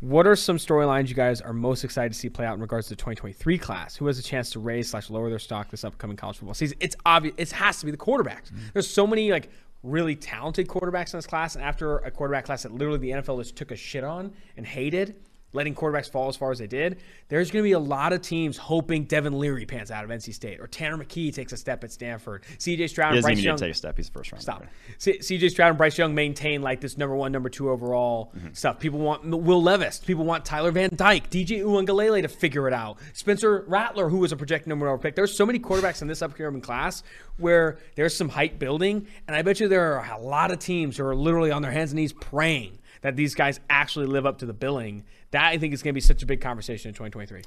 What 0.00 0.26
are 0.26 0.36
some 0.36 0.58
storylines 0.58 1.08
you 1.08 1.14
guys 1.14 1.40
are 1.40 1.54
most 1.54 1.82
excited 1.82 2.12
to 2.12 2.18
see 2.18 2.28
play 2.28 2.44
out 2.44 2.54
in 2.54 2.60
regards 2.60 2.88
to 2.88 2.90
the 2.90 2.96
2023 2.96 3.56
class? 3.56 3.96
Who 3.96 4.06
has 4.06 4.18
a 4.18 4.22
chance 4.22 4.50
to 4.50 4.58
raise 4.58 4.90
slash 4.90 5.08
lower 5.08 5.30
their 5.30 5.38
stock 5.38 5.70
this 5.70 5.84
upcoming 5.84 6.18
college 6.18 6.36
football 6.36 6.54
season? 6.54 6.76
It's 6.80 6.96
obvious. 7.06 7.34
It 7.38 7.50
has 7.52 7.80
to 7.80 7.86
be 7.86 7.92
the 7.92 7.96
quarterbacks. 7.96 8.48
Mm-hmm. 8.48 8.66
There's 8.74 8.88
so 8.88 9.06
many 9.06 9.30
like 9.30 9.48
really 9.82 10.14
talented 10.14 10.68
quarterbacks 10.68 11.14
in 11.14 11.18
this 11.18 11.26
class, 11.26 11.54
and 11.54 11.64
after 11.64 11.98
a 11.98 12.10
quarterback 12.10 12.44
class 12.44 12.64
that 12.64 12.72
literally 12.72 12.98
the 12.98 13.10
NFL 13.10 13.38
just 13.38 13.56
took 13.56 13.70
a 13.70 13.76
shit 13.76 14.04
on 14.04 14.32
and 14.58 14.66
hated, 14.66 15.16
letting 15.56 15.74
quarterbacks 15.74 16.08
fall 16.08 16.28
as 16.28 16.36
far 16.36 16.52
as 16.52 16.58
they 16.58 16.66
did, 16.68 16.98
there's 17.28 17.50
going 17.50 17.64
to 17.64 17.66
be 17.66 17.72
a 17.72 17.78
lot 17.78 18.12
of 18.12 18.22
teams 18.22 18.56
hoping 18.56 19.04
Devin 19.04 19.36
Leary 19.36 19.66
pans 19.66 19.90
out 19.90 20.04
of 20.04 20.10
NC 20.10 20.32
State 20.34 20.60
or 20.60 20.68
Tanner 20.68 20.96
McKee 20.96 21.34
takes 21.34 21.52
a 21.52 21.56
step 21.56 21.82
at 21.82 21.90
Stanford. 21.90 22.44
CJ 22.58 22.88
Stroud 22.90 23.14
and 23.14 23.22
Bryce 23.22 23.40
Young. 23.40 23.56
take 23.56 23.72
a 23.72 23.74
step. 23.74 23.96
He's 23.96 24.06
the 24.06 24.12
first 24.12 24.30
round. 24.30 24.42
Stop. 24.42 24.64
C- 24.98 25.18
CJ 25.18 25.50
Stroud 25.50 25.70
and 25.70 25.78
Bryce 25.78 25.98
Young 25.98 26.14
maintain 26.14 26.62
like 26.62 26.80
this 26.80 26.96
number 26.96 27.16
one, 27.16 27.32
number 27.32 27.48
two 27.48 27.70
overall 27.70 28.32
mm-hmm. 28.36 28.48
stuff. 28.52 28.78
People 28.78 29.00
want 29.00 29.24
Will 29.24 29.62
Levis. 29.62 29.98
People 29.98 30.24
want 30.24 30.44
Tyler 30.44 30.70
Van 30.70 30.90
Dyke, 30.94 31.28
DJ 31.30 31.62
Uiagalelei 31.62 32.22
to 32.22 32.28
figure 32.28 32.68
it 32.68 32.74
out. 32.74 32.98
Spencer 33.14 33.64
Rattler, 33.66 34.08
who 34.08 34.18
was 34.18 34.32
a 34.32 34.36
projected 34.36 34.68
number 34.68 34.88
one 34.88 34.98
pick. 34.98 35.16
There's 35.16 35.34
so 35.34 35.46
many 35.46 35.58
quarterbacks 35.58 36.02
in 36.02 36.08
this 36.08 36.22
upcoming 36.22 36.60
class 36.60 37.02
where 37.38 37.78
there's 37.96 38.14
some 38.14 38.28
hype 38.28 38.58
building, 38.58 39.06
and 39.26 39.36
I 39.36 39.42
bet 39.42 39.58
you 39.58 39.68
there 39.68 39.98
are 39.98 40.14
a 40.14 40.20
lot 40.20 40.50
of 40.50 40.58
teams 40.58 40.96
who 40.96 41.04
are 41.04 41.14
literally 41.14 41.50
on 41.50 41.62
their 41.62 41.72
hands 41.72 41.92
and 41.92 42.00
knees 42.00 42.12
praying 42.12 42.78
that 43.06 43.14
these 43.14 43.36
guys 43.36 43.60
actually 43.70 44.06
live 44.06 44.26
up 44.26 44.38
to 44.38 44.46
the 44.46 44.52
billing. 44.52 45.04
That 45.30 45.44
I 45.44 45.58
think 45.58 45.72
is 45.72 45.80
going 45.80 45.92
to 45.92 45.94
be 45.94 46.00
such 46.00 46.24
a 46.24 46.26
big 46.26 46.40
conversation 46.40 46.88
in 46.88 46.94
2023. 46.94 47.42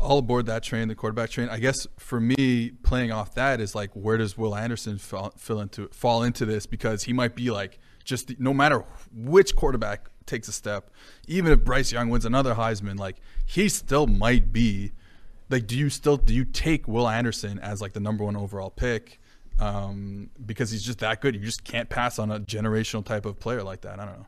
all 0.00 0.18
aboard 0.18 0.46
that 0.46 0.64
train, 0.64 0.88
the 0.88 0.96
quarterback 0.96 1.30
train. 1.30 1.48
I 1.48 1.60
guess 1.60 1.86
for 1.96 2.18
me, 2.18 2.72
playing 2.82 3.12
off 3.12 3.36
that 3.36 3.60
is 3.60 3.76
like, 3.76 3.90
where 3.92 4.16
does 4.16 4.36
Will 4.36 4.56
Anderson 4.56 4.98
fall, 4.98 5.32
into 5.60 5.86
fall 5.92 6.24
into 6.24 6.44
this? 6.44 6.66
Because 6.66 7.04
he 7.04 7.12
might 7.12 7.36
be 7.36 7.52
like, 7.52 7.78
just 8.02 8.26
the, 8.26 8.36
no 8.40 8.52
matter 8.52 8.84
which 9.14 9.54
quarterback 9.54 10.08
takes 10.26 10.48
a 10.48 10.52
step, 10.52 10.90
even 11.28 11.52
if 11.52 11.62
Bryce 11.62 11.92
Young 11.92 12.08
wins 12.08 12.24
another 12.24 12.56
Heisman, 12.56 12.98
like 12.98 13.18
he 13.46 13.68
still 13.68 14.08
might 14.08 14.52
be. 14.52 14.90
Like, 15.50 15.68
do 15.68 15.78
you 15.78 15.88
still 15.88 16.16
do 16.16 16.34
you 16.34 16.44
take 16.44 16.88
Will 16.88 17.08
Anderson 17.08 17.60
as 17.60 17.80
like 17.80 17.92
the 17.92 18.00
number 18.00 18.24
one 18.24 18.34
overall 18.34 18.70
pick? 18.70 19.20
Um, 19.60 20.30
because 20.44 20.72
he's 20.72 20.82
just 20.82 20.98
that 20.98 21.20
good. 21.20 21.36
You 21.36 21.42
just 21.42 21.62
can't 21.62 21.88
pass 21.88 22.18
on 22.18 22.32
a 22.32 22.40
generational 22.40 23.04
type 23.04 23.24
of 23.24 23.38
player 23.38 23.62
like 23.62 23.82
that. 23.82 24.00
I 24.00 24.04
don't 24.04 24.18
know. 24.18 24.26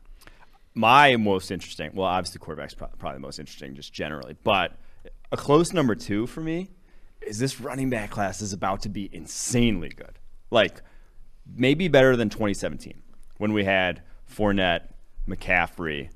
My 0.75 1.15
most 1.15 1.49
interesting. 1.49 1.91
Well, 1.93 2.07
obviously, 2.07 2.39
quarterback's 2.39 2.73
pro- 2.73 2.87
probably 2.99 3.15
the 3.15 3.21
most 3.21 3.39
interesting, 3.39 3.75
just 3.75 3.93
generally. 3.93 4.35
But 4.43 4.73
a 5.31 5.37
close 5.37 5.73
number 5.73 5.95
two 5.95 6.27
for 6.27 6.41
me 6.41 6.69
is 7.21 7.39
this 7.39 7.59
running 7.59 7.89
back 7.89 8.11
class 8.11 8.41
is 8.41 8.53
about 8.53 8.81
to 8.81 8.89
be 8.89 9.09
insanely 9.11 9.89
good. 9.89 10.19
Like 10.51 10.81
maybe 11.55 11.87
better 11.87 12.15
than 12.15 12.29
2017 12.29 13.01
when 13.37 13.53
we 13.53 13.63
had 13.63 14.01
Fournette, 14.31 14.87
McCaffrey, 15.27 16.09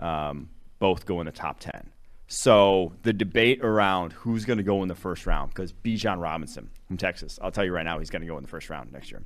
um, 0.00 0.48
both 0.78 1.06
go 1.06 1.20
in 1.20 1.26
the 1.26 1.32
top 1.32 1.60
10. 1.60 1.90
So 2.28 2.92
the 3.02 3.12
debate 3.12 3.60
around 3.62 4.12
who's 4.12 4.44
going 4.44 4.56
to 4.56 4.64
go 4.64 4.82
in 4.82 4.88
the 4.88 4.96
first 4.96 5.26
round, 5.26 5.50
because 5.50 5.72
Bijan 5.72 6.20
Robinson 6.20 6.70
from 6.86 6.96
Texas, 6.96 7.38
I'll 7.40 7.52
tell 7.52 7.64
you 7.64 7.72
right 7.72 7.84
now, 7.84 7.98
he's 7.98 8.10
going 8.10 8.22
to 8.22 8.28
go 8.28 8.36
in 8.36 8.42
the 8.42 8.48
first 8.48 8.68
round 8.68 8.92
next 8.92 9.10
year. 9.10 9.22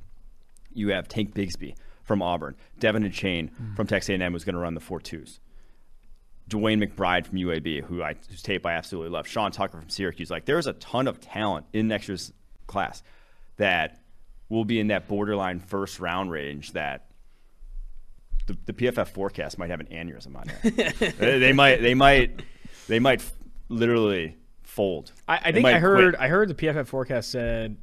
You 0.73 0.89
have 0.89 1.07
Tank 1.07 1.33
Bigsby 1.33 1.75
from 2.03 2.21
Auburn, 2.21 2.55
De'Von 2.79 3.07
Achane 3.07 3.49
from 3.75 3.87
Texas 3.87 4.09
A&M 4.09 4.33
was 4.33 4.43
going 4.43 4.55
to 4.55 4.59
run 4.59 4.73
the 4.73 4.79
four 4.79 4.99
twos. 4.99 5.39
DeWayne 6.49 6.83
McBride 6.83 7.25
from 7.25 7.37
UAB, 7.37 7.83
who 7.83 8.03
I 8.03 8.15
whose 8.29 8.41
tape 8.41 8.65
I 8.65 8.73
absolutely 8.73 9.09
love. 9.09 9.27
Sean 9.27 9.51
Tucker 9.51 9.79
from 9.79 9.89
Syracuse. 9.89 10.29
Like 10.29 10.45
there's 10.45 10.67
a 10.67 10.73
ton 10.73 11.07
of 11.07 11.21
talent 11.21 11.65
in 11.71 11.87
next 11.87 12.07
year's 12.07 12.33
class 12.67 13.03
that 13.57 14.01
will 14.49 14.65
be 14.65 14.79
in 14.79 14.87
that 14.87 15.07
borderline 15.07 15.59
first 15.59 15.99
round 15.99 16.29
range 16.29 16.73
that 16.73 17.11
the, 18.47 18.57
the 18.65 18.73
PFF 18.73 19.07
forecast 19.07 19.57
might 19.57 19.69
have 19.69 19.79
an 19.79 19.87
aneurysm 19.87 20.35
on 20.35 20.51
it. 20.63 21.17
they, 21.17 21.39
they 21.39 21.53
might 21.53 21.81
they 21.81 21.93
might 21.93 22.41
they 22.87 22.99
might 22.99 23.21
f- 23.21 23.33
literally 23.69 24.35
fold. 24.63 25.13
I, 25.27 25.39
I 25.45 25.51
think 25.53 25.65
I 25.65 25.79
heard 25.79 26.15
quit. 26.15 26.21
I 26.21 26.27
heard 26.27 26.49
the 26.49 26.55
PFF 26.55 26.87
forecast 26.87 27.31
said 27.31 27.77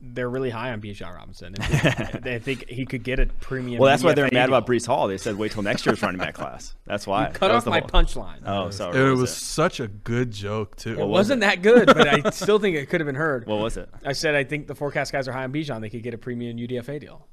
they're 0.00 0.28
really 0.28 0.50
high 0.50 0.72
on 0.72 0.80
Bijan 0.80 1.14
Robinson. 1.14 1.54
And 1.58 2.22
they 2.22 2.38
think 2.38 2.68
he 2.68 2.84
could 2.84 3.02
get 3.02 3.18
a 3.20 3.26
premium. 3.26 3.80
Well, 3.80 3.90
that's 3.90 4.02
why 4.02 4.12
they're 4.12 4.28
mad 4.32 4.48
about 4.48 4.66
deal. 4.66 4.74
Breece 4.76 4.86
Hall. 4.86 5.08
They 5.08 5.16
said 5.18 5.36
wait 5.36 5.52
till 5.52 5.62
next 5.62 5.86
year's 5.86 6.02
running 6.02 6.18
back 6.18 6.34
class. 6.34 6.74
That's 6.84 7.06
why. 7.06 7.30
Cut 7.32 7.48
That 7.48 7.50
off 7.52 7.66
my 7.66 7.80
punchline. 7.80 8.40
Oh, 8.44 8.70
sorry. 8.70 8.98
It 8.98 9.02
what 9.10 9.18
was 9.20 9.30
it? 9.30 9.34
such 9.34 9.80
a 9.80 9.88
good 9.88 10.30
joke 10.30 10.76
too. 10.76 11.00
It 11.00 11.06
wasn't 11.06 11.40
that 11.40 11.62
good, 11.62 11.86
but 11.86 12.06
I 12.26 12.30
still 12.32 12.58
think 12.58 12.76
it 12.76 12.90
could 12.90 13.00
have 13.00 13.06
been 13.06 13.14
heard. 13.14 13.46
What 13.46 13.60
was 13.60 13.76
it? 13.76 13.88
I 14.04 14.12
said 14.12 14.34
I 14.34 14.44
think 14.44 14.66
the 14.66 14.74
forecast 14.74 15.12
guys 15.12 15.26
are 15.28 15.32
high 15.32 15.44
on 15.44 15.52
Bijan. 15.52 15.80
They 15.80 15.90
could 15.90 16.02
get 16.02 16.12
a 16.14 16.18
premium 16.18 16.56
UDFA 16.56 17.00
deal. 17.00 17.26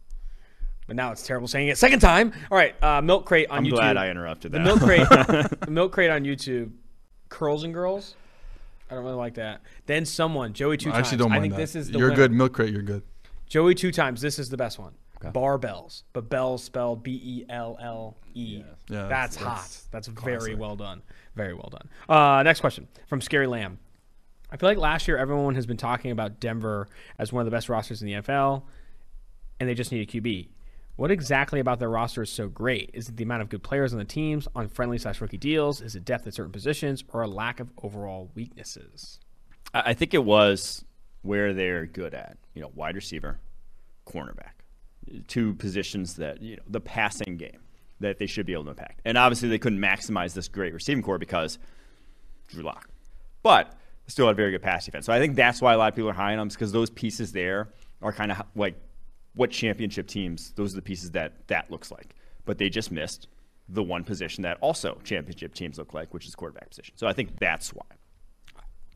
But 0.88 0.96
now 0.96 1.12
it's 1.12 1.26
terrible 1.26 1.48
saying 1.48 1.70
it 1.70 1.78
second 1.78 2.00
time. 2.00 2.34
All 2.50 2.58
right, 2.58 2.82
uh, 2.84 3.02
milk 3.02 3.26
crate 3.26 3.50
on 3.50 3.60
I'm 3.60 3.66
YouTube. 3.66 3.72
glad 3.72 3.98
I 3.98 4.10
interrupted 4.10 4.52
the 4.52 4.58
that. 4.60 4.64
milk 4.66 4.80
crate, 4.82 5.08
the 5.10 5.68
milk 5.70 5.92
crate 5.94 6.10
on 6.10 6.24
YouTube. 6.24 6.72
Curls 7.30 7.64
and 7.64 7.74
girls. 7.74 8.16
I 8.92 8.96
don't 8.96 9.04
really 9.06 9.16
like 9.16 9.36
that. 9.36 9.62
Then 9.86 10.06
someone 10.06 10.52
Joey 10.54 10.76
two 10.78 10.92
I 10.92 11.00
actually 11.00 11.18
don't 11.20 11.30
mind 11.30 11.40
I 11.40 11.44
think 11.44 11.54
that. 11.54 11.60
this 11.62 11.76
is 11.76 11.90
the 11.92 11.98
You're 11.98 12.10
winner. 12.10 12.16
good, 12.28 12.32
milk 12.34 12.54
crate. 12.54 12.74
You're 12.74 12.82
good. 12.82 13.04
Joey 13.48 13.74
two 13.74 13.92
times. 13.92 14.22
This 14.22 14.38
is 14.38 14.50
the 14.50 14.58
best 14.58 14.78
one. 14.80 14.94
Barbells, 15.24 16.02
but 16.14 16.30
bells 16.30 16.64
spelled 16.64 17.04
B 17.04 17.12
E 17.24 17.46
L 17.48 17.78
L 17.80 18.18
E. 18.34 18.64
Yeah, 18.90 19.08
That's, 19.08 19.36
that's- 19.36 19.38
hot. 19.38 19.58
that's 19.62 19.88
That's 19.92 20.08
very 20.08 20.38
classic. 20.40 20.60
well 20.60 20.76
done. 20.76 21.04
Very 21.36 21.54
well 21.54 21.70
done. 21.72 21.90
Uh, 22.10 22.42
next 22.44 22.60
question 22.60 22.88
from 23.08 23.22
Scary 23.22 23.46
Lamb. 23.48 23.78
I 24.50 24.58
feel 24.58 24.68
like 24.68 24.80
last 24.80 25.08
year 25.08 25.18
everyone 25.18 25.54
has 25.56 25.66
been 25.68 25.78
talking 25.78 26.10
about 26.12 26.40
Denver 26.40 26.88
as 27.20 27.32
one 27.32 27.42
of 27.42 27.46
the 27.46 27.52
best 27.56 27.70
rosters 27.70 28.02
in 28.02 28.08
the 28.08 28.14
NFL, 28.16 28.64
and 29.60 29.70
they 29.70 29.76
just 29.76 29.92
need 29.92 30.02
a 30.02 30.12
QB. 30.12 30.48
What 30.96 31.12
exactly 31.12 31.60
about 31.60 31.80
their 31.80 31.90
roster 31.90 32.22
is 32.22 32.30
so 32.30 32.48
great? 32.48 32.92
Is 32.94 33.10
it 33.10 33.18
the 33.18 33.24
amount 33.24 33.42
of 33.42 33.50
good 33.50 33.64
players 33.64 33.94
on 33.94 34.00
the 34.00 34.06
teams 34.06 34.48
on 34.56 34.68
friendly 34.68 34.98
slash 34.98 35.22
rookie 35.22 35.38
deals? 35.38 35.82
Is 35.82 35.96
it 35.96 36.06
depth 36.06 36.28
at 36.28 36.34
certain 36.34 36.52
positions, 36.52 37.04
or 37.10 37.22
a 37.22 37.28
lack 37.28 37.60
of 37.60 37.70
overall 37.82 38.30
weaknesses? 38.36 39.20
I 39.74 39.94
think 39.94 40.14
it 40.14 40.24
was 40.24 40.84
where 41.22 41.54
they're 41.54 41.86
good 41.86 42.14
at. 42.14 42.38
You 42.54 42.62
know, 42.62 42.72
wide 42.76 42.96
receiver, 42.96 43.40
cornerback, 44.06 44.54
two 45.28 45.54
positions 45.56 46.16
that 46.16 46.42
you 46.42 46.58
know 46.58 46.64
the 46.68 46.82
passing 46.82 47.38
game 47.38 47.62
that 48.02 48.18
they 48.18 48.28
should 48.28 48.46
be 48.46 48.54
able 48.54 48.66
to 48.66 48.72
impact. 48.72 49.02
And 49.06 49.18
obviously, 49.18 49.50
they 49.50 49.60
couldn't 49.60 49.80
maximize 49.80 50.34
this 50.34 50.48
great 50.48 50.74
receiving 50.74 51.04
core 51.04 51.18
because 51.18 51.58
Drew 52.50 52.64
Lock, 52.64 52.90
but 53.44 53.74
still 54.08 54.28
had 54.28 54.36
very 54.36 54.52
good 54.52 54.62
pass 54.62 54.86
defense. 54.86 55.06
So 55.06 55.14
I 55.14 55.20
think 55.20 55.36
that's 55.36 55.62
why 55.62 55.74
a 55.74 55.78
lot 55.78 55.90
of 55.90 55.96
people 55.96 56.10
are 56.10 56.14
high 56.14 56.34
on 56.34 56.38
them 56.38 56.48
because 56.50 56.72
those 56.72 56.90
pieces 56.90 57.32
there 57.32 57.70
are 58.02 58.12
kind 58.12 58.32
of 58.32 58.42
like 58.56 58.76
what 59.34 59.52
championship 59.52 60.08
teams. 60.08 60.52
Those 60.56 60.74
are 60.74 60.78
the 60.78 60.82
pieces 60.82 61.12
that 61.12 61.48
that 61.48 61.72
looks 61.72 61.92
like. 61.92 62.16
But 62.46 62.58
they 62.58 62.70
just 62.70 62.92
missed 62.92 63.28
the 63.70 63.84
one 63.84 64.04
position 64.04 64.42
that 64.44 64.58
also 64.62 65.00
championship 65.04 65.54
teams 65.54 65.78
look 65.78 65.94
like, 65.94 66.14
which 66.14 66.28
is 66.28 66.36
quarterback 66.36 66.70
position. 66.70 66.96
So 66.98 67.08
I 67.08 67.14
think 67.14 67.40
that's 67.40 67.74
why. 67.74 67.86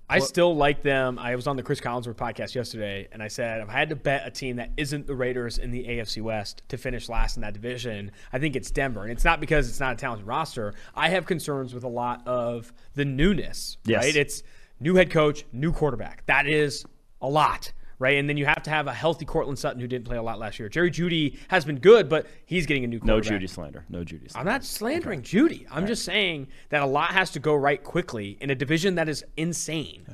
I 0.07 0.19
still 0.19 0.55
like 0.55 0.83
them. 0.83 1.17
I 1.17 1.35
was 1.35 1.47
on 1.47 1.55
the 1.55 1.63
Chris 1.63 1.81
Collinsworth 1.81 2.15
podcast 2.15 2.53
yesterday, 2.53 3.07
and 3.11 3.23
I 3.23 3.27
said 3.27 3.61
if 3.61 3.69
I 3.69 3.73
had 3.73 3.89
to 3.89 3.95
bet 3.95 4.21
a 4.25 4.29
team 4.29 4.57
that 4.57 4.69
isn't 4.77 5.07
the 5.07 5.15
Raiders 5.15 5.57
in 5.57 5.71
the 5.71 5.83
AFC 5.83 6.21
West 6.21 6.61
to 6.69 6.77
finish 6.77 7.09
last 7.09 7.37
in 7.37 7.41
that 7.41 7.53
division, 7.53 8.11
I 8.31 8.37
think 8.37 8.55
it's 8.55 8.69
Denver. 8.69 9.01
And 9.01 9.11
it's 9.11 9.25
not 9.25 9.39
because 9.39 9.67
it's 9.67 9.79
not 9.79 9.93
a 9.93 9.95
talented 9.95 10.27
roster. 10.27 10.75
I 10.93 11.09
have 11.09 11.25
concerns 11.25 11.73
with 11.73 11.83
a 11.83 11.89
lot 11.89 12.21
of 12.27 12.71
the 12.93 13.05
newness. 13.05 13.77
Yes. 13.85 14.03
Right? 14.03 14.15
It's 14.15 14.43
new 14.79 14.95
head 14.95 15.09
coach, 15.09 15.43
new 15.51 15.71
quarterback. 15.71 16.23
That 16.27 16.45
is 16.45 16.85
a 17.21 17.27
lot. 17.27 17.71
Right, 17.97 18.17
and 18.17 18.27
then 18.27 18.35
you 18.35 18.45
have 18.45 18.61
to 18.63 18.69
have 18.69 18.87
a 18.87 18.93
healthy 18.93 19.23
Courtland 19.23 19.57
Sutton 19.57 19.79
who 19.79 19.87
didn't 19.87 20.05
play 20.05 20.17
a 20.17 20.21
lot 20.21 20.37
last 20.37 20.59
year. 20.59 20.67
Jerry 20.67 20.91
Jeudy 20.91 21.37
has 21.47 21.63
been 21.63 21.79
good, 21.79 22.09
but 22.09 22.27
he's 22.45 22.65
getting 22.65 22.83
a 22.83 22.87
new 22.87 22.99
No. 23.03 23.21
Jeudy 23.21 23.49
slander. 23.49 23.85
No 23.87 23.99
Jeudy 23.99 24.29
slander. 24.29 24.37
I'm 24.37 24.45
not 24.45 24.65
slandering 24.65 25.21
Jeudy. 25.21 25.65
I'm 25.71 25.87
just 25.87 26.03
saying 26.03 26.47
that 26.69 26.81
a 26.81 26.85
lot 26.85 27.11
has 27.11 27.31
to 27.31 27.39
go 27.39 27.55
right 27.55 27.81
quickly 27.81 28.37
in 28.41 28.49
a 28.49 28.55
division 28.55 28.95
that 28.95 29.07
is 29.07 29.23
insane 29.37 30.05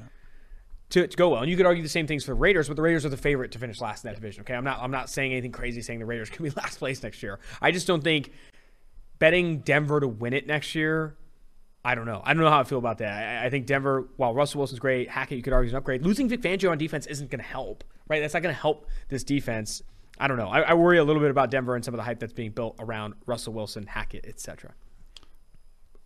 to, 0.92 1.08
to 1.08 1.18
go 1.18 1.30
well. 1.30 1.42
And 1.42 1.50
you 1.50 1.58
could 1.58 1.66
argue 1.66 1.82
the 1.82 1.90
same 1.90 2.06
things 2.06 2.24
for 2.24 2.32
the 2.32 2.36
Raiders, 2.36 2.68
but 2.68 2.76
the 2.76 2.82
Raiders 2.84 3.06
are 3.06 3.10
the 3.10 3.18
favorite 3.18 3.52
to 3.54 3.60
finish 3.60 3.82
last 3.82 4.04
in 4.04 4.10
that 4.10 4.16
division. 4.16 4.42
Okay, 4.42 4.54
I'm 4.54 4.64
not 4.64 4.80
I'm 4.82 4.92
not 4.92 5.10
saying 5.10 5.32
anything 5.32 5.52
crazy 5.52 5.82
saying 5.82 6.00
the 6.00 6.06
Raiders 6.06 6.30
could 6.32 6.44
be 6.44 6.52
last 6.52 6.78
place 6.78 7.02
next 7.02 7.24
year. 7.24 7.40
I 7.62 7.72
just 7.72 7.88
don't 7.88 8.04
think 8.04 8.32
betting 9.20 9.60
Denver 9.60 10.00
to 10.00 10.08
win 10.08 10.34
it 10.34 10.48
next 10.48 10.76
year. 10.76 11.16
I 11.84 11.96
don't 11.96 12.06
know. 12.06 12.22
I 12.24 12.34
don't 12.34 12.44
know 12.44 12.50
how 12.50 12.60
I 12.60 12.64
feel 12.64 12.78
about 12.78 13.00
that. 13.00 13.42
I, 13.42 13.46
I 13.48 13.50
think 13.50 13.66
Denver, 13.66 14.08
while 14.18 14.34
Russell 14.34 14.60
Wilson's 14.60 14.80
great, 14.80 15.10
Hackett 15.10 15.38
you 15.38 15.44
could 15.44 15.54
argue 15.54 15.68
is 15.68 15.74
an 15.74 15.78
upgrade. 15.78 16.04
Losing 16.04 16.30
Vic 16.30 16.42
Fangio 16.42 16.70
on 16.70 16.78
defense 16.78 17.08
isn't 17.08 17.32
going 17.32 17.42
to 17.42 17.48
help, 17.48 17.84
right? 18.08 18.20
That's 18.20 18.34
not 18.34 18.44
going 18.44 18.54
to 18.54 18.62
help 18.62 18.88
this 19.10 19.24
defense. 19.24 19.82
I 20.20 20.28
don't 20.28 20.38
know. 20.38 20.50
I, 20.50 20.62
I 20.62 20.74
worry 20.76 21.00
a 21.00 21.04
little 21.04 21.22
bit 21.22 21.32
about 21.32 21.50
Denver 21.50 21.76
and 21.76 21.84
some 21.84 21.96
of 21.96 21.98
the 21.98 22.04
hype 22.04 22.20
that's 22.20 22.34
being 22.34 22.52
built 22.52 22.76
around 22.80 23.16
Russell 23.26 23.54
Wilson, 23.54 23.88
Hackett, 23.88 24.26
etc. 24.28 24.74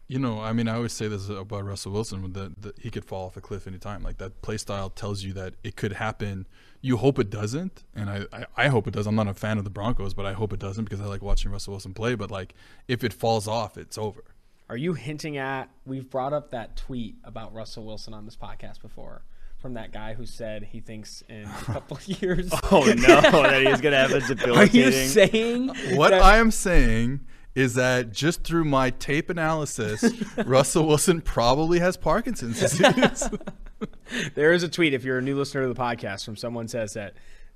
You 0.07 0.19
know, 0.19 0.39
I 0.39 0.53
mean, 0.53 0.67
I 0.67 0.75
always 0.75 0.93
say 0.93 1.07
this 1.07 1.27
about 1.29 1.65
Russell 1.65 1.91
Wilson 1.91 2.31
that, 2.33 2.61
that 2.61 2.79
he 2.79 2.91
could 2.91 3.03
fall 3.03 3.25
off 3.25 3.37
a 3.37 3.41
cliff 3.41 3.65
anytime. 3.65 4.03
Like 4.03 4.19
that 4.19 4.41
play 4.43 4.57
style 4.57 4.89
tells 4.89 5.23
you 5.23 5.33
that 5.33 5.55
it 5.63 5.75
could 5.75 5.93
happen. 5.93 6.47
You 6.79 6.97
hope 6.97 7.17
it 7.17 7.31
doesn't, 7.31 7.83
and 7.95 8.09
I, 8.09 8.25
I, 8.31 8.45
I 8.55 8.67
hope 8.67 8.87
it 8.87 8.93
does. 8.93 9.07
I'm 9.07 9.15
not 9.15 9.27
a 9.27 9.33
fan 9.33 9.57
of 9.57 9.63
the 9.63 9.71
Broncos, 9.71 10.13
but 10.13 10.27
I 10.27 10.33
hope 10.33 10.53
it 10.53 10.59
doesn't 10.59 10.83
because 10.85 11.01
I 11.01 11.05
like 11.05 11.23
watching 11.23 11.51
Russell 11.51 11.71
Wilson 11.71 11.95
play. 11.95 12.13
But 12.13 12.29
like, 12.29 12.53
if 12.87 13.03
it 13.03 13.11
falls 13.11 13.47
off, 13.47 13.77
it's 13.77 13.97
over. 13.97 14.23
Are 14.69 14.77
you 14.77 14.93
hinting 14.93 15.37
at? 15.37 15.69
We've 15.85 16.09
brought 16.09 16.33
up 16.33 16.51
that 16.51 16.75
tweet 16.75 17.15
about 17.23 17.53
Russell 17.53 17.85
Wilson 17.85 18.13
on 18.13 18.25
this 18.25 18.35
podcast 18.35 18.81
before, 18.81 19.23
from 19.59 19.75
that 19.75 19.91
guy 19.93 20.13
who 20.15 20.25
said 20.25 20.63
he 20.63 20.79
thinks 20.79 21.23
in 21.29 21.43
a 21.43 21.47
couple 21.63 21.97
of 21.97 22.07
years. 22.07 22.51
Oh 22.71 22.81
no, 22.85 23.21
that 23.21 23.63
he's 23.67 23.81
gonna 23.81 23.97
have 23.97 24.11
a 24.11 24.53
Are 24.55 24.65
you 24.65 24.91
saying 24.91 25.67
What 25.95 26.09
that- 26.11 26.21
I 26.23 26.37
am 26.37 26.49
saying 26.51 27.19
is 27.53 27.75
that 27.75 28.11
just 28.11 28.43
through 28.43 28.65
my 28.65 28.89
tape 28.89 29.29
analysis, 29.29 30.03
Russell 30.45 30.87
Wilson 30.87 31.21
probably 31.21 31.79
has 31.79 31.95
Parkinson's 31.95 32.59
disease. 32.59 33.29
There 34.33 34.51
is 34.51 34.63
a 34.63 34.67
tweet 34.67 34.93
if 34.93 35.03
you're 35.05 35.19
a 35.19 35.21
new 35.21 35.37
listener 35.37 35.61
to 35.61 35.67
the 35.73 35.79
podcast 35.79 36.25
from 36.25 36.35
someone 36.35 36.67
says 36.67 36.93
that 36.93 37.13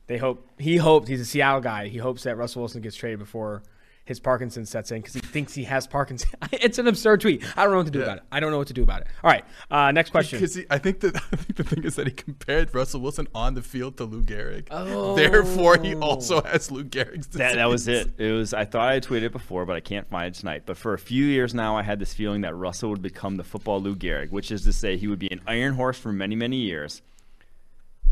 they 0.07 0.17
hope 0.17 0.47
he 0.57 0.77
hoped 0.77 1.07
he's 1.07 1.19
a 1.21 1.25
Seattle 1.25 1.59
guy. 1.61 1.87
He 1.87 1.97
hopes 1.97 2.23
that 2.23 2.37
Russell 2.37 2.61
Wilson 2.61 2.81
gets 2.81 2.95
traded 2.95 3.19
before 3.19 3.61
his 4.09 4.19
Parkinson's 4.19 4.69
sets 4.71 4.91
in 4.91 4.97
because 4.99 5.13
he 5.13 5.19
thinks 5.21 5.53
he 5.53 5.63
has 5.65 5.85
Parkinson's. 5.87 6.33
it's 6.51 6.79
an 6.79 6.87
absurd 6.87 7.21
tweet. 7.21 7.43
I 7.55 7.63
don't 7.63 7.71
know 7.71 7.77
what 7.77 7.85
to 7.85 7.91
do 7.91 7.99
Yeah. 7.99 8.05
about 8.05 8.17
it. 8.17 8.23
I 8.31 8.39
don't 8.39 8.51
know 8.51 8.57
what 8.57 8.67
to 8.67 8.73
do 8.73 8.81
about 8.83 9.01
it. 9.01 9.07
All 9.23 9.29
right, 9.31 9.45
uh, 9.69 9.91
next 9.91 10.09
question. 10.09 10.39
Because 10.39 10.59
I 10.71 10.79
think 10.79 10.99
that 11.01 11.15
I 11.31 11.35
think 11.35 11.55
the 11.55 11.63
thing 11.63 11.83
is 11.83 11.95
that 11.95 12.07
he 12.07 12.13
compared 12.13 12.73
Russell 12.75 13.01
Wilson 13.01 13.27
on 13.35 13.53
the 13.53 13.61
field 13.61 13.95
to 13.97 14.03
Lou 14.05 14.23
Gehrig. 14.23 14.67
Oh. 14.71 15.15
Therefore, 15.15 15.77
he 15.77 15.95
also 15.95 16.41
has 16.41 16.69
Lou 16.71 16.83
Gehrig's 16.83 17.27
disease. 17.27 17.37
That, 17.37 17.55
that 17.55 17.69
was 17.69 17.87
it. 17.87 18.09
It 18.17 18.31
was. 18.31 18.53
I 18.53 18.65
thought 18.65 18.89
I 18.89 18.95
had 18.95 19.03
tweeted 19.03 19.23
it 19.23 19.31
before, 19.31 19.65
but 19.65 19.75
I 19.75 19.79
can't 19.79 20.07
find 20.09 20.35
it 20.35 20.37
tonight. 20.37 20.63
But 20.65 20.75
for 20.75 20.93
a 20.95 20.99
few 20.99 21.23
years 21.23 21.53
now, 21.53 21.77
I 21.77 21.83
had 21.83 21.99
this 21.99 22.13
feeling 22.13 22.41
that 22.41 22.55
Russell 22.55 22.89
would 22.89 23.01
become 23.03 23.37
the 23.37 23.43
football 23.43 23.79
Lou 23.79 23.95
Gehrig, 23.95 24.31
which 24.31 24.51
is 24.51 24.63
to 24.63 24.73
say, 24.73 24.97
he 24.97 25.07
would 25.07 25.19
be 25.19 25.31
an 25.31 25.41
iron 25.47 25.75
horse 25.75 25.99
for 25.99 26.11
many, 26.11 26.35
many 26.35 26.57
years, 26.57 27.03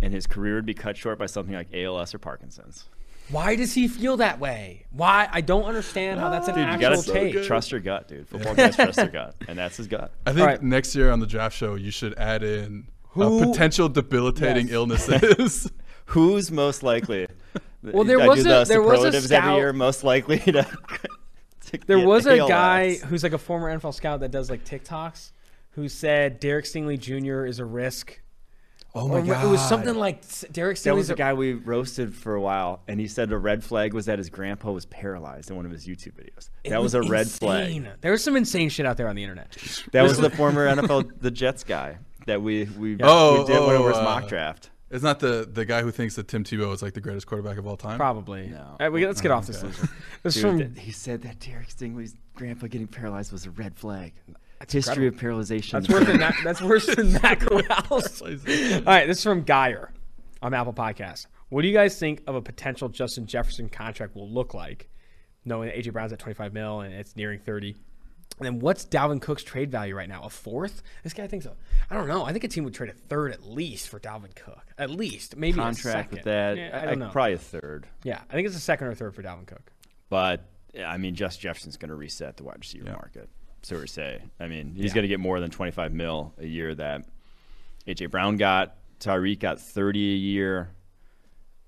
and 0.01 0.13
his 0.13 0.27
career 0.27 0.53
would 0.55 0.65
be 0.67 0.75
cut 0.75 0.95
short 0.95 1.17
by 1.17 1.25
something 1.25 1.55
like 1.55 1.73
ALS 1.73 2.13
or 2.13 2.19
Parkinson's. 2.19 2.85
Why 3.29 3.55
does 3.57 3.73
he 3.73 3.87
feel 3.87 4.17
that 4.17 4.39
way? 4.39 4.85
Why? 4.91 5.27
I 5.31 5.41
don't 5.41 5.63
understand 5.65 6.19
how 6.19 6.29
that's 6.29 6.47
an 6.47 6.55
Dude, 6.55 6.63
you 6.65 6.69
actual 6.87 6.89
gotta 7.03 7.11
take. 7.11 7.33
good. 7.33 7.45
trust 7.45 7.71
your 7.71 7.81
gut, 7.81 8.07
dude. 8.07 8.27
Football 8.29 8.55
guys 8.55 8.75
trust 8.75 8.95
their 8.95 9.07
gut, 9.09 9.35
and 9.47 9.57
that's 9.57 9.77
his 9.77 9.87
gut. 9.87 10.13
I 10.25 10.31
think 10.31 10.41
All 10.41 10.47
right. 10.47 10.61
next 10.63 10.95
year 10.95 11.11
on 11.11 11.19
the 11.19 11.27
draft 11.27 11.55
show, 11.55 11.75
you 11.75 11.91
should 11.91 12.17
add 12.17 12.41
in 12.43 12.87
Who- 13.09 13.41
uh, 13.43 13.45
potential 13.47 13.89
debilitating 13.89 14.67
Yes. 14.67 14.73
illnesses. 14.73 15.71
Who's 16.05 16.51
most 16.51 16.83
likely? 16.83 17.27
Well, 17.83 18.05
there 18.05 18.21
I 18.21 18.27
was 18.27 18.43
do 18.43 18.49
a- 18.49 18.59
the 18.59 18.63
there 18.65 18.81
was 18.81 18.99
a 18.99 19.11
superlatives 19.11 19.31
every 19.31 19.55
year. 19.55 19.73
Most 19.73 20.03
likely 20.05 20.39
to. 20.39 20.63
to 21.65 21.79
There 21.85 21.99
was 22.07 22.25
a 22.27 22.37
ALS. 22.39 22.49
guy 22.49 22.95
who's 22.95 23.23
like 23.23 23.33
a 23.33 23.37
former 23.37 23.77
NFL 23.77 23.93
scout 23.93 24.21
that 24.21 24.31
does 24.31 24.49
like 24.49 24.63
TikToks 24.63 25.31
who 25.71 25.89
said 25.89 26.39
Derek 26.39 26.63
Stingley 26.65 26.97
Jr. 26.97 27.45
is 27.45 27.59
a 27.59 27.65
risk. 27.65 28.19
Oh 28.97 29.11
Or 29.11 29.19
It 29.19 29.49
was 29.49 29.61
something 29.61 29.95
like 29.95 30.23
Derek 30.51 30.77
Stingley's 30.77 30.83
That 30.83 30.95
was 30.95 31.09
a 31.09 31.13
the 31.13 31.17
guy 31.17 31.33
we 31.33 31.53
roasted 31.53 32.15
for 32.15 32.35
a 32.35 32.41
while, 32.41 32.81
and 32.87 32.99
he 32.99 33.07
said 33.07 33.29
the 33.29 33.37
red 33.37 33.63
flag 33.63 33.93
was 33.93 34.05
that 34.05 34.17
his 34.17 34.29
grandpa 34.29 34.71
was 34.71 34.85
paralyzed 34.85 35.49
in 35.49 35.55
one 35.55 35.65
of 35.65 35.71
his 35.71 35.87
YouTube 35.87 36.13
videos. 36.13 36.49
That 36.65 36.81
was, 36.81 36.93
a 36.93 37.01
red 37.01 37.27
flag. 37.27 37.87
There 38.01 38.11
was 38.11 38.23
some 38.23 38.35
insane 38.35 38.69
shit 38.69 38.85
out 38.85 38.97
there 38.97 39.07
on 39.07 39.15
the 39.15 39.23
internet. 39.23 39.57
That 39.91 40.03
was 40.03 40.17
the 40.17 40.29
former 40.29 40.67
NFL 40.67 41.21
the 41.21 41.31
Jets 41.31 41.63
guy 41.63 41.97
that 42.25 42.41
we 42.41 42.65
we, 42.65 42.97
Oh, 43.01 43.41
we 43.41 43.47
did 43.47 43.59
one 43.59 43.75
oh, 43.75 43.77
over 43.77 43.89
his 43.89 43.97
uh, 43.97 44.03
mock 44.03 44.27
draft. 44.27 44.69
It's 44.89 45.03
not 45.03 45.19
the 45.19 45.49
the 45.51 45.65
guy 45.65 45.81
who 45.81 45.91
thinks 45.91 46.15
that 46.15 46.27
Tim 46.27 46.43
Tebow 46.43 46.73
is 46.73 46.81
like 46.81 46.93
the 46.93 47.01
greatest 47.01 47.27
quarterback 47.27 47.57
of 47.57 47.67
all 47.67 47.75
time. 47.75 47.97
Probably. 47.97 48.47
No. 48.47 48.59
All 48.59 48.77
right, 48.79 48.89
we, 48.89 49.05
let's 49.05 49.19
get 49.19 49.31
off 49.31 49.47
this 49.47 49.63
Okay. 49.63 49.75
This 50.23 50.35
Dude, 50.35 50.43
from 50.43 50.75
he 50.75 50.91
said 50.91 51.23
that 51.23 51.39
Derek 51.39 51.69
Stingley's 51.69 52.15
grandpa 52.35 52.67
getting 52.67 52.87
paralyzed 52.87 53.31
was 53.31 53.45
a 53.45 53.51
red 53.51 53.75
flag. 53.75 54.13
That's 54.59 54.73
History 54.73 55.07
incredible. 55.07 55.39
of 55.39 55.47
paralyzation. 55.47 55.71
That's 55.71 55.89
worse 55.89 56.05
than 56.07 56.17
that. 56.19 56.35
That's 56.43 56.61
worse 56.61 56.85
than 56.87 57.13
Matt 57.13 57.39
Corral's. 57.41 58.21
All 58.21 58.27
right, 58.83 59.05
this 59.07 59.17
is 59.19 59.23
from 59.23 59.43
Geyer 59.43 59.91
on 60.41 60.53
Apple 60.53 60.73
Podcast. 60.73 61.27
What 61.49 61.61
do 61.61 61.67
you 61.67 61.73
guys 61.73 61.97
think 61.99 62.23
of 62.27 62.35
a 62.35 62.41
potential 62.41 62.89
Justin 62.89 63.25
Jefferson 63.27 63.69
contract 63.69 64.15
will 64.15 64.29
look 64.29 64.53
like, 64.53 64.89
knowing 65.45 65.69
that 65.69 65.77
AJ 65.77 65.93
Brown's 65.93 66.11
at 66.11 66.19
25 66.19 66.53
mil 66.53 66.81
and 66.81 66.93
it's 66.93 67.15
nearing 67.15 67.39
30? 67.39 67.75
And 68.39 68.45
then 68.45 68.59
what's 68.59 68.85
Dalvin 68.85 69.21
Cook's 69.21 69.43
trade 69.43 69.71
value 69.71 69.95
right 69.95 70.09
now? 70.09 70.21
A 70.23 70.29
fourth? 70.29 70.83
This 71.03 71.13
guy 71.13 71.25
thinks 71.27 71.45
so. 71.45 71.55
I 71.89 71.95
don't 71.95 72.07
know. 72.07 72.23
I 72.25 72.31
think 72.33 72.43
a 72.43 72.47
team 72.47 72.63
would 72.65 72.73
trade 72.73 72.89
a 72.89 72.93
third 72.93 73.31
at 73.31 73.43
least 73.43 73.89
for 73.89 73.99
Dalvin 73.99 74.35
Cook. 74.35 74.63
At 74.77 74.89
least, 74.91 75.37
maybe 75.37 75.59
a 75.59 75.63
contract 75.63 76.11
with 76.11 76.23
that. 76.23 76.57
Yeah, 76.57 76.69
I 76.73 76.81
I- 76.81 76.85
don't 76.85 76.99
know. 76.99 77.09
Probably 77.09 77.33
a 77.33 77.37
third. 77.39 77.87
yeah, 78.03 78.21
I 78.29 78.33
think 78.33 78.45
it's 78.47 78.55
a 78.57 78.59
second 78.59 78.87
or 78.87 78.93
third 78.95 79.15
for 79.15 79.23
Dalvin 79.23 79.47
Cook. 79.47 79.71
But 80.09 80.43
I 80.85 80.97
mean, 80.97 81.15
Just 81.15 81.39
Jefferson's 81.41 81.77
going 81.77 81.89
to 81.89 81.95
reset 81.95 82.37
the 82.37 82.43
wide 82.43 82.57
receiver 82.59 82.85
Yeah. 82.85 82.91
market. 82.93 83.29
So 83.67 83.77
we 83.77 83.87
say. 83.87 84.21
I 84.39 84.47
mean, 84.47 84.75
he's 84.75 84.85
Yeah. 84.85 84.93
going 84.95 85.01
to 85.01 85.07
get 85.09 85.19
more 85.19 85.41
than 85.41 85.51
25 85.51 85.91
mil 85.91 86.33
a 86.37 86.45
year 86.47 86.73
that 86.75 87.03
AJ 87.85 88.05
Brown 88.09 88.37
got. 88.37 88.77
Tyreek 89.01 89.39
got 89.39 89.59
30 89.59 90.13
a 90.13 90.15
year. 90.15 90.69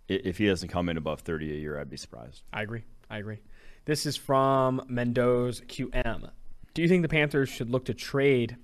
If 0.08 0.38
he 0.38 0.48
doesn't 0.48 0.70
come 0.70 0.88
in 0.88 0.96
above 0.96 1.20
30 1.20 1.52
a 1.52 1.56
year, 1.60 1.78
I'd 1.78 1.90
be 1.90 1.98
surprised. 1.98 2.44
I 2.54 2.62
agree. 2.62 2.86
I 3.10 3.18
agree. 3.18 3.40
This 3.84 4.06
is 4.06 4.16
from 4.16 4.82
Mendoza 4.88 5.66
QM. 5.66 6.32
Do 6.74 6.82
you 6.82 6.88
think 6.88 7.02
the 7.02 7.10
Panthers 7.10 7.50
should 7.50 7.70
look 7.70 7.84
to 7.86 7.94
trade 7.94 8.56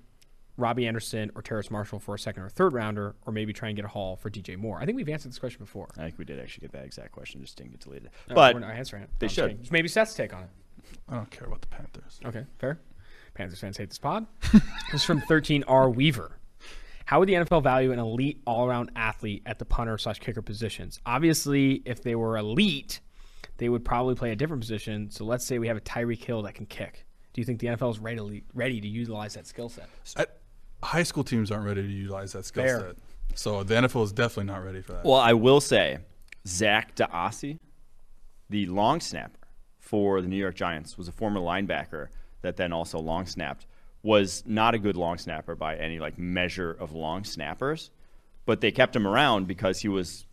Robbie 0.55 0.87
Anderson 0.87 1.29
or 1.35 1.41
Terrace 1.41 1.69
Marshall 1.69 1.99
for 1.99 2.15
a 2.15 2.19
second 2.19 2.43
or 2.43 2.49
third 2.49 2.71
rounder, 2.73 3.15
or 3.25 3.33
maybe 3.33 3.51
try 3.51 3.67
and 3.67 3.75
get 3.75 3.83
a 3.83 3.89
haul 3.89 4.15
for 4.15 4.29
DJ 4.29 4.55
Moore? 4.55 4.79
I 4.79 4.85
think 4.85 4.95
we've 4.95 5.09
answered 5.09 5.29
this 5.33 5.39
question 5.39 5.59
before. 5.59 5.89
I 5.97 6.03
think 6.03 6.17
we 6.17 6.23
did 6.23 6.39
actually 6.39 6.61
get 6.61 6.71
that 6.71 6.85
exact 6.85 7.11
question, 7.11 7.41
just 7.41 7.57
didn't 7.57 7.71
get 7.71 7.81
deleted. 7.81 8.11
Uh, 8.29 8.33
But 8.33 8.53
we're 8.53 8.61
not 8.61 8.71
answering 8.75 9.03
it. 9.03 9.09
they 9.19 9.25
I'm 9.25 9.29
should. 9.29 9.41
kidding. 9.49 9.57
Just 9.59 9.73
Maybe 9.73 9.89
Seth's 9.89 10.13
take 10.15 10.33
on 10.33 10.43
it. 10.43 10.49
I 11.09 11.15
don't 11.15 11.29
care 11.29 11.45
about 11.47 11.59
the 11.61 11.67
Panthers. 11.67 12.21
Okay, 12.23 12.45
fair. 12.59 12.79
Panthers 13.35 13.59
fans 13.59 13.77
hate 13.77 13.89
this 13.89 13.99
pod. 13.99 14.25
this 14.51 14.63
is 14.93 15.03
from 15.03 15.21
13R 15.21 15.93
Weaver. 15.93 16.39
How 17.05 17.19
would 17.19 17.29
the 17.29 17.33
NFL 17.33 17.61
value 17.61 17.91
an 17.91 17.99
elite 17.99 18.41
all 18.47 18.65
around 18.65 18.89
athlete 18.95 19.43
at 19.45 19.59
the 19.59 19.65
punter 19.65 19.97
slash 19.99 20.19
kicker 20.19 20.41
positions? 20.41 20.99
Obviously, 21.05 21.83
if 21.85 22.01
they 22.01 22.15
were 22.15 22.37
elite, 22.37 23.01
they 23.57 23.69
would 23.69 23.85
probably 23.85 24.15
play 24.15 24.31
a 24.31 24.35
different 24.35 24.61
position. 24.61 25.11
So 25.11 25.23
let's 25.23 25.45
say 25.45 25.59
we 25.59 25.67
have 25.67 25.77
a 25.77 25.81
Tyreek 25.81 26.23
Hill 26.23 26.41
that 26.43 26.55
can 26.55 26.65
kick. 26.65 27.05
Do 27.33 27.41
you 27.41 27.45
think 27.45 27.59
the 27.59 27.67
NFL 27.67 27.91
is 27.91 27.99
ready, 27.99 28.43
ready 28.53 28.81
to 28.81 28.87
utilize 28.87 29.35
that 29.35 29.45
skill 29.45 29.69
set? 29.69 29.89
High 30.81 31.03
school 31.03 31.23
teams 31.23 31.51
aren't 31.51 31.65
ready 31.65 31.83
to 31.83 31.87
utilize 31.87 32.31
that 32.33 32.45
skill 32.45 32.63
Fair. 32.63 32.79
set. 32.79 32.95
So 33.35 33.63
the 33.63 33.75
NFL 33.75 34.05
is 34.05 34.13
definitely 34.13 34.51
not 34.51 34.63
ready 34.63 34.81
for 34.81 34.93
that. 34.93 35.05
Well, 35.05 35.19
I 35.19 35.33
will 35.33 35.61
say, 35.61 35.99
Zach 36.47 36.95
DeOssie, 36.95 37.59
the 38.49 38.65
long 38.67 38.99
snapper 38.99 39.39
for 39.79 40.21
the 40.21 40.27
New 40.27 40.37
York 40.37 40.55
Giants, 40.55 40.97
was 40.97 41.07
a 41.07 41.11
former 41.11 41.39
linebacker 41.39 42.07
that 42.45 42.57
then 42.57 42.71
also 42.71 42.99
long 42.99 43.25
snapped. 43.25 43.65
Was 44.03 44.43
not 44.45 44.75
a 44.75 44.79
good 44.79 44.95
long 44.95 45.17
snapper 45.17 45.55
by 45.55 45.75
any 45.77 45.99
like 45.99 46.17
measure 46.19 46.71
of 46.71 46.93
long 46.93 47.23
snappers, 47.23 47.89
but 48.45 48.61
they 48.61 48.71
kept 48.71 48.95
him 48.95 49.07
around 49.07 49.47
because 49.47 49.79
he 49.79 49.87
was 49.87 50.27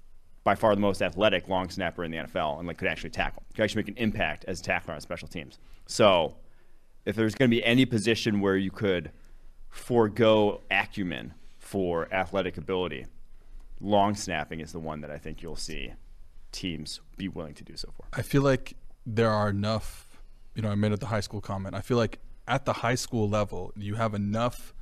by 0.45 0.55
far 0.55 0.75
the 0.75 0.81
most 0.81 1.01
athletic 1.01 1.49
long 1.49 1.71
snapper 1.71 2.05
in 2.05 2.11
the 2.11 2.19
NFL 2.19 2.59
and 2.59 2.69
like 2.69 2.77
could 2.77 2.89
actually 2.89 3.11
tackle, 3.11 3.43
could 3.55 3.63
actually 3.63 3.83
make 3.83 3.89
an 3.89 3.97
impact 3.97 4.45
as 4.47 4.61
a 4.61 4.63
tackler 4.63 4.95
on 4.95 5.01
special 5.01 5.27
teams. 5.27 5.59
So, 5.87 6.37
if 7.05 7.17
there's 7.17 7.35
going 7.35 7.51
to 7.51 7.57
be 7.57 7.65
any 7.65 7.87
position 7.87 8.41
where 8.41 8.57
you 8.57 8.71
could 8.71 9.11
forego 9.69 10.61
acumen 10.71 11.35
for 11.59 12.13
athletic 12.13 12.59
ability, 12.59 13.07
long 13.81 14.15
snapping 14.15 14.61
is 14.61 14.73
the 14.73 14.79
one 14.79 15.01
that 15.01 15.11
I 15.11 15.19
think 15.19 15.43
you'll 15.43 15.57
see 15.57 15.93
teams 16.53 17.01
be 17.17 17.29
willing 17.29 17.55
to 17.55 17.65
do 17.65 17.77
so 17.77 17.89
for. 17.97 18.05
I 18.13 18.23
feel 18.23 18.43
like 18.43 18.75
there 19.07 19.31
are 19.31 19.49
enough, 19.49 20.12
you 20.55 20.63
know, 20.63 20.71
I 20.71 20.75
made 20.75 20.93
at 20.93 21.01
the 21.01 21.07
high 21.07 21.21
school 21.21 21.41
comment. 21.41 21.75
I 21.75 21.81
feel 21.81 21.97
like 21.97 22.19
at 22.47 22.65
the 22.65 22.73
high 22.73 22.95
school 22.95 23.29
level, 23.29 23.73
you 23.77 23.95
have 23.95 24.15
enough 24.15 24.75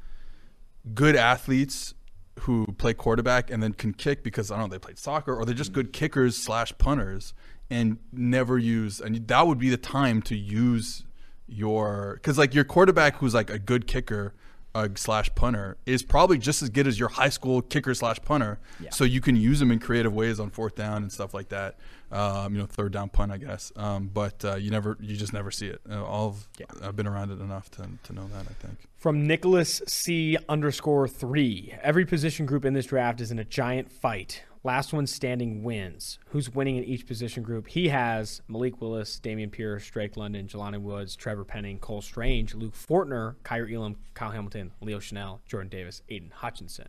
good 0.94 1.16
athletes 1.16 1.94
who 2.40 2.66
play 2.78 2.94
quarterback 2.94 3.50
and 3.50 3.62
then 3.62 3.72
can 3.72 3.92
kick 3.92 4.22
because 4.22 4.50
I 4.50 4.56
don't 4.56 4.68
know 4.68 4.74
they 4.74 4.78
played 4.78 4.98
soccer 4.98 5.34
or 5.34 5.44
they're 5.44 5.54
just 5.54 5.72
mm-hmm. 5.72 5.82
good 5.82 5.92
kickers 5.92 6.36
slash 6.36 6.76
punters 6.78 7.34
and 7.68 7.98
never 8.12 8.58
use 8.58 9.00
and 9.00 9.28
that 9.28 9.46
would 9.46 9.58
be 9.58 9.68
the 9.68 9.76
time 9.76 10.22
to 10.22 10.36
use 10.36 11.04
your 11.46 12.14
because 12.14 12.38
like 12.38 12.54
your 12.54 12.64
quarterback 12.64 13.16
who's 13.16 13.34
like 13.34 13.50
a 13.50 13.58
good 13.58 13.86
kicker 13.86 14.34
uh, 14.74 14.88
slash 14.94 15.34
punter 15.34 15.76
is 15.86 16.02
probably 16.02 16.38
just 16.38 16.62
as 16.62 16.70
good 16.70 16.86
as 16.86 16.98
your 16.98 17.08
high 17.08 17.28
school 17.28 17.62
kicker 17.62 17.94
slash 17.94 18.18
punter. 18.24 18.58
So 18.90 19.04
you 19.04 19.20
can 19.20 19.36
use 19.36 19.58
them 19.58 19.70
in 19.70 19.78
creative 19.78 20.14
ways 20.14 20.38
on 20.40 20.50
fourth 20.50 20.76
down 20.76 21.02
and 21.02 21.12
stuff 21.12 21.34
like 21.34 21.48
that. 21.48 21.76
Um, 22.12 22.54
you 22.54 22.60
know 22.60 22.66
third 22.66 22.92
down 22.92 23.08
punt 23.08 23.30
I 23.30 23.36
guess. 23.38 23.72
Um, 23.76 24.10
but 24.12 24.44
uh, 24.44 24.56
you 24.56 24.70
never 24.70 24.96
you 25.00 25.16
just 25.16 25.32
never 25.32 25.50
see 25.50 25.68
it. 25.68 25.80
Uh, 25.88 26.04
all 26.04 26.28
of, 26.28 26.48
I've 26.82 26.96
been 26.96 27.06
around 27.06 27.30
it 27.30 27.40
enough 27.40 27.70
to, 27.72 27.88
to 28.04 28.12
know 28.12 28.26
that 28.28 28.46
I 28.48 28.66
think. 28.66 28.78
From 28.96 29.26
Nicholas 29.26 29.80
C 29.86 30.36
underscore 30.48 31.08
three. 31.08 31.74
Every 31.82 32.04
position 32.04 32.46
group 32.46 32.64
in 32.64 32.74
this 32.74 32.86
draft 32.86 33.20
is 33.20 33.30
in 33.30 33.38
a 33.38 33.44
giant 33.44 33.90
fight. 33.90 34.42
Last 34.62 34.92
one 34.92 35.06
standing 35.06 35.62
wins. 35.62 36.18
Who's 36.28 36.50
winning 36.54 36.76
in 36.76 36.84
each 36.84 37.06
position 37.06 37.42
group? 37.42 37.66
He 37.68 37.88
has 37.88 38.42
Malik 38.46 38.78
Willis, 38.80 39.18
Dameon 39.18 39.50
Pierce, 39.50 39.88
Drake 39.88 40.18
London, 40.18 40.46
Jelani 40.46 40.78
Woods, 40.78 41.16
Trevor 41.16 41.44
Penning, 41.44 41.78
Cole 41.78 42.02
Strange, 42.02 42.54
Luke 42.54 42.74
Fortner, 42.74 43.36
Kaiir 43.42 43.74
Elam, 43.74 43.96
Kyle 44.12 44.30
Hamilton, 44.30 44.72
Leo 44.82 44.98
Chenal, 44.98 45.38
Jordan 45.46 45.70
Davis, 45.70 46.02
Aidan 46.10 46.30
Hutchinson. 46.34 46.88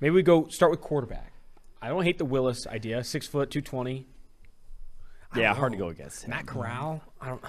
Maybe 0.00 0.14
we 0.14 0.22
go 0.22 0.48
start 0.48 0.70
with 0.70 0.80
quarterback. 0.80 1.32
I 1.82 1.88
don't 1.88 2.02
hate 2.02 2.16
the 2.16 2.24
Willis 2.24 2.66
idea. 2.66 3.04
Six 3.04 3.26
foot, 3.26 3.50
two 3.50 3.60
twenty. 3.60 4.06
Yeah, 5.34 5.52
hard 5.52 5.72
to 5.72 5.78
go 5.78 5.88
against. 5.88 6.24
him. 6.24 6.30
Matt 6.30 6.46
Corral. 6.46 7.02
I 7.20 7.28
don't. 7.28 7.42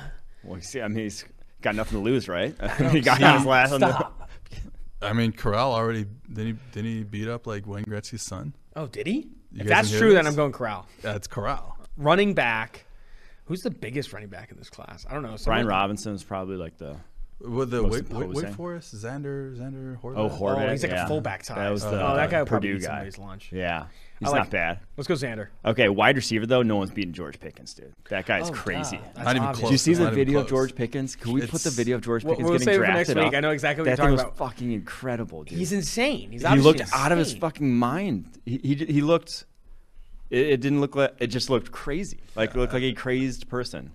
Well, 0.44 0.58
you 0.58 0.62
see, 0.62 0.82
I 0.82 0.90
mean, 0.90 1.04
he's 1.04 1.24
got 1.62 1.76
nothing 1.76 2.00
to 2.00 2.04
lose, 2.04 2.28
right? 2.28 2.54
he 2.92 3.00
got 3.00 3.20
his 3.22 3.46
last 3.46 3.72
on 3.72 3.80
the. 3.80 3.94
Stop. 3.94 4.30
I 5.02 5.14
mean, 5.14 5.32
Corral 5.32 5.74
already 5.74 6.06
did 6.32 6.48
he 6.48 6.56
did 6.74 6.84
he 6.84 7.04
beat 7.04 7.30
up 7.30 7.48
like 7.48 7.66
Wayne 7.66 7.86
Gretzky's 7.86 8.24
son? 8.24 8.54
Oh, 8.76 8.88
did 8.88 9.08
he? 9.08 9.30
You 9.52 9.62
if 9.62 9.68
that's 9.68 9.90
didn't 9.90 10.00
hear 10.00 10.10
true, 10.10 10.16
then? 10.16 10.28
I'm 10.28 10.36
going 10.36 10.52
Corral. 10.52 10.88
That's 11.02 11.28
Corral. 11.28 11.78
running 11.98 12.34
back. 12.34 12.86
Who's 13.46 13.62
the 13.62 13.72
biggest 13.72 14.12
running 14.12 14.28
back 14.30 14.52
in 14.52 14.58
this 14.58 14.70
class? 14.70 15.06
I 15.10 15.14
don't 15.14 15.24
know. 15.24 15.38
Brian 15.46 15.68
Robinson 15.68 16.14
is 16.14 16.24
probably 16.24 16.58
like 16.58 16.78
the. 16.78 16.98
With 17.40 17.70
the 17.70 17.84
Most 17.84 17.92
Wake, 17.92 18.04
Wake, 18.10 18.18
Wake 18.20 18.28
imposing. 18.30 18.54
Forest, 18.56 18.96
Zander, 18.96 19.56
Zander 19.56 20.02
Horvath. 20.02 20.14
Oh, 20.18 20.48
Oh, 20.48 20.70
he's 20.72 20.82
like 20.82 20.92
yeah. 20.92 21.06
a 21.06 21.08
fullback 21.08 21.44
size. 21.44 21.56
That 21.58 21.70
was 21.70 21.84
the 21.84 21.90
oh, 22.04 22.16
that 22.16 22.32
guy 22.32 22.40
would 22.42 22.48
Purdue 22.50 22.76
eat 22.78 22.82
guy. 22.82 22.88
somebody's 22.88 23.18
lunch. 23.20 23.52
Yeah, 23.52 23.86
he's 24.20 24.30
like- 24.30 24.40
not 24.46 24.50
bad. 24.50 24.80
Let's 24.98 25.08
go 25.08 25.14
Zander. 25.14 25.50
Okay, 25.64 25.88
wide 25.88 26.16
receiver 26.16 26.48
though, 26.48 26.64
no 26.64 26.78
one's 26.78 26.90
beating 26.90 27.14
George 27.14 27.40
Pickens, 27.40 27.76
dude. 27.76 27.94
That 28.10 28.26
guy's 28.26 28.50
Oh, 28.50 28.54
crazy. 28.54 28.98
duh. 29.16 29.22
Not 29.24 29.36
even 29.36 29.48
obvious. 29.50 29.60
close. 29.60 29.72
you 29.72 29.78
see 29.78 29.94
the 29.94 30.10
video 30.10 30.40
of. 30.40 30.48
George 30.50 30.74
Pickens? 30.74 31.16
Can 31.16 31.32
we 31.32 31.42
put 31.46 31.62
the 31.62 31.70
video 31.70 31.98
of 31.98 32.02
George 32.02 32.24
We'll- 32.24 32.34
Pickens 32.34 32.50
we'll 32.50 32.58
getting 32.58 32.66
save 32.74 32.74
it 32.74 32.78
for 32.80 32.86
drafted 32.92 33.16
next 33.18 33.26
week. 33.26 33.34
up? 33.34 33.38
I 33.38 33.40
know 33.42 33.52
exactly 33.52 33.82
what 33.82 33.86
that 33.86 33.90
you're 33.92 33.96
thing 33.98 34.18
talking 34.18 34.30
was 34.32 34.36
about. 34.38 34.38
fucking 34.38 34.72
incredible, 34.72 35.44
dude. 35.44 35.60
He's 35.60 35.72
insane. 35.74 36.32
He's 36.32 36.42
he 36.42 36.48
obviously 36.48 36.72
looked 36.80 36.92
out 36.92 37.12
of 37.12 37.20
his 37.20 37.36
fucking 37.36 37.72
mind. 37.76 38.26
He 38.46 38.58
he, 38.64 38.76
he 38.76 39.02
looked. 39.02 39.46
It, 40.32 40.48
it 40.48 40.62
didn't 40.62 40.82
look 40.82 40.96
like 40.96 41.14
it. 41.20 41.28
Just 41.28 41.52
looked 41.52 41.72
crazy. 41.72 42.18
Like 42.36 42.50
it 42.50 42.58
looked 42.58 42.74
like 42.74 42.82
a 42.84 42.94
crazed 42.94 43.48
person. 43.48 43.92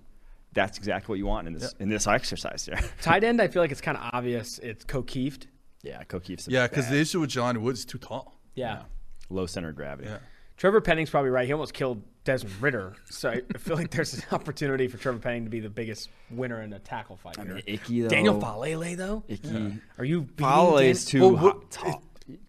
That's 0.53 0.77
exactly 0.77 1.11
what 1.13 1.17
you 1.19 1.25
want 1.25 1.47
in 1.47 1.53
this 1.53 1.73
in 1.79 1.89
this 1.89 2.05
exercise 2.07 2.65
here. 2.65 2.79
Tight 3.01 3.23
end, 3.23 3.41
I 3.41 3.47
feel 3.47 3.61
like 3.61 3.71
it's 3.71 3.81
kind 3.81 3.97
of 3.97 4.09
obvious. 4.13 4.59
It's 4.59 4.85
Kokeeft. 4.85 5.47
yeah, 5.81 6.03
Kokeef's 6.03 6.47
a 6.47 6.51
Yeah, 6.51 6.67
because 6.67 6.89
the 6.89 6.99
issue 6.99 7.19
with 7.19 7.29
John 7.29 7.61
Woods 7.61 7.79
is 7.79 7.85
too 7.85 7.97
tall. 7.97 8.39
Yeah. 8.55 8.83
low 9.29 9.45
center 9.47 9.69
of 9.69 9.75
gravity. 9.75 10.09
Yeah. 10.09 10.19
Trevor 10.57 10.81
Penning's 10.81 11.09
probably 11.09 11.31
right. 11.31 11.47
He 11.47 11.51
almost 11.53 11.73
killed 11.73 12.03
Desmond 12.23 12.61
Ridder. 12.61 12.93
So 13.09 13.29
I 13.29 13.41
I 13.53 13.57
feel 13.57 13.75
like 13.75 13.89
there's 13.89 14.13
an 14.13 14.23
opportunity 14.31 14.87
for 14.87 14.97
Trevor 14.97 15.17
Penning 15.19 15.43
to 15.45 15.49
be 15.49 15.59
the 15.59 15.69
biggest 15.69 16.09
winner 16.29 16.61
in 16.61 16.71
a 16.73 16.79
tackle 16.79 17.17
fight. 17.17 17.39
I 17.39 17.43
mean, 17.45 17.63
Icky 17.65 18.01
though. 18.03 18.09
Daniel 18.09 18.39
Faalele, 18.39 18.95
though? 18.95 19.23
Icky. 19.27 19.79
Are 19.97 20.05
you 20.05 20.21
beating 20.21 20.45
Faalele 20.45 20.79
Dan- 20.81 20.89
is 20.89 21.05
too 21.05 21.21
Well, 21.21 21.35
hot, 21.37 21.55
what- 21.57 21.71
tall. 21.71 22.03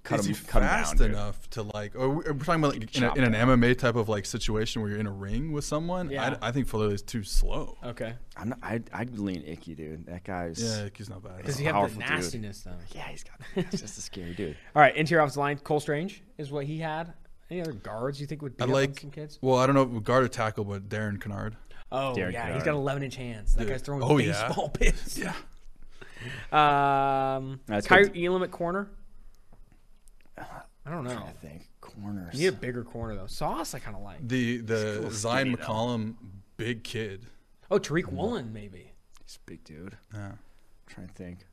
Cut 0.04 0.20
is 0.20 0.26
him, 0.26 0.34
he 0.34 0.44
cut 0.44 0.62
him 0.62 0.68
fast 0.68 0.96
down, 0.96 1.08
dude. 1.08 1.16
enough 1.16 1.50
to 1.50 1.62
like? 1.74 1.96
Or 1.96 2.08
we're 2.10 2.22
talking 2.34 2.62
about 2.62 2.74
like 2.78 2.96
in, 2.96 3.02
a, 3.02 3.14
in 3.14 3.24
an. 3.24 3.32
MMA 3.34 3.76
type 3.76 3.96
of 3.96 4.08
like 4.08 4.24
situation 4.26 4.80
where 4.82 4.90
you're 4.90 5.00
in 5.00 5.06
a 5.06 5.12
ring 5.12 5.52
with 5.52 5.64
someone. 5.64 6.10
Yeah. 6.10 6.36
I, 6.40 6.48
I 6.48 6.52
think 6.52 6.68
Faalele 6.68 6.92
is 6.92 7.02
too 7.02 7.24
slow. 7.24 7.76
Okay. 7.84 8.14
I'm 8.36 8.50
not, 8.50 8.58
I'd, 8.62 8.90
I'd 8.92 9.18
lean 9.18 9.42
Icky, 9.46 9.74
dude. 9.74 10.06
That 10.06 10.22
guy's. 10.24 10.62
Yeah, 10.62 10.88
he's 10.96 11.10
not 11.10 11.22
bad. 11.22 11.44
Does 11.44 11.58
he 11.58 11.66
all. 11.68 11.82
have 11.82 11.92
the 11.94 12.00
powerful 12.00 12.16
dude. 12.16 12.22
nastiness, 12.22 12.60
though? 12.62 12.72
Yeah, 12.94 13.08
he's 13.08 13.24
got. 13.24 13.40
He's 13.70 13.80
just 13.80 13.98
a 13.98 14.00
scary 14.00 14.34
dude. 14.34 14.56
All 14.76 14.82
right, 14.82 14.94
interior 14.94 15.22
offensive 15.22 15.38
line. 15.38 15.58
Cole 15.58 15.80
Strange 15.80 16.22
is 16.38 16.50
what 16.52 16.66
he 16.66 16.78
had. 16.78 17.12
Any 17.50 17.60
other 17.60 17.72
guards 17.72 18.20
you 18.20 18.26
think 18.26 18.42
would 18.42 18.56
be 18.56 18.62
I 18.62 18.64
up 18.64 18.68
on 18.68 18.74
like. 18.74 19.00
some 19.00 19.10
kids? 19.10 19.38
Well, 19.42 19.58
I 19.58 19.66
don't 19.66 19.74
know 19.74 19.96
if 19.96 20.02
guard 20.04 20.24
or 20.24 20.28
tackle, 20.28 20.64
but 20.64 20.88
Darian 20.88 21.18
Kinnard. 21.18 21.54
Oh, 21.92 22.14
Derek 22.14 22.32
yeah. 22.34 22.48
Kinnard. 22.50 22.54
He's 22.54 22.62
got 22.64 22.74
11 22.74 23.02
inch 23.02 23.16
hands. 23.16 23.54
That 23.54 23.60
Dude. 23.60 23.68
guy's 23.70 23.82
throwing 23.82 24.02
Oh, 24.02 24.18
yeah. 24.18 24.46
baseball 24.48 24.68
bits. 24.78 25.18
Yeah. 25.18 25.34
Um, 26.52 27.60
That's 27.66 27.86
Kaiir 27.86 28.12
good. 28.12 28.24
Elam 28.24 28.42
at 28.42 28.50
corner. 28.50 28.88
I 30.38 30.90
don't 30.90 31.04
know. 31.04 31.22
I 31.26 31.32
think 31.32 31.68
corners. 31.80 32.34
You 32.34 32.40
need 32.50 32.56
a 32.56 32.60
bigger 32.60 32.84
corner, 32.84 33.14
though. 33.14 33.26
Sauce, 33.26 33.74
I 33.74 33.78
kind 33.78 33.96
of 33.96 34.02
like. 34.02 34.26
The 34.26 34.58
the 34.58 34.74
little 34.74 35.10
Zyon 35.10 35.40
skinny, 35.40 35.50
though. 35.54 35.62
McCollum, 35.62 36.14
big 36.56 36.84
kid. 36.84 37.26
Oh, 37.70 37.78
Tariq 37.78 38.06
Woolen, 38.12 38.52
maybe. 38.52 38.92
He's 39.24 39.36
a 39.36 39.50
big 39.50 39.64
dude. 39.64 39.96
Yeah. 40.12 40.26
I'm 40.26 40.38
trying 40.86 41.08
to 41.08 41.14
think. 41.14 41.46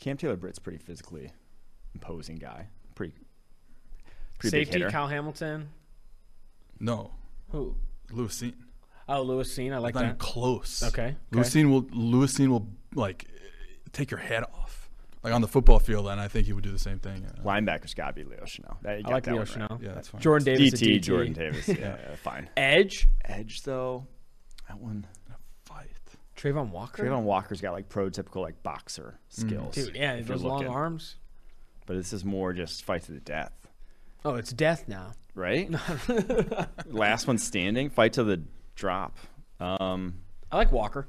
Cam 0.00 0.16
Taylor 0.16 0.36
Britt's 0.36 0.58
pretty 0.58 0.78
physically 0.78 1.32
imposing 1.94 2.36
guy. 2.36 2.68
Pretty. 2.94 3.14
pretty 4.38 4.56
Safety, 4.56 4.78
hitter. 4.78 4.90
Kyle 4.90 5.08
Hamilton. 5.08 5.68
No, 6.80 7.10
Who? 7.50 7.74
Lewis 8.12 8.40
Cine. 8.40 8.54
Oh, 9.08 9.22
Lewis 9.22 9.52
Cine. 9.56 9.72
I 9.74 9.78
like 9.78 9.94
Not 9.94 10.04
even 10.04 10.10
that. 10.12 10.18
close. 10.18 10.82
Okay, 10.82 11.16
Lewis 11.32 11.48
okay. 11.54 11.64
Cine 11.64 11.70
will 11.70 11.86
Lewis 11.92 12.38
Cine 12.38 12.48
will 12.48 12.68
like 12.94 13.26
take 13.92 14.10
your 14.10 14.20
head 14.20 14.44
off, 14.44 14.77
like 15.22 15.32
on 15.32 15.40
the 15.40 15.48
football 15.48 15.78
field, 15.78 16.06
and 16.08 16.20
I 16.20 16.28
think 16.28 16.46
he 16.46 16.52
would 16.52 16.64
do 16.64 16.70
the 16.72 16.78
same 16.78 16.98
thing. 16.98 17.26
Uh, 17.26 17.42
Linebackers 17.42 17.94
gotta 17.94 18.12
be 18.12 18.24
Leo 18.24 18.40
Chenal. 18.44 18.80
That, 18.82 18.98
you 18.98 18.98
I 19.00 19.02
got 19.02 19.12
like 19.12 19.24
that 19.24 19.30
Leo 19.32 19.40
one 19.44 19.48
right. 19.60 19.68
Chenal. 19.70 19.82
yeah, 19.82 19.92
that's 19.94 20.08
fine. 20.08 20.20
Jordan 20.20 20.44
Davis. 20.44 20.74
at 20.74 20.78
DT, 20.80 20.96
DT. 20.98 21.02
Jordan 21.02 21.32
Davis. 21.32 21.68
Yeah, 21.68 21.74
yeah, 21.76 22.16
fine. 22.16 22.48
Edge. 22.56 23.08
Edge 23.24 23.62
though, 23.62 24.06
that 24.68 24.78
one. 24.78 25.06
Fight. 25.64 25.88
Travon 26.36 26.70
Walker. 26.70 27.04
Travon 27.04 27.22
Walker's 27.24 27.60
got 27.60 27.72
like 27.72 27.88
prototypical 27.88 28.42
like 28.42 28.62
boxer 28.62 29.18
skills. 29.28 29.74
Dude, 29.74 29.96
yeah, 29.96 30.14
if 30.14 30.26
those 30.28 30.42
long 30.42 30.58
looking. 30.60 30.72
arms. 30.72 31.16
But 31.86 31.96
this 31.96 32.12
is 32.12 32.24
more 32.24 32.52
just 32.52 32.84
fight 32.84 33.02
to 33.04 33.12
the 33.12 33.20
death, 33.20 33.52
Oh, 34.24 34.34
it's 34.34 34.52
death 34.52 34.86
now. 34.88 35.12
right? 35.34 35.70
Last 36.86 37.26
one 37.26 37.38
standing, 37.38 37.90
fight 37.90 38.12
to 38.14 38.24
the 38.24 38.42
drop. 38.74 39.16
Um, 39.60 40.20
I 40.52 40.56
like 40.58 40.70
Walker. 40.70 41.08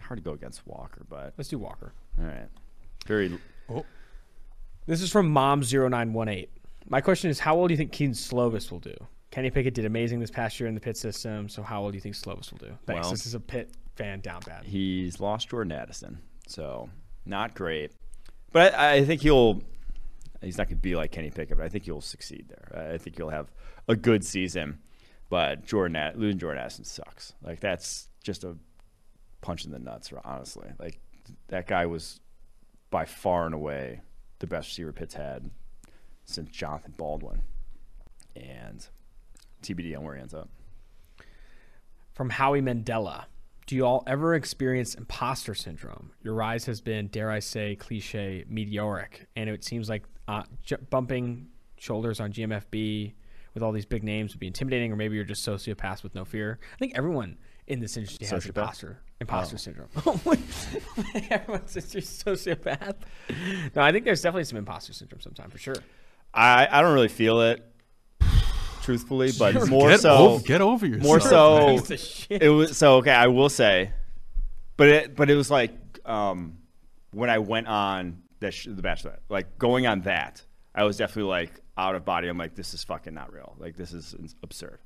hard 0.00 0.18
to 0.18 0.22
go 0.22 0.32
against 0.32 0.66
Walker, 0.66 1.04
but 1.08 1.32
Let's 1.38 1.48
do 1.48 1.58
Walker. 1.58 1.92
all 2.18 2.24
right. 2.26 2.48
Very. 3.06 3.38
Oh, 3.68 3.84
This 4.86 5.02
is 5.02 5.10
from 5.10 5.32
Mom0918. 5.34 6.48
My 6.88 7.00
question 7.00 7.30
is, 7.30 7.40
how 7.40 7.56
old 7.56 7.68
do 7.68 7.72
you 7.72 7.78
think 7.78 7.92
Kedon 7.92 8.14
Slovis 8.14 8.70
will 8.70 8.78
do? 8.78 8.94
Kenny 9.32 9.50
Pickett 9.50 9.74
did 9.74 9.84
amazing 9.84 10.20
this 10.20 10.30
past 10.30 10.58
year 10.60 10.68
in 10.68 10.74
the 10.74 10.80
Pitt 10.80 10.96
system, 10.96 11.48
so 11.48 11.62
how 11.62 11.82
old 11.82 11.92
do 11.92 11.96
you 11.96 12.00
think 12.00 12.14
Slovis 12.14 12.50
will 12.52 12.58
do? 12.58 12.72
Thanks. 12.86 13.02
Well- 13.02 13.10
this 13.10 13.26
is 13.26 13.34
a 13.34 13.40
Pitt 13.40 13.70
fan 13.96 14.20
down 14.20 14.40
bad. 14.46 14.64
He's 14.64 15.20
lost 15.20 15.48
Jordan 15.48 15.72
Addison, 15.72 16.18
so 16.46 16.88
not 17.24 17.54
great. 17.54 17.92
But 18.52 18.74
I, 18.74 18.94
I 18.94 19.04
think 19.04 19.22
he'll. 19.22 19.62
He's 20.42 20.58
not 20.58 20.68
going 20.68 20.76
to 20.78 20.82
be 20.82 20.94
like 20.94 21.10
Kenny 21.12 21.30
Pickett, 21.30 21.56
but 21.56 21.64
I 21.64 21.68
think 21.68 21.84
he'll 21.84 22.00
succeed 22.02 22.46
there. 22.48 22.92
I 22.92 22.98
think 22.98 23.16
he'll 23.16 23.30
have 23.30 23.50
a 23.88 23.96
good 23.96 24.24
season. 24.24 24.78
But 25.28 25.64
Jordan, 25.66 26.12
losing 26.14 26.38
Jordan 26.38 26.62
Addison 26.62 26.84
sucks. 26.84 27.32
Like 27.42 27.58
that's 27.58 28.08
just 28.22 28.44
a 28.44 28.56
punch 29.40 29.64
in 29.64 29.72
the 29.72 29.78
nuts, 29.78 30.12
honestly. 30.24 30.68
Like 30.78 31.00
that 31.48 31.66
guy 31.66 31.86
was 31.86 32.20
by 32.90 33.04
far 33.04 33.46
and 33.46 33.54
away 33.54 34.00
the 34.38 34.46
best 34.46 34.68
receiver 34.68 34.92
Pitt's 34.92 35.14
had 35.14 35.50
since 36.24 36.50
Jonathan 36.50 36.94
Baldwin, 36.96 37.42
and 38.34 38.86
TBD 39.62 39.96
on 39.96 40.04
where 40.04 40.14
he 40.14 40.20
ends 40.20 40.34
up. 40.34 40.48
From 42.12 42.30
Howie 42.30 42.62
Mandela. 42.62 43.24
Do 43.66 43.74
you 43.74 43.84
all 43.84 44.04
ever 44.06 44.34
experience 44.34 44.94
imposter 44.94 45.54
syndrome? 45.54 46.12
Your 46.22 46.34
rise 46.34 46.66
has 46.66 46.80
been, 46.80 47.08
dare 47.08 47.30
I 47.30 47.40
say, 47.40 47.74
cliche, 47.74 48.44
meteoric, 48.48 49.26
and 49.34 49.50
it 49.50 49.64
seems 49.64 49.88
like 49.88 50.04
uh, 50.28 50.44
j- 50.62 50.76
bumping 50.88 51.48
shoulders 51.76 52.20
on 52.20 52.32
GMFB 52.32 53.14
with 53.54 53.62
all 53.64 53.72
these 53.72 53.86
big 53.86 54.04
names 54.04 54.32
would 54.32 54.40
be 54.40 54.46
intimidating, 54.46 54.92
or 54.92 54.96
maybe 54.96 55.16
you're 55.16 55.24
just 55.24 55.44
sociopath 55.44 56.04
with 56.04 56.14
no 56.14 56.24
fear. 56.24 56.60
I 56.74 56.76
think 56.78 56.92
everyone 56.96 57.38
in 57.66 57.80
this 57.80 57.96
industry 57.96 58.26
has 58.26 58.46
imposter 58.46 59.00
imposter 59.20 59.56
Oh. 59.56 59.58
syndrome. 59.58 59.88
Everyone's 61.30 61.74
just 61.74 61.94
a 61.94 61.98
sociopath. 61.98 62.96
No, 63.74 63.82
I 63.82 63.92
think 63.92 64.04
there's 64.04 64.22
definitely 64.22 64.44
some 64.44 64.58
imposter 64.58 64.92
syndrome 64.92 65.20
sometime 65.20 65.50
for 65.50 65.58
sure. 65.58 65.76
I, 66.34 66.68
I 66.70 66.82
don't 66.82 66.92
really 66.94 67.08
feel 67.08 67.40
it, 67.40 67.64
truthfully, 68.82 69.32
but 69.38 69.68
more 69.68 69.90
get, 69.90 70.00
so. 70.00 70.14
over, 70.16 70.42
get 70.44 70.60
over 70.60 70.86
yourself. 70.86 71.04
more 71.04 71.20
so 71.20 71.78
Piece 71.78 71.90
of 71.90 72.00
shit. 72.00 72.42
it 72.42 72.48
was 72.50 72.76
so 72.76 72.96
okay 72.96 73.10
i 73.12 73.26
will 73.26 73.48
say 73.48 73.90
but 74.76 74.88
it 74.88 75.16
but 75.16 75.28
it 75.30 75.34
was 75.34 75.50
like 75.50 75.72
um 76.04 76.58
when 77.12 77.30
i 77.30 77.38
went 77.38 77.66
on 77.66 78.22
the, 78.40 78.50
sh- 78.50 78.68
the 78.70 78.82
bachelorette 78.82 79.18
like 79.28 79.58
going 79.58 79.86
on 79.86 80.02
that 80.02 80.42
i 80.74 80.84
was 80.84 80.96
definitely 80.98 81.28
like 81.30 81.50
out 81.78 81.94
of 81.94 82.04
body 82.04 82.28
i'm 82.28 82.38
like 82.38 82.54
this 82.54 82.74
is 82.74 82.84
fucking 82.84 83.14
not 83.14 83.32
real 83.32 83.56
like 83.58 83.76
this 83.76 83.92
is 83.92 84.14
ins- 84.18 84.36
absurd 84.42 84.78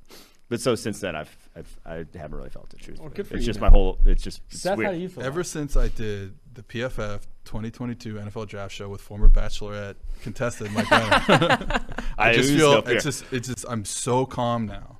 but 0.51 0.59
so 0.61 0.75
since 0.75 0.99
then 0.99 1.15
i've, 1.15 1.35
I've 1.55 1.79
i 1.85 2.05
haven't 2.17 2.35
really 2.37 2.49
felt 2.49 2.71
it 2.73 2.79
truthfully 2.79 3.09
good 3.15 3.25
for 3.25 3.35
it's 3.35 3.41
you, 3.43 3.47
just 3.47 3.59
man. 3.61 3.71
my 3.71 3.75
whole 3.75 3.97
it's 4.05 4.21
just 4.21 4.41
it's 4.51 4.61
Seth, 4.61 4.77
weird. 4.77 4.87
how 4.87 4.93
do 4.93 4.99
you 4.99 5.09
feel? 5.09 5.23
Ever 5.23 5.43
since 5.43 5.75
I 5.75 5.87
did 5.87 6.35
the 6.53 6.61
PFF 6.63 7.21
2022 7.45 8.15
NFL 8.15 8.47
Draft 8.47 8.73
Show 8.75 8.89
with 8.89 8.99
former 9.01 9.29
Bachelorette 9.29 9.95
contestant 10.21 10.73
Mike 10.73 10.91
Renner, 11.29 11.79
I, 12.17 12.29
I 12.29 12.33
just 12.33 12.51
feel 12.53 12.71
up 12.71 12.85
here. 12.87 12.97
it's 12.97 13.05
just 13.05 13.23
it's 13.31 13.47
just 13.47 13.65
I'm 13.69 13.85
so 13.85 14.25
calm 14.25 14.65
now. 14.67 14.97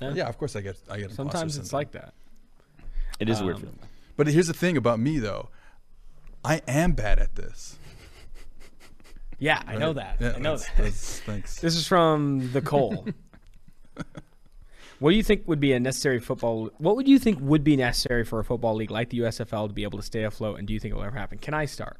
Yeah. 0.00 0.12
Yeah, 0.14 0.28
of 0.28 0.38
course 0.38 0.54
I 0.56 0.60
get 0.60 0.76
I 0.88 0.98
get 1.00 1.10
Sometimes 1.12 1.56
it's 1.58 1.70
syndrome. 1.70 1.78
like 1.80 1.90
that. 1.92 2.14
it 3.18 3.28
is 3.28 3.40
a 3.40 3.44
weird 3.44 3.56
um, 3.56 3.62
feeling 3.62 3.78
But 4.16 4.28
here's 4.28 4.46
the 4.46 4.54
thing 4.54 4.76
about 4.76 5.00
me 5.00 5.18
though, 5.18 5.48
I 6.44 6.62
am 6.68 6.92
bad 6.92 7.18
at 7.18 7.34
this. 7.34 7.76
Yeah, 9.40 9.60
I 9.66 9.76
know 9.76 9.92
that. 9.94 10.18
Yeah, 10.20 10.34
I 10.36 10.38
know 10.38 10.56
that's- 10.56 10.66
that. 10.68 10.76
that's- 10.76 11.20
thanks. 11.26 11.58
This 11.60 11.74
is 11.76 11.86
from 11.88 12.52
the 12.52 12.60
Cole. 12.62 13.06
what 15.00 15.10
do 15.10 15.16
you 15.16 15.22
think 15.22 15.46
would 15.46 15.60
be 15.60 15.72
a 15.72 15.80
necessary 15.80 16.20
football? 16.20 16.70
What 16.78 16.96
would 16.96 17.08
you 17.08 17.18
think 17.18 17.38
would 17.40 17.64
be 17.64 17.76
necessary 17.76 18.24
for 18.24 18.38
a 18.40 18.44
football 18.44 18.74
league 18.74 18.90
like 18.90 19.10
the 19.10 19.18
USFL 19.20 19.68
to 19.68 19.74
be 19.74 19.82
able 19.82 19.98
to 19.98 20.04
stay 20.04 20.22
afloat? 20.24 20.58
And 20.58 20.66
do 20.68 20.74
you 20.74 20.80
think 20.80 20.92
it 20.92 20.96
will 20.96 21.04
ever 21.04 21.16
happen? 21.16 21.38
Can 21.38 21.54
I 21.54 21.64
start? 21.66 21.98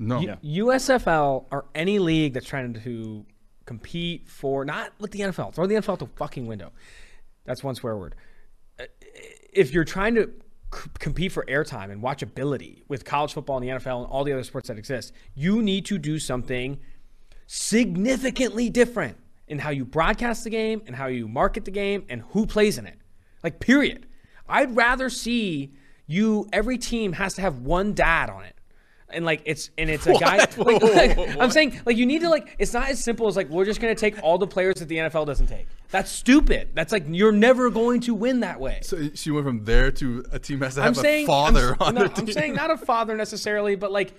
no, 0.00 0.20
U- 0.42 0.66
USFL 0.66 1.46
or 1.50 1.64
any 1.74 1.98
league 1.98 2.32
that's 2.34 2.46
trying 2.46 2.72
to 2.74 3.26
compete 3.66 4.28
for 4.28 4.64
not 4.64 4.92
with 5.00 5.10
the 5.10 5.20
NFL. 5.20 5.54
Throw 5.54 5.66
the 5.66 5.74
NFL 5.74 5.90
out 5.94 5.98
the 5.98 6.06
fucking 6.06 6.46
window. 6.46 6.72
That's 7.44 7.64
one 7.64 7.74
swear 7.74 7.96
word. 7.96 8.14
Uh, 8.78 8.84
If 9.52 9.72
you're 9.72 9.84
trying 9.84 10.14
to 10.14 10.30
c- 10.72 10.90
compete 11.00 11.32
for 11.32 11.44
airtime 11.46 11.90
and 11.90 12.00
watchability 12.02 12.82
with 12.88 13.04
college 13.04 13.32
football 13.32 13.56
and 13.58 13.66
the 13.66 13.70
NFL 13.72 14.02
and 14.04 14.06
all 14.10 14.22
the 14.22 14.32
other 14.32 14.44
sports 14.44 14.68
that 14.68 14.78
exist, 14.78 15.12
you 15.34 15.62
need 15.62 15.84
to 15.86 15.98
do 15.98 16.18
something 16.20 16.78
significantly 17.46 18.70
different 18.70 19.16
in 19.48 19.58
how 19.58 19.70
you 19.70 19.84
broadcast 19.84 20.44
the 20.44 20.50
game 20.50 20.82
and 20.86 20.94
how 20.94 21.06
you 21.06 21.28
market 21.28 21.64
the 21.64 21.70
game 21.70 22.04
and 22.08 22.22
who 22.30 22.46
plays 22.46 22.78
in 22.78 22.86
it. 22.86 22.98
Like 23.42 23.60
period. 23.60 24.06
I'd 24.48 24.74
rather 24.74 25.10
see 25.10 25.72
you 26.06 26.48
every 26.52 26.78
team 26.78 27.12
has 27.12 27.34
to 27.34 27.42
have 27.42 27.58
one 27.58 27.94
dad 27.94 28.30
on 28.30 28.44
it. 28.44 28.54
And 29.10 29.24
like 29.24 29.42
it's 29.46 29.70
and 29.78 29.88
it's 29.88 30.06
a 30.06 30.12
guy 30.20 30.36
like, 30.36 30.58
like, 30.58 31.38
I'm 31.38 31.50
saying 31.50 31.80
like 31.86 31.96
you 31.96 32.04
need 32.04 32.20
to 32.20 32.28
like 32.28 32.56
it's 32.58 32.74
not 32.74 32.88
as 32.90 33.02
simple 33.02 33.26
as 33.26 33.36
like 33.36 33.48
we're 33.48 33.64
just 33.64 33.80
gonna 33.80 33.94
take 33.94 34.22
all 34.22 34.36
the 34.36 34.46
players 34.46 34.76
that 34.76 34.88
the 34.88 34.96
NFL 34.96 35.26
doesn't 35.26 35.46
take. 35.46 35.66
That's 35.90 36.10
stupid. 36.10 36.70
That's 36.74 36.92
like 36.92 37.04
you're 37.08 37.32
never 37.32 37.70
going 37.70 38.00
to 38.02 38.14
win 38.14 38.40
that 38.40 38.60
way. 38.60 38.80
So 38.82 39.08
she 39.14 39.30
went 39.30 39.46
from 39.46 39.64
there 39.64 39.90
to 39.92 40.24
a 40.30 40.38
team 40.38 40.60
has 40.60 40.74
to 40.74 40.82
I'm 40.82 40.88
have 40.88 40.96
saying 40.98 41.24
a 41.24 41.26
father 41.26 41.76
I'm, 41.80 41.88
on 41.88 41.94
no, 41.94 42.00
their 42.00 42.08
team. 42.08 42.26
I'm 42.26 42.32
saying 42.32 42.54
not 42.54 42.70
a 42.70 42.76
father 42.76 43.16
necessarily, 43.16 43.76
but 43.76 43.92
like 43.92 44.12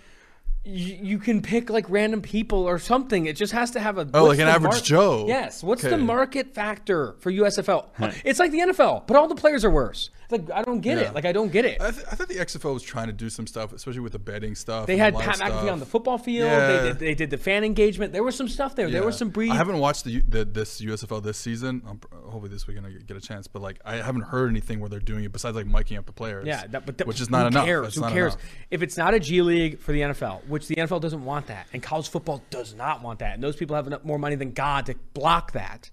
you, 0.70 1.00
you 1.02 1.18
can 1.20 1.42
pick 1.42 1.70
like 1.70 1.86
random 1.90 2.22
people 2.22 2.64
or 2.68 2.80
something. 2.80 3.26
It 3.26 3.36
just 3.36 3.54
has 3.54 3.72
to 3.72 3.80
have 3.80 3.98
a 3.98 4.08
Oh, 4.14 4.26
like 4.26 4.40
an 4.40 4.46
the 4.46 4.52
average 4.52 4.84
Joe. 4.84 5.26
Yes. 5.28 5.64
What's 5.64 5.82
the 5.82 5.98
market 5.98 6.54
factor 6.54 7.16
for 7.20 7.32
USFL? 7.32 7.88
Hmm. 7.96 8.06
it's 8.24 8.40
like 8.40 8.52
the 8.52 8.60
NFL, 8.60 9.08
but 9.08 9.18
all 9.18 9.28
the 9.28 9.36
players 9.36 9.66
are 9.66 9.72
worse. 9.72 10.10
It's 10.24 10.32
like 10.32 10.52
I 10.56 10.62
don't 10.62 10.82
get 10.82 10.98
Yeah. 11.00 11.06
it. 11.10 11.16
Like 11.16 11.26
I 11.26 11.32
don't 11.32 11.52
get 11.52 11.66
it. 11.66 11.82
I, 11.82 11.90
th- 11.92 12.06
I 12.12 12.16
thought 12.16 12.28
the 12.28 12.36
XFL 12.36 12.74
was 12.74 12.84
trying 12.84 13.08
to 13.08 13.14
do 13.14 13.30
some 13.32 13.48
stuff, 13.48 13.74
especially 13.74 14.02
with 14.02 14.12
the 14.12 14.20
betting 14.20 14.54
stuff. 14.54 14.86
They 14.86 14.98
had 14.98 15.16
the 15.16 15.20
Pat 15.20 15.38
McAfee 15.38 15.48
stuff. 15.48 15.70
on 15.72 15.80
the 15.80 15.86
football 15.88 16.18
field. 16.20 16.46
Yeah. 16.52 16.68
They 16.68 16.88
did 16.90 17.00
they 17.00 17.16
did 17.16 17.30
the 17.32 17.38
fan 17.38 17.64
engagement. 17.64 18.14
There 18.14 18.24
was 18.24 18.36
some 18.36 18.48
stuff 18.48 18.76
there. 18.76 18.90
There 18.92 19.02
Yeah. 19.02 19.06
was 19.08 19.18
some 19.18 19.30
breed. 19.30 19.50
I 19.52 19.56
haven't 19.56 19.80
watched 19.80 20.04
the, 20.06 20.22
the 20.28 20.46
this 20.46 20.82
USFL 20.82 21.24
this 21.24 21.38
season. 21.40 21.82
I'm, 21.88 21.98
pr- 21.98 22.16
hopefully 22.16 22.50
this 22.50 22.68
weekend 22.68 22.86
I 22.86 22.92
get 22.92 23.18
a 23.18 23.22
chance. 23.22 23.48
But 23.48 23.64
like 23.64 23.80
I 23.84 23.96
haven't 23.96 24.22
heard 24.24 24.50
anything 24.52 24.80
where 24.80 24.90
they're 24.90 25.00
doing 25.00 25.24
it 25.24 25.32
besides 25.32 25.56
like 25.56 25.66
miking 25.66 25.98
up 25.98 26.06
the 26.06 26.12
players. 26.14 26.46
Yeah, 26.46 26.64
that, 26.68 26.86
but 26.86 27.00
that, 27.00 27.08
which 27.08 27.22
is 27.22 27.30
not 27.32 27.42
who 27.42 27.48
enough. 27.48 27.66
Cares? 27.66 27.96
Who 27.96 28.02
not 28.02 28.14
cares? 28.14 28.34
enough. 28.36 28.46
If 28.70 28.82
it's 28.84 28.98
not 28.98 29.16
a 29.16 29.20
G 29.20 29.42
League 29.42 29.80
for 29.80 29.92
the 29.94 30.02
NFL, 30.02 30.46
which 30.48 30.59
the 30.68 30.76
NFL 30.76 31.02
doesn't 31.02 31.24
want 31.24 31.48
that, 31.48 31.68
and 31.74 31.82
college 31.82 32.10
football 32.10 32.44
does 32.50 32.74
not 32.74 33.02
want 33.02 33.20
that, 33.20 33.34
and 33.36 33.44
those 33.44 33.56
people 33.56 33.76
have 33.76 33.88
enough 33.88 34.04
more 34.04 34.18
money 34.20 34.36
than 34.36 34.52
God 34.52 34.86
to 34.88 34.96
block 35.14 35.54
that. 35.54 35.90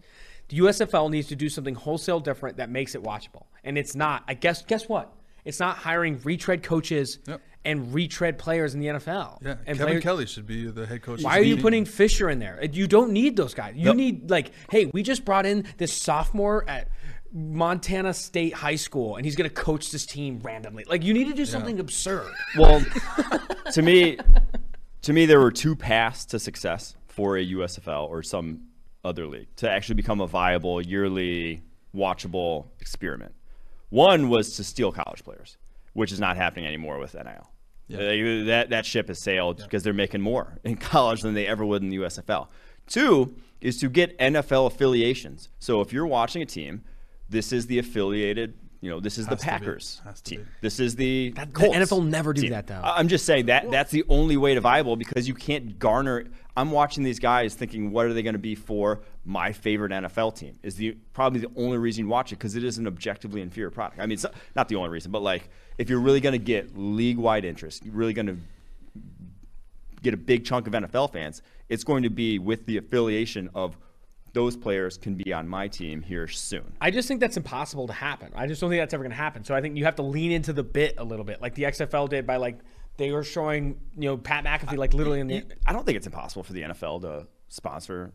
The 0.48 0.58
USFL 0.58 1.10
needs 1.10 1.28
to 1.28 1.36
do 1.36 1.48
something 1.48 1.74
wholesale 1.74 2.20
different 2.20 2.58
that 2.58 2.70
makes 2.70 2.94
it 2.94 3.02
watchable, 3.02 3.44
and 3.64 3.76
it's 3.76 3.94
not. 3.94 4.22
I 4.28 4.34
guess. 4.34 4.62
Guess 4.62 4.88
what? 4.88 5.12
It's 5.44 5.60
not 5.60 5.76
hiring 5.78 6.20
retread 6.24 6.62
coaches 6.64 7.18
Yep. 7.26 7.40
and 7.64 7.94
retread 7.94 8.36
players 8.38 8.74
in 8.74 8.80
the 8.80 8.86
NFL. 8.88 9.38
Yeah, 9.42 9.50
and 9.66 9.78
Kevin 9.78 9.86
players- 9.86 10.02
Kelly 10.02 10.26
should 10.26 10.46
be 10.46 10.66
the 10.70 10.86
head 10.86 11.02
coach. 11.02 11.22
Why 11.22 11.38
are 11.38 11.42
you 11.42 11.56
putting 11.56 11.84
Fisher 11.84 12.28
in 12.30 12.38
there? 12.40 12.58
You 12.72 12.86
don't 12.88 13.12
need 13.12 13.36
those 13.36 13.54
guys. 13.54 13.74
You 13.76 13.86
Nope. 13.86 13.96
need 13.96 14.30
like, 14.30 14.50
hey, 14.70 14.86
we 14.86 15.02
just 15.04 15.24
brought 15.24 15.46
in 15.46 15.64
this 15.78 15.92
sophomore 15.92 16.68
at 16.68 16.88
Montana 17.37 18.14
State 18.14 18.55
High 18.55 18.76
School, 18.76 19.16
and 19.16 19.24
he's 19.26 19.37
going 19.37 19.49
to 19.49 19.55
coach 19.55 19.91
this 19.91 20.07
team 20.07 20.41
randomly. 20.43 20.84
Like, 20.89 21.05
you 21.05 21.12
need 21.12 21.28
to 21.28 21.34
do 21.34 21.45
something 21.45 21.78
absurd. 21.78 22.32
Well, 22.57 22.82
to 23.72 23.82
me, 23.82 24.18
to 25.03 25.12
me, 25.12 25.26
there 25.26 25.39
were 25.39 25.51
two 25.53 25.76
paths 25.76 26.24
to 26.26 26.39
success 26.39 26.97
for 27.09 27.37
a 27.37 27.47
USFL 27.47 28.09
or 28.09 28.22
some 28.22 28.62
other 29.05 29.26
league 29.26 29.49
to 29.57 29.70
actually 29.70 29.97
become 29.97 30.22
a 30.22 30.26
viable 30.26 30.80
yearly 30.80 31.62
watchable 31.95 32.68
experiment. 32.80 33.34
One 33.91 34.30
was 34.30 34.57
to 34.57 34.64
steal 34.64 34.91
college 34.91 35.22
players, 35.22 35.59
which 35.93 36.12
is 36.12 36.18
not 36.18 36.39
happening 36.39 36.66
anymore 36.66 36.99
with 36.99 37.14
NIL. 37.14 37.51
Uh, 37.93 38.47
that 38.47 38.66
that 38.70 38.84
ship 38.84 39.07
has 39.07 39.20
sailed 39.20 39.59
because 39.59 39.84
they're 39.84 39.93
making 39.93 40.20
more 40.20 40.59
in 40.64 40.76
college 40.93 41.20
than 41.20 41.34
they 41.34 41.47
ever 41.47 41.64
would 41.64 41.82
in 41.82 41.91
the 41.91 41.99
USFL. 41.99 42.49
Two 42.87 43.37
is 43.61 43.78
to 43.78 43.89
get 43.89 44.18
NFL 44.18 44.66
affiliations. 44.66 45.51
So 45.61 45.80
if 45.82 45.93
you're 45.93 46.07
watching 46.07 46.43
a 46.43 46.47
team, 46.47 46.82
this 47.28 47.52
is 47.52 47.66
the 47.66 47.78
affiliated. 47.78 48.54
You 48.82 48.90
know, 48.90 49.00
this 49.00 49.16
is 49.18 49.26
Has 49.26 49.38
the. 49.40 49.44
Packers 49.44 50.00
team. 50.22 50.46
This 50.60 50.78
is 50.78 50.94
the 50.96 51.30
That- 51.30 51.52
the 51.54 51.60
NFL 51.74 52.02
never 52.06 52.32
do 52.32 52.42
team. 52.42 52.50
that, 52.50 52.66
though. 52.66 52.74
I- 52.84 52.98
I'm 52.98 53.08
just 53.08 53.24
saying 53.24 53.46
that 53.46 53.70
that's 53.70 53.90
the 53.90 54.04
only 54.08 54.36
way 54.36 54.54
to 54.54 54.60
viable 54.60 54.96
because 54.96 55.26
you 55.26 55.34
can't 55.34 55.78
garner. 55.78 56.24
I'm 56.58 56.70
watching 56.70 57.02
these 57.02 57.18
guys 57.18 57.54
thinking, 57.54 57.90
what 57.90 58.06
are 58.06 58.12
they 58.12 58.22
going 58.22 58.34
to 58.34 58.38
be 58.38 58.54
for 58.54 59.00
my 59.24 59.52
favorite 59.52 59.92
NFL 59.92 60.30
team? 60.36 60.58
Is 60.62 60.76
the 60.76 60.96
probably 61.14 61.40
the 61.40 61.50
only 61.56 61.78
reason 61.78 62.04
you 62.04 62.08
watch 62.10 62.32
it 62.32 62.36
because 62.36 62.54
it 62.54 62.62
is 62.64 62.78
an 62.78 62.86
objectively 62.86 63.40
inferior 63.40 63.70
product. 63.70 63.98
I 64.00 64.04
mean, 64.06 64.12
it's 64.12 64.26
not 64.54 64.68
the 64.68 64.76
only 64.76 64.90
reason, 64.90 65.10
but 65.10 65.22
like 65.22 65.48
if 65.78 65.88
you're 65.90 66.00
really 66.00 66.20
going 66.20 66.32
to 66.34 66.38
get 66.38 66.76
league 66.76 67.18
wide 67.18 67.44
interest, 67.44 67.84
you're 67.84 67.94
really 67.94 68.12
going 68.12 68.26
to 68.26 68.36
get 70.02 70.14
a 70.14 70.18
big 70.18 70.44
chunk 70.44 70.66
of 70.66 70.74
NFL 70.74 71.12
fans. 71.12 71.42
It's 71.68 71.82
going 71.84 72.02
to 72.04 72.10
be 72.10 72.38
with 72.38 72.66
the 72.66 72.76
affiliation 72.76 73.48
of 73.54 73.76
those 74.37 74.55
players 74.55 74.99
can 74.99 75.14
be 75.14 75.32
on 75.32 75.49
my 75.49 75.66
team 75.66 76.03
here 76.03 76.28
soon. 76.28 76.74
I 76.78 76.91
just 76.91 77.09
think 77.09 77.20
that's 77.20 77.39
impossible 77.39 77.87
to 77.87 77.95
happen. 77.95 78.32
I 78.37 78.47
just 78.47 78.61
don't 78.61 78.68
think 78.68 78.82
that's 78.82 78.93
ever 78.93 79.03
going 79.03 79.11
to 79.11 79.16
happen. 79.16 79.45
So 79.45 79.55
I 79.55 79.62
think 79.62 79.78
you 79.78 79.87
have 79.87 79.97
to 79.97 80.03
lean 80.03 80.30
into 80.30 80.53
the 80.53 80.62
bit 80.62 80.97
a 80.99 81.05
little 81.05 81.24
bit, 81.24 81.41
like 81.41 81.55
the 81.55 81.62
XFL 81.62 82.07
did 82.11 82.26
by 82.26 82.37
like 82.37 82.59
they 82.99 83.12
were 83.12 83.24
showing 83.24 83.80
you 83.97 84.11
know 84.11 84.18
Pat 84.18 84.45
McAfee 84.45 84.76
like 84.76 84.93
literally 84.93 85.20
in 85.20 85.26
the. 85.26 85.43
I 85.66 85.72
don't 85.72 85.87
think 85.87 85.97
it's 85.97 86.07
impossible 86.07 86.43
for 86.43 86.53
the 86.53 86.61
NFL 86.62 87.01
to 87.01 87.26
sponsor 87.49 88.12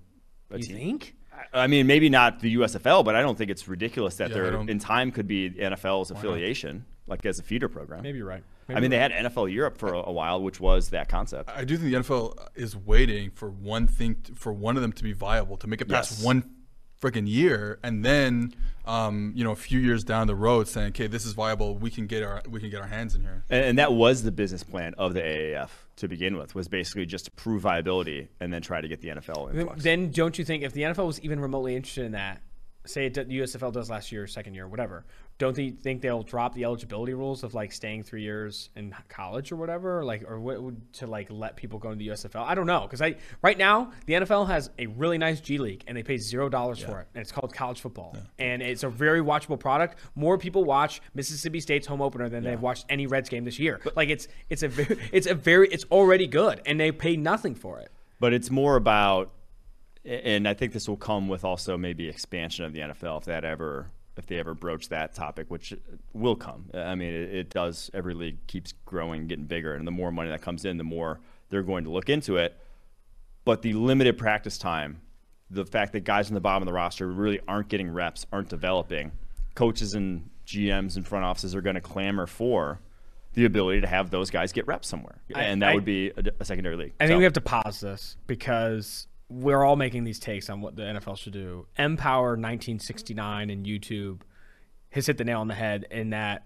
a 0.52 0.58
You 0.60 0.64
team. 0.64 0.76
think? 0.76 1.16
I 1.54 1.66
mean, 1.66 1.88
maybe 1.88 2.08
not 2.08 2.40
the 2.40 2.56
USFL, 2.58 3.04
but 3.04 3.16
I 3.16 3.22
don't 3.24 3.36
think 3.36 3.50
it's 3.50 3.68
ridiculous 3.68 4.18
that 4.18 4.30
Yeah, 4.30 4.36
there 4.36 4.54
in 4.70 4.78
time 4.78 5.12
could 5.12 5.28
be 5.28 5.50
the 5.50 5.62
NFL's 5.62 6.12
affiliation, 6.12 6.86
like 7.08 7.26
as 7.26 7.40
a 7.40 7.44
feeder 7.44 7.68
program. 7.68 8.04
Maybe 8.04 8.20
you're 8.20 8.28
right. 8.28 8.44
I 8.70 8.80
mean, 8.80 8.92
they 8.92 8.98
had 9.00 9.12
NFL 9.12 9.52
Europe 9.52 9.78
for 9.78 9.94
a, 9.94 10.00
a 10.08 10.12
while, 10.12 10.42
which 10.42 10.60
was 10.60 10.90
that 10.90 11.10
concept. 11.10 11.50
I 11.56 11.66
do 11.66 11.78
think 11.78 11.92
the 11.92 11.98
NFL 12.00 12.38
is 12.56 12.76
waiting 12.76 13.32
for 13.32 13.50
one 13.50 13.88
thing, 13.88 14.16
t 14.24 14.34
for 14.34 14.54
one 14.54 14.76
of 14.78 14.82
them 14.82 14.94
to 14.94 15.04
be 15.04 15.14
viable, 15.14 15.58
to 15.58 15.68
make 15.68 15.82
it 15.82 15.90
past 15.90 16.12
Yes. 16.12 16.24
one 16.24 16.44
freaking 17.02 17.28
year, 17.28 17.80
and 17.84 18.06
then, 18.06 18.54
um, 18.86 19.34
you 19.36 19.44
know, 19.44 19.52
a 19.52 19.56
few 19.56 19.80
years 19.80 20.04
down 20.04 20.28
the 20.28 20.36
road, 20.36 20.68
saying, 20.68 20.90
"Okay, 20.90 21.08
this 21.08 21.26
is 21.26 21.34
viable. 21.34 21.76
We 21.76 21.90
can 21.90 22.06
get 22.06 22.22
our 22.24 22.42
we 22.48 22.60
can 22.60 22.70
get 22.70 22.80
our 22.80 22.88
hands 22.88 23.16
in 23.16 23.22
here." 23.22 23.44
And, 23.50 23.66
and 23.66 23.78
that 23.80 23.92
was 23.94 24.22
the 24.24 24.32
business 24.32 24.62
plan 24.64 24.94
of 25.00 25.14
the 25.16 25.22
AAF 25.22 25.70
to 25.98 26.08
begin 26.08 26.38
with, 26.38 26.54
was 26.56 26.68
basically 26.68 27.06
just 27.08 27.26
to 27.26 27.32
prove 27.32 27.64
viability 27.64 28.30
and 28.40 28.54
then 28.54 28.62
try 28.62 28.82
to 28.82 28.88
get 28.88 29.02
the 29.02 29.10
NFL 29.10 29.48
Then, 29.52 29.60
influx. 29.62 29.84
then 29.84 30.12
don't 30.12 30.38
you 30.38 30.46
think 30.46 30.64
if 30.64 30.74
the 30.74 30.82
NFL 30.84 31.08
was 31.08 31.20
even 31.22 31.40
remotely 31.40 31.76
interested 31.76 32.06
in 32.06 32.12
that, 32.14 32.42
say 32.86 33.08
it, 33.08 33.14
the 33.16 33.24
USFL 33.40 33.72
does 33.74 33.90
last 33.90 34.12
year, 34.12 34.26
second 34.28 34.54
year, 34.54 34.68
whatever, 34.68 35.04
don't 35.42 35.56
they 35.56 35.72
think 35.72 36.04
they'll 36.04 36.22
drop 36.22 36.54
the 36.54 36.64
eligibility 36.64 37.16
rules 37.16 37.44
of 37.44 37.56
like 37.56 37.72
staying 37.72 38.04
three 38.04 38.22
years 38.22 38.70
in 38.76 38.94
college 39.10 39.52
or 39.52 39.56
whatever, 39.56 40.06
like 40.06 40.24
or 40.30 40.40
what 40.40 40.62
would 40.62 40.94
to 40.94 41.08
like 41.08 41.30
let 41.32 41.56
people 41.56 41.80
go 41.80 41.90
into 41.90 42.06
the 42.06 42.10
USFL? 42.10 42.46
I 42.46 42.54
don't 42.54 42.68
know 42.68 42.82
because 42.82 43.02
I 43.02 43.16
right 43.42 43.58
now 43.58 43.92
the 44.06 44.14
NFL 44.14 44.46
has 44.50 44.70
a 44.78 44.86
really 44.86 45.18
nice 45.18 45.42
G 45.42 45.58
League 45.58 45.84
and 45.88 45.98
they 45.98 46.04
pay 46.04 46.18
zero 46.18 46.48
dollars 46.48 46.78
for 46.84 47.00
it 47.00 47.08
and 47.16 47.24
it's 47.24 47.32
called 47.32 47.56
college 47.56 47.82
football 47.82 48.16
and 48.38 48.62
it's 48.62 48.84
a 48.84 48.90
very 48.90 49.20
watchable 49.22 49.60
product. 49.60 49.98
More 50.14 50.38
people 50.38 50.64
watch 50.64 51.02
Mississippi 51.16 51.60
State's 51.60 51.88
home 51.88 52.04
opener 52.04 52.30
than 52.30 52.44
they've 52.44 52.62
watched 52.62 52.86
any 52.88 53.08
Reds 53.08 53.28
game 53.28 53.44
this 53.44 53.58
year. 53.58 53.80
But, 53.84 53.98
like 53.98 54.10
it's 54.10 54.28
it's 54.52 54.62
a 54.62 54.68
very, 54.68 55.00
it's 55.12 55.26
a 55.26 55.34
very 55.34 55.70
it's 55.70 55.86
already 55.86 56.28
good 56.28 56.62
and 56.68 56.80
they 56.80 56.92
pay 56.92 57.18
nothing 57.18 57.56
for 57.56 57.80
it. 57.80 57.90
but 58.20 58.32
it's 58.32 58.52
more 58.52 58.76
about 58.76 59.32
and 60.06 60.48
I 60.48 60.54
think 60.54 60.74
this 60.74 60.88
will 60.88 60.98
come 60.98 61.28
with 61.28 61.44
also 61.44 61.78
maybe 61.78 62.08
expansion 62.08 62.64
of 62.64 62.74
the 62.74 62.82
NFL 62.82 63.22
if 63.22 63.26
that 63.26 63.44
ever 63.44 63.88
if 64.18 64.26
they 64.28 64.38
ever 64.38 64.54
broach 64.54 64.90
that 64.90 65.14
topic, 65.14 65.50
which 65.50 65.74
will 66.14 66.36
come. 66.36 66.66
I 66.74 66.96
mean, 66.96 67.14
it, 67.14 67.34
it 67.34 67.50
does. 67.50 67.90
Every 67.94 68.14
league 68.14 68.46
keeps 68.48 68.74
growing, 68.86 69.28
getting 69.28 69.46
bigger, 69.46 69.74
and 69.76 69.88
the 69.88 69.92
more 69.92 70.12
money 70.12 70.30
that 70.30 70.42
comes 70.42 70.66
in, 70.66 70.78
the 70.78 70.84
more 70.84 71.20
they're 71.50 71.64
going 71.64 71.84
to 71.86 71.90
look 71.90 72.10
into 72.10 72.38
it. 72.38 72.58
But 73.46 73.62
the 73.62 73.74
limited 73.74 74.18
practice 74.18 74.58
time, 74.58 75.02
the 75.50 75.66
fact 75.66 75.94
that 75.94 76.02
guys 76.04 76.30
in 76.30 76.34
the 76.36 76.42
bottom 76.42 76.62
of 76.64 76.68
the 76.68 76.74
roster 76.74 77.08
really 77.08 77.40
aren't 77.48 77.70
getting 77.70 77.90
reps, 77.92 78.26
aren't 78.32 78.50
developing, 78.50 79.12
coaches 79.56 79.94
and 79.96 80.30
GMs 80.46 80.96
and 80.96 81.08
front 81.08 81.26
offices 81.26 81.56
are 81.56 81.62
going 81.62 81.76
to 81.76 81.82
clamor 81.82 82.28
for 82.28 82.80
the 83.34 83.46
ability 83.46 83.80
to 83.82 83.88
have 83.88 84.10
those 84.10 84.30
guys 84.30 84.52
get 84.52 84.68
reps 84.68 84.88
somewhere, 84.90 85.22
I- 85.34 85.44
and 85.44 85.62
that 85.62 85.70
I- 85.72 85.76
would 85.76 85.86
be 85.86 86.10
a, 86.10 86.24
a 86.42 86.46
secondary 86.46 86.76
league. 86.76 86.94
I 87.00 87.06
think 87.08 87.16
So- 87.16 87.18
we 87.20 87.24
have 87.24 87.34
to 87.34 87.42
pause 87.42 87.80
this 87.80 88.18
because 88.28 89.08
we're 89.32 89.64
all 89.64 89.78
making 89.78 90.04
these 90.04 90.20
takes 90.20 90.50
on 90.50 90.60
what 90.62 90.76
the 90.76 90.82
NFL 90.84 91.18
should 91.18 91.32
do. 91.34 91.66
Empower 91.78 92.32
1969 92.32 93.50
and 93.50 93.66
YouTube 93.66 94.22
has 94.90 95.08
hit 95.08 95.18
the 95.18 95.24
nail 95.24 95.40
on 95.40 95.48
the 95.48 95.54
head 95.56 95.86
in 95.90 96.10
that 96.10 96.44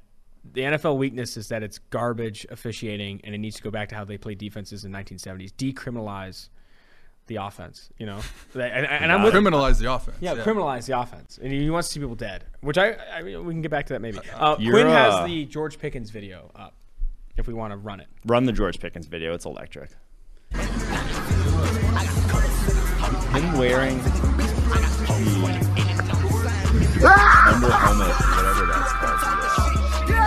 the 0.54 0.62
NFL 0.62 0.98
weakness 0.98 1.36
is 1.38 1.48
that 1.48 1.64
it's 1.64 1.80
garbage 1.90 2.46
officiating 2.52 3.20
and 3.24 3.34
it 3.34 3.40
needs 3.40 3.56
to 3.56 3.64
go 3.64 3.72
back 3.72 3.90
to 3.90 3.96
how 3.96 4.06
they 4.06 4.20
played 4.20 4.38
defenses 4.38 4.86
in 4.86 4.92
1970s. 4.92 5.52
Decriminalize 5.54 6.50
the 7.26 7.38
offense, 7.38 7.90
you 7.98 8.06
know? 8.06 8.20
and, 8.54 8.62
and- 8.62 8.86
and 8.86 9.12
I'm 9.12 9.24
with 9.24 9.34
Criminalize 9.34 9.80
the 9.80 9.92
offense. 9.92 10.18
yeah, 10.20 10.36
criminalize 10.36 10.86
the 10.86 11.00
offense, 11.00 11.40
and 11.42 11.52
he 11.52 11.68
wants 11.72 11.88
to 11.88 11.94
see 11.96 12.00
people 12.00 12.14
dead. 12.14 12.44
Which 12.62 12.78
I, 12.78 12.92
I 12.92 13.24
we 13.24 13.52
can 13.54 13.64
get 13.64 13.72
back 13.72 13.88
to 13.88 13.94
that 13.94 14.02
maybe. 14.02 14.20
Uh, 14.36 14.58
Quinn 14.58 14.86
has 14.86 15.14
uh, 15.16 15.26
the 15.26 15.46
George 15.46 15.80
Pickens 15.80 16.12
video 16.12 16.52
up, 16.56 16.76
if 17.36 17.48
we 17.48 17.56
want 17.56 17.74
to 17.74 17.78
run 17.78 18.00
it. 18.00 18.08
Run 18.28 18.46
the 18.46 18.54
George 18.54 18.80
Pickens 18.80 19.08
video. 19.08 19.34
It's 19.34 19.46
electric. 19.46 19.90
Him 23.36 23.58
wearing 23.58 23.98
the 24.00 24.12
under 27.48 27.70
helmet, 27.70 28.16
whatever 28.16 28.66
that's 28.66 28.92
called. 28.94 30.26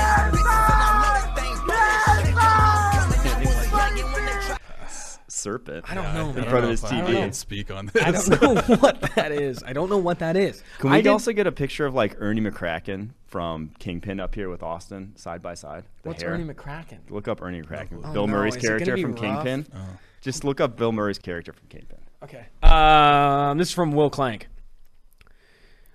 Serpent. 5.31 5.85
I 5.89 5.95
don't 5.95 6.05
know, 6.05 6.11
I 6.11 6.15
man. 6.15 6.27
don't 6.35 6.39
In 6.39 6.51
front 6.51 6.65
know 6.65 6.65
of 6.65 6.71
his 6.71 6.85
if 6.85 6.93
I- 6.93 6.97
I 6.99 7.01
TV. 7.03 7.13
can't 7.13 7.35
speak 7.35 7.71
on 7.71 7.87
this. 7.87 8.03
I 8.03 8.11
don't 8.11 8.29
know 8.69 8.77
what 8.81 9.01
that 9.15 9.31
is. 9.31 9.63
I 9.63 9.73
don't 9.73 9.89
know 9.89 9.99
what 9.99 10.19
that 10.19 10.37
is. 10.37 10.63
Can 10.79 10.91
we 10.91 10.97
I 10.97 11.01
did- 11.01 11.11
also 11.11 11.33
get 11.33 11.47
a 11.47 11.53
picture 11.53 11.87
of 11.87 11.95
like 11.95 12.17
Ernie 12.19 12.41
McCracken 12.41 13.11
from 13.27 13.71
Kingpin 13.79 14.21
up 14.21 14.35
here 14.35 14.49
with 14.49 14.63
Austin 14.63 15.15
side 15.17 15.41
by 15.43 15.55
side? 15.55 15.85
What's 16.03 16.23
hair. 16.23 16.33
Ernie 16.33 16.45
McCracken? 16.45 16.99
Look 17.11 17.29
up 17.29 17.41
Ernie 17.43 17.63
McCracken. 17.63 18.01
Oh, 18.05 18.13
Bill 18.13 18.27
no. 18.27 18.33
Murray's 18.33 18.57
Is 18.57 18.63
character 18.63 18.97
from 18.97 19.13
rough? 19.13 19.21
Kingpin. 19.21 19.67
Oh. 19.75 19.79
Just 20.23 20.45
look 20.45 20.61
up 20.61 20.77
Bill 20.77 20.93
Murray's 20.93 21.19
character 21.19 21.53
from 21.53 21.69
Kingpin. 21.69 21.99
Okay. 22.23 22.47
Um, 22.63 23.59
this 23.59 23.69
is 23.69 23.75
from 23.75 23.93
Will 23.93 24.11
Clank. 24.11 24.49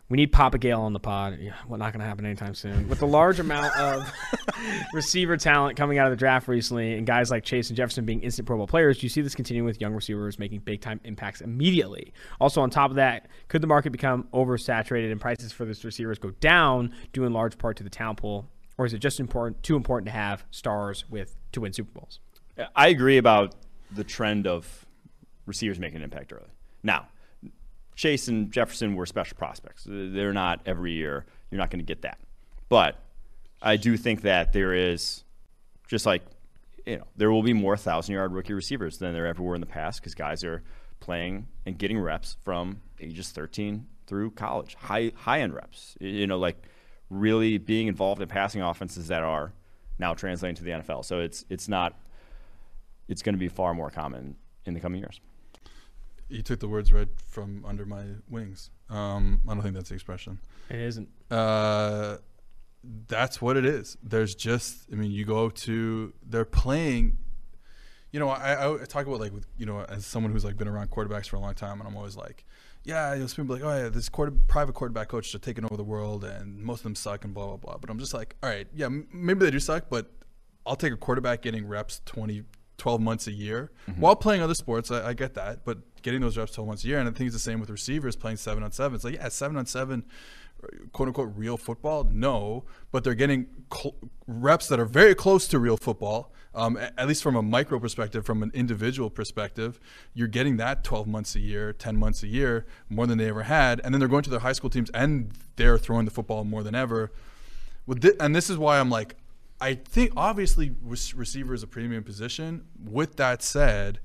We 0.10 0.18
need 0.18 0.32
Papa 0.32 0.60
Gayle 0.60 0.82
on 0.82 0.94
the 0.94 1.00
pod. 1.00 1.40
Yeah, 1.42 1.54
well, 1.68 1.80
not 1.80 1.92
going 1.92 2.02
to 2.02 2.06
happen 2.06 2.26
anytime 2.26 2.54
soon. 2.54 2.88
With 2.88 3.00
the 3.00 3.08
large 3.08 3.40
amount 3.40 3.76
of 3.78 4.12
receiver 4.94 5.38
talent 5.38 5.76
coming 5.76 5.98
out 5.98 6.06
of 6.06 6.12
the 6.12 6.18
draft 6.18 6.48
recently, 6.48 6.94
and 6.94 7.08
guys 7.08 7.32
like 7.32 7.44
Chase 7.44 7.70
and 7.70 7.78
Jefferson 7.78 8.06
being 8.06 8.22
instant 8.22 8.46
Pro 8.46 8.58
Bowl 8.58 8.68
players, 8.68 9.00
do 9.00 9.06
you 9.06 9.10
see 9.10 9.22
this 9.22 9.34
continuing 9.34 9.66
with 9.66 9.82
young 9.82 9.94
receivers 9.94 10.38
making 10.38 10.60
big 10.60 10.82
time 10.82 11.00
impacts 11.04 11.42
immediately? 11.42 12.14
Also, 12.40 12.62
on 12.62 12.70
top 12.70 12.92
of 12.92 12.98
that, 12.98 13.28
could 13.48 13.62
the 13.62 13.68
market 13.68 13.92
become 13.92 14.28
oversaturated 14.34 15.12
and 15.12 15.20
prices 15.20 15.52
for 15.52 15.66
these 15.66 15.84
receivers 15.84 16.20
go 16.20 16.30
down 16.42 16.94
due 17.12 17.24
in 17.24 17.34
large 17.34 17.58
part 17.58 17.78
to 17.78 17.84
the 17.84 17.90
talent 17.90 18.20
pool, 18.20 18.48
or 18.78 18.86
is 18.86 18.94
it 18.94 19.00
just 19.00 19.20
important 19.20 19.64
too 19.64 19.76
important 19.76 20.06
to 20.06 20.14
have 20.14 20.46
stars 20.52 21.06
with 21.10 21.36
to 21.54 21.62
win 21.62 21.74
Super 21.74 21.92
Bowls? 21.92 22.20
I 22.76 22.90
agree 22.90 23.18
about 23.18 23.56
the 23.90 24.04
trend 24.04 24.46
of 24.46 24.83
receivers 25.46 25.80
making 25.80 25.98
an 25.98 26.04
impact 26.04 26.34
early. 26.34 26.50
Now, 26.84 27.08
Chase 27.96 28.28
and 28.28 28.52
Jefferson 28.52 28.96
were 28.96 29.06
special 29.06 29.38
prospects. 29.38 29.86
They're 29.88 30.34
not 30.34 30.62
every 30.66 30.94
year. 30.94 31.26
You're 31.52 31.60
not 31.60 31.70
going 31.70 31.80
to 31.80 31.86
get 31.86 32.02
that. 32.02 32.20
But 32.70 33.00
I 33.62 33.78
do 33.78 33.98
think 33.98 34.22
that 34.22 34.52
there 34.54 34.74
is 34.74 35.24
just 35.88 36.06
like 36.06 36.24
you 36.86 36.98
know 36.98 37.04
there 37.16 37.32
will 37.32 37.44
be 37.44 37.54
more 37.54 37.78
thousand 37.78 38.16
yard 38.16 38.34
rookie 38.34 38.54
receivers 38.54 38.98
than 38.98 39.14
there 39.14 39.28
ever 39.28 39.44
were 39.44 39.56
in 39.56 39.62
the 39.62 39.68
past 39.68 40.02
because 40.02 40.16
guys 40.16 40.44
are 40.44 40.64
playing 41.00 41.48
and 41.66 41.78
getting 41.78 42.00
reps 42.00 42.38
from 42.44 42.82
ages 43.00 43.32
13 43.32 43.86
through 44.08 44.32
college, 44.32 44.76
high 44.76 45.12
high 45.16 45.42
end 45.42 45.54
reps. 45.54 45.96
You 46.00 46.28
know, 46.28 46.40
like 46.40 46.58
really 47.10 47.58
being 47.58 47.88
involved 47.88 48.22
in 48.22 48.28
passing 48.28 48.62
offenses 48.62 49.08
that 49.08 49.24
are 49.24 49.54
now 50.00 50.14
translating 50.14 50.56
to 50.56 50.64
the 50.64 50.72
NFL. 50.72 51.06
So 51.06 51.20
it's 51.20 51.46
it's 51.50 51.68
not 51.68 52.00
it's 53.08 53.22
going 53.22 53.36
to 53.36 53.40
be 53.40 53.50
far 53.50 53.74
more 53.74 53.90
common 53.90 54.36
in 54.66 54.74
the 54.74 54.80
coming 54.80 55.00
years. 55.00 55.20
You 56.34 56.42
took 56.42 56.60
the 56.60 56.68
words 56.68 56.92
right 56.92 57.08
from 57.28 57.64
under 57.66 57.86
my 57.86 58.04
wings. 58.30 58.72
Um, 58.90 59.42
I 59.48 59.54
don't 59.54 59.62
think 59.62 59.76
that's 59.76 59.90
the 59.90 59.96
expression. 59.96 60.40
It 60.70 60.80
isn't. 60.80 61.10
Uh, 61.30 62.18
that's 63.08 63.42
what 63.42 63.56
it 63.56 63.66
is. 63.66 63.98
There's 64.04 64.36
just, 64.36 64.88
I 64.92 64.96
mean, 64.96 65.12
you 65.12 65.26
go 65.26 65.50
to, 65.50 66.14
they're 66.28 66.46
playing. 66.46 67.18
You 68.12 68.20
know, 68.20 68.30
I, 68.30 68.74
I 68.74 68.86
talk 68.86 69.08
about 69.08 69.20
like 69.20 69.34
with 69.34 69.48
you 69.58 69.66
know 69.66 69.82
as 69.82 70.06
someone 70.06 70.32
who's 70.32 70.46
like 70.46 70.56
been 70.56 70.68
around 70.68 70.92
quarterbacks 70.92 71.28
for 71.28 71.36
a 71.36 71.40
long 71.40 71.56
time, 71.56 71.80
and 71.80 71.88
I'm 71.88 71.98
always 71.98 72.16
like, 72.16 72.46
yeah, 72.84 73.14
you'll 73.16 73.28
people 73.28 73.56
like, 73.56 73.64
oh 73.64 73.84
yeah, 73.84 73.90
this 73.90 74.08
quarter, 74.10 74.32
private 74.48 74.74
quarterback 74.74 75.08
coach 75.08 75.34
are 75.34 75.40
taking 75.40 75.66
over 75.66 75.78
the 75.78 75.84
world, 75.84 76.24
and 76.24 76.62
most 76.62 76.80
of 76.80 76.84
them 76.84 76.96
suck 76.96 77.24
and 77.24 77.34
blah 77.34 77.48
blah 77.48 77.58
blah. 77.58 77.78
But 77.78 77.90
I'm 77.90 77.98
just 77.98 78.14
like, 78.14 78.36
all 78.44 78.50
right, 78.50 78.68
yeah, 78.76 78.86
m- 78.86 79.08
maybe 79.12 79.40
they 79.46 79.50
do 79.52 79.60
suck, 79.60 79.86
but 79.90 80.12
I'll 80.66 80.76
take 80.76 80.94
a 80.94 80.98
quarterback 80.98 81.42
getting 81.42 81.66
reps 81.68 82.02
20, 82.06 82.44
12 82.78 83.02
months 83.02 83.28
a 83.28 83.32
year 83.32 83.72
Mm-hmm. 83.90 84.02
while 84.02 84.16
playing 84.16 84.42
other 84.42 84.56
sports. 84.56 84.90
I, 84.92 85.10
I 85.10 85.14
get 85.14 85.34
that, 85.36 85.64
but 85.66 85.80
getting 86.02 86.22
those 86.22 86.38
reps 86.38 86.52
12 86.54 86.68
months 86.68 86.84
a 86.84 86.88
year, 86.88 87.00
and 87.00 87.08
I 87.08 87.12
think 87.12 87.28
it's 87.28 87.36
the 87.36 87.40
same 87.40 87.60
with 87.60 87.70
receivers 87.70 88.16
playing 88.16 88.38
seven 88.38 88.64
on 88.64 88.72
seven. 88.72 88.96
It's 88.96 89.04
like, 89.04 89.16
yeah, 89.16 89.30
seven 89.30 89.58
on 89.58 89.66
seven, 89.66 90.06
quote 90.92 91.08
unquote, 91.10 91.32
real 91.36 91.58
football. 91.58 92.06
No, 92.12 92.64
but 92.92 93.04
they're 93.04 93.14
getting 93.16 93.48
cl- 93.74 93.96
reps 94.28 94.68
that 94.70 94.80
are 94.80 94.86
very 94.86 95.16
close 95.16 95.48
to 95.50 95.60
real 95.60 95.78
football. 95.78 96.32
Um, 96.56 96.78
at 96.78 97.08
least 97.08 97.24
from 97.24 97.36
a 97.36 97.42
micro 97.42 97.80
perspective, 97.80 98.26
from 98.28 98.44
an 98.44 98.52
individual 98.54 99.10
perspective, 99.10 99.80
you're 100.14 100.28
getting 100.28 100.58
that 100.58 100.84
12 100.84 101.08
months 101.08 101.34
a 101.36 101.40
year, 101.40 101.74
10 101.74 101.98
months 101.98 102.22
a 102.22 102.28
year, 102.28 102.68
more 102.90 103.08
than 103.08 103.18
they 103.18 103.28
ever 103.28 103.42
had. 103.44 103.82
And 103.84 103.92
then 103.94 104.00
they're 104.00 104.08
going 104.08 104.22
to 104.24 104.30
their 104.30 104.40
high 104.42 104.54
school 104.54 104.70
teams 104.70 104.92
and 104.92 105.32
they're 105.56 105.80
throwing 105.80 106.06
the 106.06 106.12
football 106.12 106.44
more 106.44 106.62
than 106.62 106.76
ever. 106.76 107.12
And 108.20 108.36
this 108.36 108.50
is 108.52 108.58
why 108.58 108.80
I'm 108.80 108.90
like, 108.92 109.16
I 109.60 109.76
think 109.76 110.14
obviously 110.18 110.76
rec- 110.82 111.16
receiver 111.16 111.54
is 111.54 111.64
a 111.64 111.68
premium 111.68 112.04
position. 112.04 112.66
With 112.84 113.16
that 113.18 113.42
said, 113.42 114.00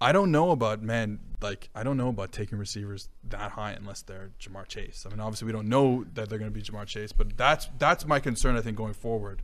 I 0.00 0.12
don't 0.12 0.30
know 0.30 0.50
about 0.50 0.82
man 0.82 1.20
like 1.40 1.70
I 1.74 1.82
don't 1.82 1.96
know 1.96 2.08
about 2.08 2.32
taking 2.32 2.58
receivers 2.58 3.08
that 3.24 3.52
high 3.52 3.72
unless 3.72 4.02
they're 4.02 4.30
Ja'Marr 4.40 4.66
Chase. 4.66 5.04
I 5.06 5.10
mean, 5.10 5.20
obviously 5.20 5.46
we 5.46 5.52
don't 5.52 5.68
know 5.68 6.04
that 6.14 6.28
they're 6.28 6.38
going 6.38 6.52
to 6.52 6.54
be 6.54 6.62
Ja'Marr 6.62 6.86
Chase, 6.86 7.12
but 7.12 7.36
that's 7.36 7.68
that's 7.78 8.06
my 8.06 8.20
concern. 8.20 8.56
I 8.56 8.60
think 8.60 8.76
going 8.76 8.94
forward. 8.94 9.42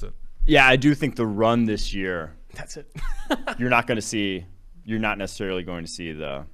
That's. 0.00 0.12
Yeah, 0.46 0.66
I 0.66 0.76
do 0.76 0.94
think 0.94 1.16
the 1.16 1.26
run 1.26 1.64
this 1.64 1.92
year, 1.92 2.32
That's 2.54 2.76
it. 2.76 2.94
you're 3.58 3.68
not 3.68 3.88
going 3.88 3.96
to 3.96 4.02
see, 4.02 4.46
you're 4.84 5.00
not 5.00 5.18
necessarily 5.18 5.64
going 5.64 5.84
to 5.84 5.90
see 5.90 6.12
the 6.12 6.46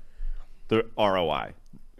the 0.68 0.86
ROI 0.96 1.52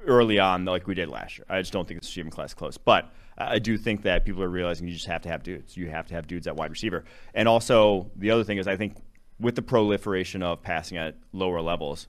early 0.07 0.39
on 0.39 0.65
like 0.65 0.87
we 0.87 0.95
did 0.95 1.09
last 1.09 1.37
year. 1.37 1.45
I 1.49 1.61
just 1.61 1.73
don't 1.73 1.87
think 1.87 2.01
the 2.01 2.07
receiving 2.07 2.31
class 2.31 2.55
close. 2.55 2.79
But 2.79 3.13
I 3.39 3.59
do 3.59 3.78
think 3.78 4.03
that 4.03 4.24
people 4.24 4.43
are 4.43 4.49
realizing 4.49 4.87
you 4.87 4.95
just 4.95 5.07
have 5.07 5.22
to 5.22 5.28
have 5.28 5.43
dudes. 5.43 5.76
You 5.76 5.89
have 5.89 6.07
to 6.09 6.14
have 6.14 6.26
dudes 6.26 6.47
at 6.47 6.57
wide 6.57 6.70
receiver. 6.70 7.05
And 7.35 7.49
also 7.49 8.11
the 8.16 8.30
other 8.30 8.45
thing 8.45 8.59
is 8.59 8.68
I 8.68 8.76
think 8.76 8.97
with 9.41 9.57
the 9.57 9.62
proliferation 9.62 10.43
of 10.43 10.62
passing 10.62 10.99
at 10.99 11.16
lower 11.33 11.61
levels, 11.61 12.09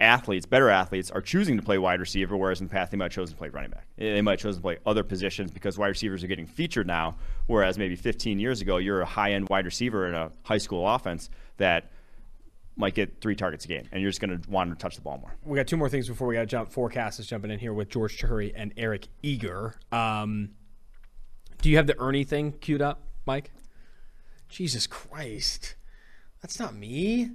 athletes, 0.00 0.46
better 0.46 0.70
athletes, 0.70 1.10
are 1.10 1.20
choosing 1.20 1.56
to 1.56 1.62
play 1.62 1.78
wide 1.78 2.00
receiver, 2.00 2.36
whereas 2.36 2.60
in 2.60 2.68
the 2.68 2.72
past 2.72 2.90
they 2.90 2.96
might 2.96 3.06
have 3.06 3.12
chosen 3.12 3.34
to 3.34 3.38
play 3.38 3.48
running 3.48 3.70
back. 3.70 3.86
They 3.96 4.22
might 4.22 4.32
have 4.32 4.40
chosen 4.40 4.60
to 4.60 4.62
play 4.62 4.78
other 4.86 5.02
positions 5.02 5.50
because 5.50 5.76
wide 5.76 5.88
receivers 5.88 6.24
are 6.24 6.26
getting 6.26 6.46
featured 6.46 6.86
now, 6.86 7.16
whereas 7.46 7.76
maybe 7.76 7.96
15 7.96 8.38
years 8.38 8.60
ago 8.60 8.78
you're 8.78 9.02
a 9.02 9.06
high 9.06 9.32
end 9.32 9.48
wide 9.48 9.66
receiver 9.66 10.08
in 10.08 10.14
a 10.14 10.30
high 10.42 10.58
school 10.58 10.88
offense 10.88 11.28
that 11.58 11.90
might 12.76 12.94
get 12.94 13.20
three 13.20 13.34
targets 13.34 13.64
a 13.66 13.68
game, 13.68 13.86
and 13.92 14.00
you're 14.00 14.10
just 14.10 14.20
going 14.20 14.40
to 14.40 14.50
want 14.50 14.70
to 14.70 14.76
touch 14.76 14.96
the 14.96 15.02
ball 15.02 15.18
more. 15.18 15.34
we 15.44 15.56
got 15.56 15.66
two 15.66 15.76
more 15.76 15.88
things 15.88 16.08
before 16.08 16.26
we 16.26 16.34
got 16.34 16.40
to 16.40 16.46
jump. 16.46 16.70
Forecast 16.70 17.20
is 17.20 17.26
jumping 17.26 17.50
in 17.50 17.58
here 17.58 17.74
with 17.74 17.90
George 17.90 18.18
Chahrouri 18.18 18.52
and 18.56 18.72
Eric 18.76 19.08
Eager. 19.22 19.74
Um, 19.92 20.52
do 21.60 21.70
you 21.70 21.76
have 21.76 21.86
the 21.86 21.98
Ernie 21.98 22.24
thing 22.24 22.52
queued 22.52 22.82
up, 22.82 23.02
Mike? 23.26 23.52
Jesus 24.48 24.86
Christ, 24.86 25.76
that's 26.42 26.58
not 26.58 26.74
me, 26.74 27.30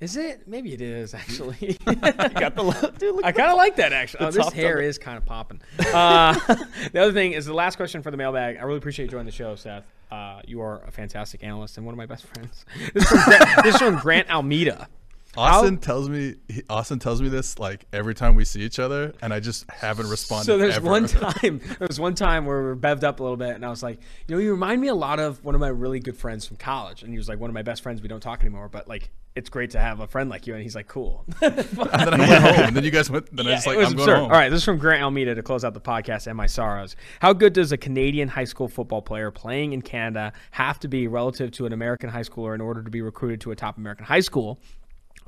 is 0.00 0.16
it? 0.16 0.46
Maybe 0.46 0.72
it 0.72 0.80
is 0.80 1.12
actually. 1.12 1.76
got 1.84 2.54
the 2.54 2.94
dude, 2.98 3.24
I 3.24 3.32
kind 3.32 3.50
of 3.50 3.56
like 3.56 3.76
that 3.76 3.92
actually. 3.92 4.26
Oh, 4.26 4.30
this 4.30 4.52
hair 4.52 4.80
is 4.80 4.96
kind 4.96 5.16
of 5.16 5.26
popping. 5.26 5.60
Uh, 5.92 6.34
the 6.92 7.00
other 7.02 7.12
thing 7.12 7.32
is 7.32 7.46
the 7.46 7.54
last 7.54 7.76
question 7.76 8.02
for 8.02 8.12
the 8.12 8.16
mailbag. 8.16 8.58
I 8.58 8.62
really 8.62 8.78
appreciate 8.78 9.06
you 9.06 9.10
joining 9.10 9.26
the 9.26 9.32
show, 9.32 9.56
Seth. 9.56 9.84
Uh, 10.10 10.40
you 10.46 10.60
are 10.60 10.82
a 10.86 10.90
fantastic 10.92 11.42
analyst 11.42 11.76
and 11.76 11.84
one 11.84 11.92
of 11.92 11.98
my 11.98 12.06
best 12.06 12.26
friends. 12.26 12.64
This 12.94 13.10
is 13.10 13.10
from 13.10 13.32
this 13.64 13.74
is 13.74 13.80
from 13.80 13.98
Grant 13.98 14.30
Almeida. 14.30 14.88
Austin 15.36 15.78
tells 15.78 16.08
me 16.08 16.36
he, 16.48 16.62
Austin 16.70 16.98
tells 16.98 17.20
me 17.20 17.28
this 17.28 17.58
like 17.58 17.84
every 17.92 18.14
time 18.14 18.34
we 18.34 18.44
see 18.44 18.60
each 18.60 18.78
other, 18.78 19.12
and 19.20 19.32
I 19.32 19.40
just 19.40 19.70
haven't 19.70 20.08
responded. 20.08 20.46
So 20.46 20.58
there's 20.58 20.76
ever. 20.76 20.88
one 20.88 21.06
time, 21.06 21.60
there 21.78 21.86
was 21.86 22.00
one 22.00 22.14
time 22.14 22.46
where 22.46 22.58
we 22.58 22.64
were 22.64 22.76
bevved 22.76 23.04
up 23.04 23.20
a 23.20 23.22
little 23.22 23.36
bit, 23.36 23.50
and 23.50 23.64
I 23.64 23.68
was 23.68 23.82
like, 23.82 24.00
you 24.26 24.34
know, 24.34 24.40
you 24.40 24.52
remind 24.52 24.80
me 24.80 24.88
a 24.88 24.94
lot 24.94 25.20
of 25.20 25.44
one 25.44 25.54
of 25.54 25.60
my 25.60 25.68
really 25.68 26.00
good 26.00 26.16
friends 26.16 26.46
from 26.46 26.56
college, 26.56 27.02
and 27.02 27.12
he 27.12 27.18
was 27.18 27.28
like 27.28 27.38
one 27.38 27.50
of 27.50 27.54
my 27.54 27.62
best 27.62 27.82
friends. 27.82 28.00
We 28.00 28.08
don't 28.08 28.20
talk 28.20 28.40
anymore, 28.40 28.68
but 28.68 28.88
like 28.88 29.10
it's 29.38 29.50
great 29.50 29.70
to 29.70 29.78
have 29.78 30.00
a 30.00 30.06
friend 30.06 30.30
like 30.30 30.46
you, 30.46 30.54
and 30.54 30.62
he's 30.62 30.74
like, 30.74 30.88
cool. 30.88 31.24
and 31.42 31.56
then 31.56 32.14
I 32.14 32.18
went 32.18 32.42
home, 32.42 32.64
and 32.66 32.76
then 32.76 32.84
you 32.84 32.90
guys 32.90 33.10
went. 33.10 33.34
Then 33.34 33.46
I 33.46 33.52
was 33.52 33.66
like, 33.66 33.78
I'm 33.78 33.94
going 33.94 34.08
home. 34.08 34.24
All 34.24 34.30
right, 34.30 34.48
this 34.48 34.58
is 34.58 34.64
from 34.64 34.78
Grant 34.78 35.02
Almeida 35.02 35.34
to 35.34 35.42
close 35.42 35.64
out 35.64 35.74
the 35.74 35.80
podcast 35.80 36.26
and 36.26 36.36
my 36.36 36.46
sorrows. 36.46 36.96
How 37.20 37.32
good 37.32 37.52
does 37.52 37.70
a 37.70 37.76
Canadian 37.76 38.28
high 38.28 38.44
school 38.44 38.66
football 38.66 39.02
player 39.02 39.30
playing 39.30 39.74
in 39.74 39.82
Canada 39.82 40.32
have 40.52 40.80
to 40.80 40.88
be 40.88 41.06
relative 41.06 41.50
to 41.52 41.66
an 41.66 41.72
American 41.72 42.10
high 42.10 42.22
schooler 42.22 42.54
in 42.54 42.60
order 42.60 42.82
to 42.82 42.90
be 42.90 43.02
recruited 43.02 43.40
to 43.42 43.52
a 43.52 43.56
top 43.56 43.76
American 43.78 44.06
high 44.06 44.20
school? 44.20 44.58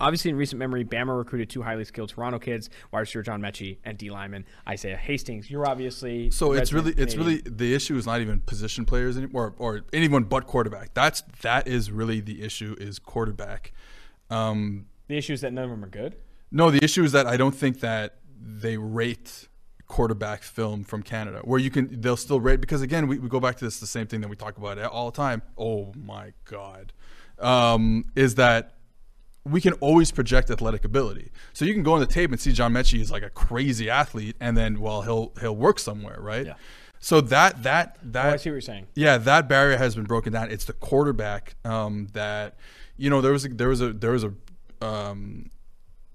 Obviously, 0.00 0.30
in 0.30 0.36
recent 0.36 0.58
memory, 0.58 0.84
Bama 0.84 1.16
recruited 1.16 1.50
two 1.50 1.62
highly 1.62 1.84
skilled 1.84 2.08
Toronto 2.08 2.38
kids, 2.38 2.70
wide 2.90 3.00
receiver 3.00 3.22
John 3.22 3.40
Metchie 3.40 3.78
and 3.84 3.98
D 3.98 4.10
lineman 4.10 4.46
Isaiah 4.68 4.96
Hastings. 4.96 5.50
You're 5.50 5.68
obviously 5.68 6.30
So 6.30 6.52
it's 6.52 6.72
really, 6.72 6.92
resident 6.92 7.08
it's 7.08 7.16
really 7.16 7.42
the 7.44 7.74
issue 7.74 7.96
is 7.96 8.06
not 8.06 8.20
even 8.20 8.40
position 8.40 8.84
players 8.84 9.16
anymore, 9.16 9.54
or 9.58 9.82
anyone 9.92 10.24
but 10.24 10.46
quarterback. 10.46 10.94
That's 10.94 11.22
that 11.42 11.68
is 11.68 11.90
really 11.90 12.20
the 12.20 12.42
issue 12.42 12.74
is 12.80 12.98
quarterback. 12.98 13.72
Um, 14.30 14.86
the 15.08 15.18
issue 15.18 15.32
is 15.32 15.40
that 15.42 15.52
none 15.52 15.64
of 15.64 15.70
them 15.70 15.84
are 15.84 15.88
good. 15.88 16.16
no, 16.50 16.70
the 16.70 16.82
issue 16.82 17.04
is 17.04 17.12
that 17.12 17.26
I 17.26 17.36
don't 17.36 17.54
think 17.54 17.80
that 17.80 18.16
they 18.40 18.76
rate 18.76 19.48
quarterback 19.86 20.42
film 20.42 20.84
from 20.84 21.02
Canada, 21.02 21.40
where 21.44 21.58
you 21.58 21.68
can 21.70 22.00
they'll 22.00 22.16
still 22.16 22.40
rate 22.40 22.60
because 22.60 22.80
again 22.80 23.08
we, 23.08 23.18
we 23.18 23.28
go 23.28 23.40
back 23.40 23.56
to 23.56 23.64
this 23.64 23.80
the 23.80 23.86
same 23.86 24.06
thing 24.06 24.20
that 24.20 24.28
we 24.28 24.36
talk 24.36 24.56
about 24.56 24.78
all 24.78 25.10
the 25.10 25.16
time. 25.16 25.42
Oh 25.58 25.92
my 25.96 26.32
god, 26.44 26.92
um, 27.38 28.06
is 28.14 28.36
that 28.36 28.76
we 29.44 29.60
can 29.60 29.72
always 29.74 30.10
project 30.12 30.50
athletic 30.50 30.84
ability. 30.84 31.30
So 31.52 31.64
you 31.64 31.72
can 31.72 31.82
go 31.82 31.94
on 31.94 32.00
the 32.00 32.06
tape 32.06 32.30
and 32.30 32.40
see 32.40 32.52
John 32.52 32.72
Metchie 32.72 33.00
is 33.00 33.10
like 33.10 33.22
a 33.22 33.30
crazy 33.30 33.88
athlete, 33.88 34.36
and 34.40 34.56
then 34.56 34.80
well 34.80 35.02
he'll 35.02 35.32
he'll 35.40 35.56
work 35.56 35.78
somewhere, 35.78 36.18
right? 36.20 36.46
Yeah. 36.46 36.54
So 36.98 37.20
that 37.22 37.62
that 37.62 37.96
that 38.02 38.26
Oh, 38.26 38.30
I 38.32 38.36
see 38.36 38.50
what 38.50 38.54
you're 38.54 38.60
saying. 38.60 38.86
yeah, 38.94 39.16
that 39.16 39.48
barrier 39.48 39.78
has 39.78 39.94
been 39.94 40.04
broken 40.04 40.32
down. 40.32 40.50
It's 40.50 40.66
the 40.66 40.74
quarterback 40.74 41.54
um, 41.64 42.08
that 42.12 42.56
you 42.98 43.08
know 43.08 43.20
there 43.22 43.32
was 43.32 43.46
a, 43.46 43.48
there 43.48 43.68
was 43.68 43.80
a 43.80 43.92
there 43.94 44.12
was 44.12 44.24
a 44.24 44.32
um, 44.82 45.50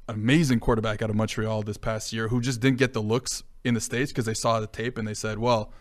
amazing 0.07 0.59
quarterback 0.59 1.01
out 1.01 1.09
of 1.09 1.15
Montreal 1.15 1.63
this 1.63 1.77
past 1.77 2.13
year 2.13 2.27
who 2.27 2.39
just 2.39 2.59
didn't 2.59 2.77
get 2.77 2.93
the 2.93 3.01
looks 3.01 3.41
in 3.63 3.73
the 3.73 3.81
states 3.81 4.11
because 4.11 4.25
they 4.25 4.33
saw 4.35 4.59
the 4.59 4.67
tape 4.67 4.97
and 4.97 5.07
they 5.07 5.13
said, 5.15 5.39
well. 5.39 5.71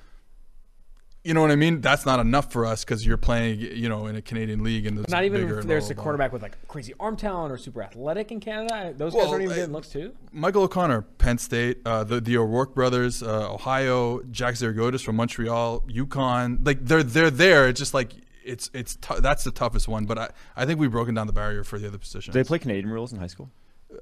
You 1.25 1.33
know 1.33 1.41
what 1.41 1.51
I 1.51 1.57
mean? 1.57 1.81
That's 1.81 2.05
not 2.05 2.21
enough 2.21 2.53
for 2.53 2.67
us 2.67 2.85
because 2.85 3.07
you're 3.07 3.17
playing, 3.17 3.59
you 3.61 3.89
know, 3.89 4.07
in 4.09 4.15
a 4.17 4.21
Canadian 4.21 4.63
league 4.63 4.85
and 4.85 5.09
Not 5.09 5.25
even 5.25 5.41
if 5.41 5.49
there's 5.49 5.65
blah, 5.65 5.75
a 5.77 5.79
blah, 5.81 5.95
blah. 5.95 6.03
quarterback 6.03 6.33
with 6.35 6.43
like 6.43 6.69
crazy 6.69 6.93
arm 7.01 7.17
talent 7.17 7.51
or 7.51 7.57
super 7.57 7.83
athletic 7.83 8.31
in 8.31 8.41
Canada. 8.41 8.93
Those 8.95 9.15
guys 9.15 9.29
aren't 9.29 9.43
even 9.43 9.53
I- 9.55 9.57
getting 9.57 9.73
looks 9.73 9.89
too. 9.89 10.13
Michael 10.33 10.65
O'Connor, 10.65 11.01
Penn 11.17 11.39
State, 11.39 11.79
uh, 11.87 12.05
the 12.05 12.21
the 12.21 12.37
O'Rourke 12.37 12.75
brothers, 12.75 13.23
uh, 13.23 13.51
Ohio, 13.55 14.21
Jack 14.31 14.55
Zergiotis 14.57 15.03
from 15.03 15.17
Montreal, 15.17 15.81
UConn. 15.89 16.65
Like 16.67 16.85
they're 16.85 17.03
they're 17.03 17.31
there. 17.31 17.69
It's 17.71 17.79
just 17.81 17.95
like 17.95 18.13
it's 18.45 18.69
it's 18.75 18.97
tou- 18.97 19.21
that's 19.21 19.45
the 19.45 19.51
toughest 19.51 19.89
one. 19.89 20.05
But 20.05 20.19
I, 20.19 20.29
I 20.57 20.67
think 20.67 20.79
we've 20.79 20.91
broken 20.93 21.15
down 21.15 21.27
the 21.27 21.33
barrier 21.33 21.65
for 21.65 21.79
the 21.79 21.89
other 21.89 21.97
positions. 21.97 22.35
Do 22.35 22.39
they 22.39 22.47
play 22.47 22.59
Canadian 22.59 22.91
rules 22.91 23.15
in 23.15 23.19
high 23.19 23.29
school? 23.29 23.51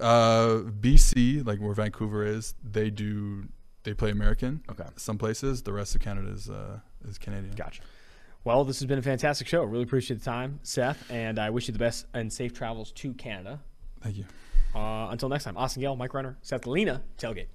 uh, 0.01 0.63
BC, 0.81 1.47
like 1.47 1.61
where 1.61 1.75
Vancouver 1.75 2.25
is, 2.25 2.55
they 2.69 2.91
do 2.91 3.45
they 3.85 3.95
play 3.95 4.11
American. 4.11 4.63
Okay. 4.71 4.85
Some 4.97 5.19
places, 5.19 5.63
the 5.63 5.73
rest 5.73 5.95
of 5.95 6.01
Canada 6.01 6.31
is 6.31 6.49
uh, 6.51 6.79
is 7.09 7.19
Canadian. 7.19 7.55
Gotcha. 7.55 7.83
Well, 8.45 8.65
this 8.65 8.81
has 8.81 8.87
been 8.87 8.99
a 8.99 9.03
fantastic 9.03 9.47
show. 9.47 9.63
Really 9.63 9.85
appreciate 9.85 10.19
the 10.19 10.25
time, 10.25 10.59
Seth, 10.63 11.11
and 11.11 11.39
I 11.39 11.51
wish 11.51 11.69
you 11.69 11.73
the 11.73 11.79
best 11.79 12.07
and 12.13 12.33
safe 12.33 12.53
travels 12.53 12.91
to 12.93 13.15
Canada. 13.15 13.61
Thank 14.01 14.17
you. 14.17 14.25
Uh, 14.75 15.09
until 15.11 15.29
next 15.29 15.45
time, 15.45 15.57
Austin 15.57 15.81
Gayle, 15.83 15.95
Mike 15.95 16.13
Renner, 16.13 16.39
Seth 16.43 16.67
Lena, 16.67 17.03
Tailgate. 17.19 17.47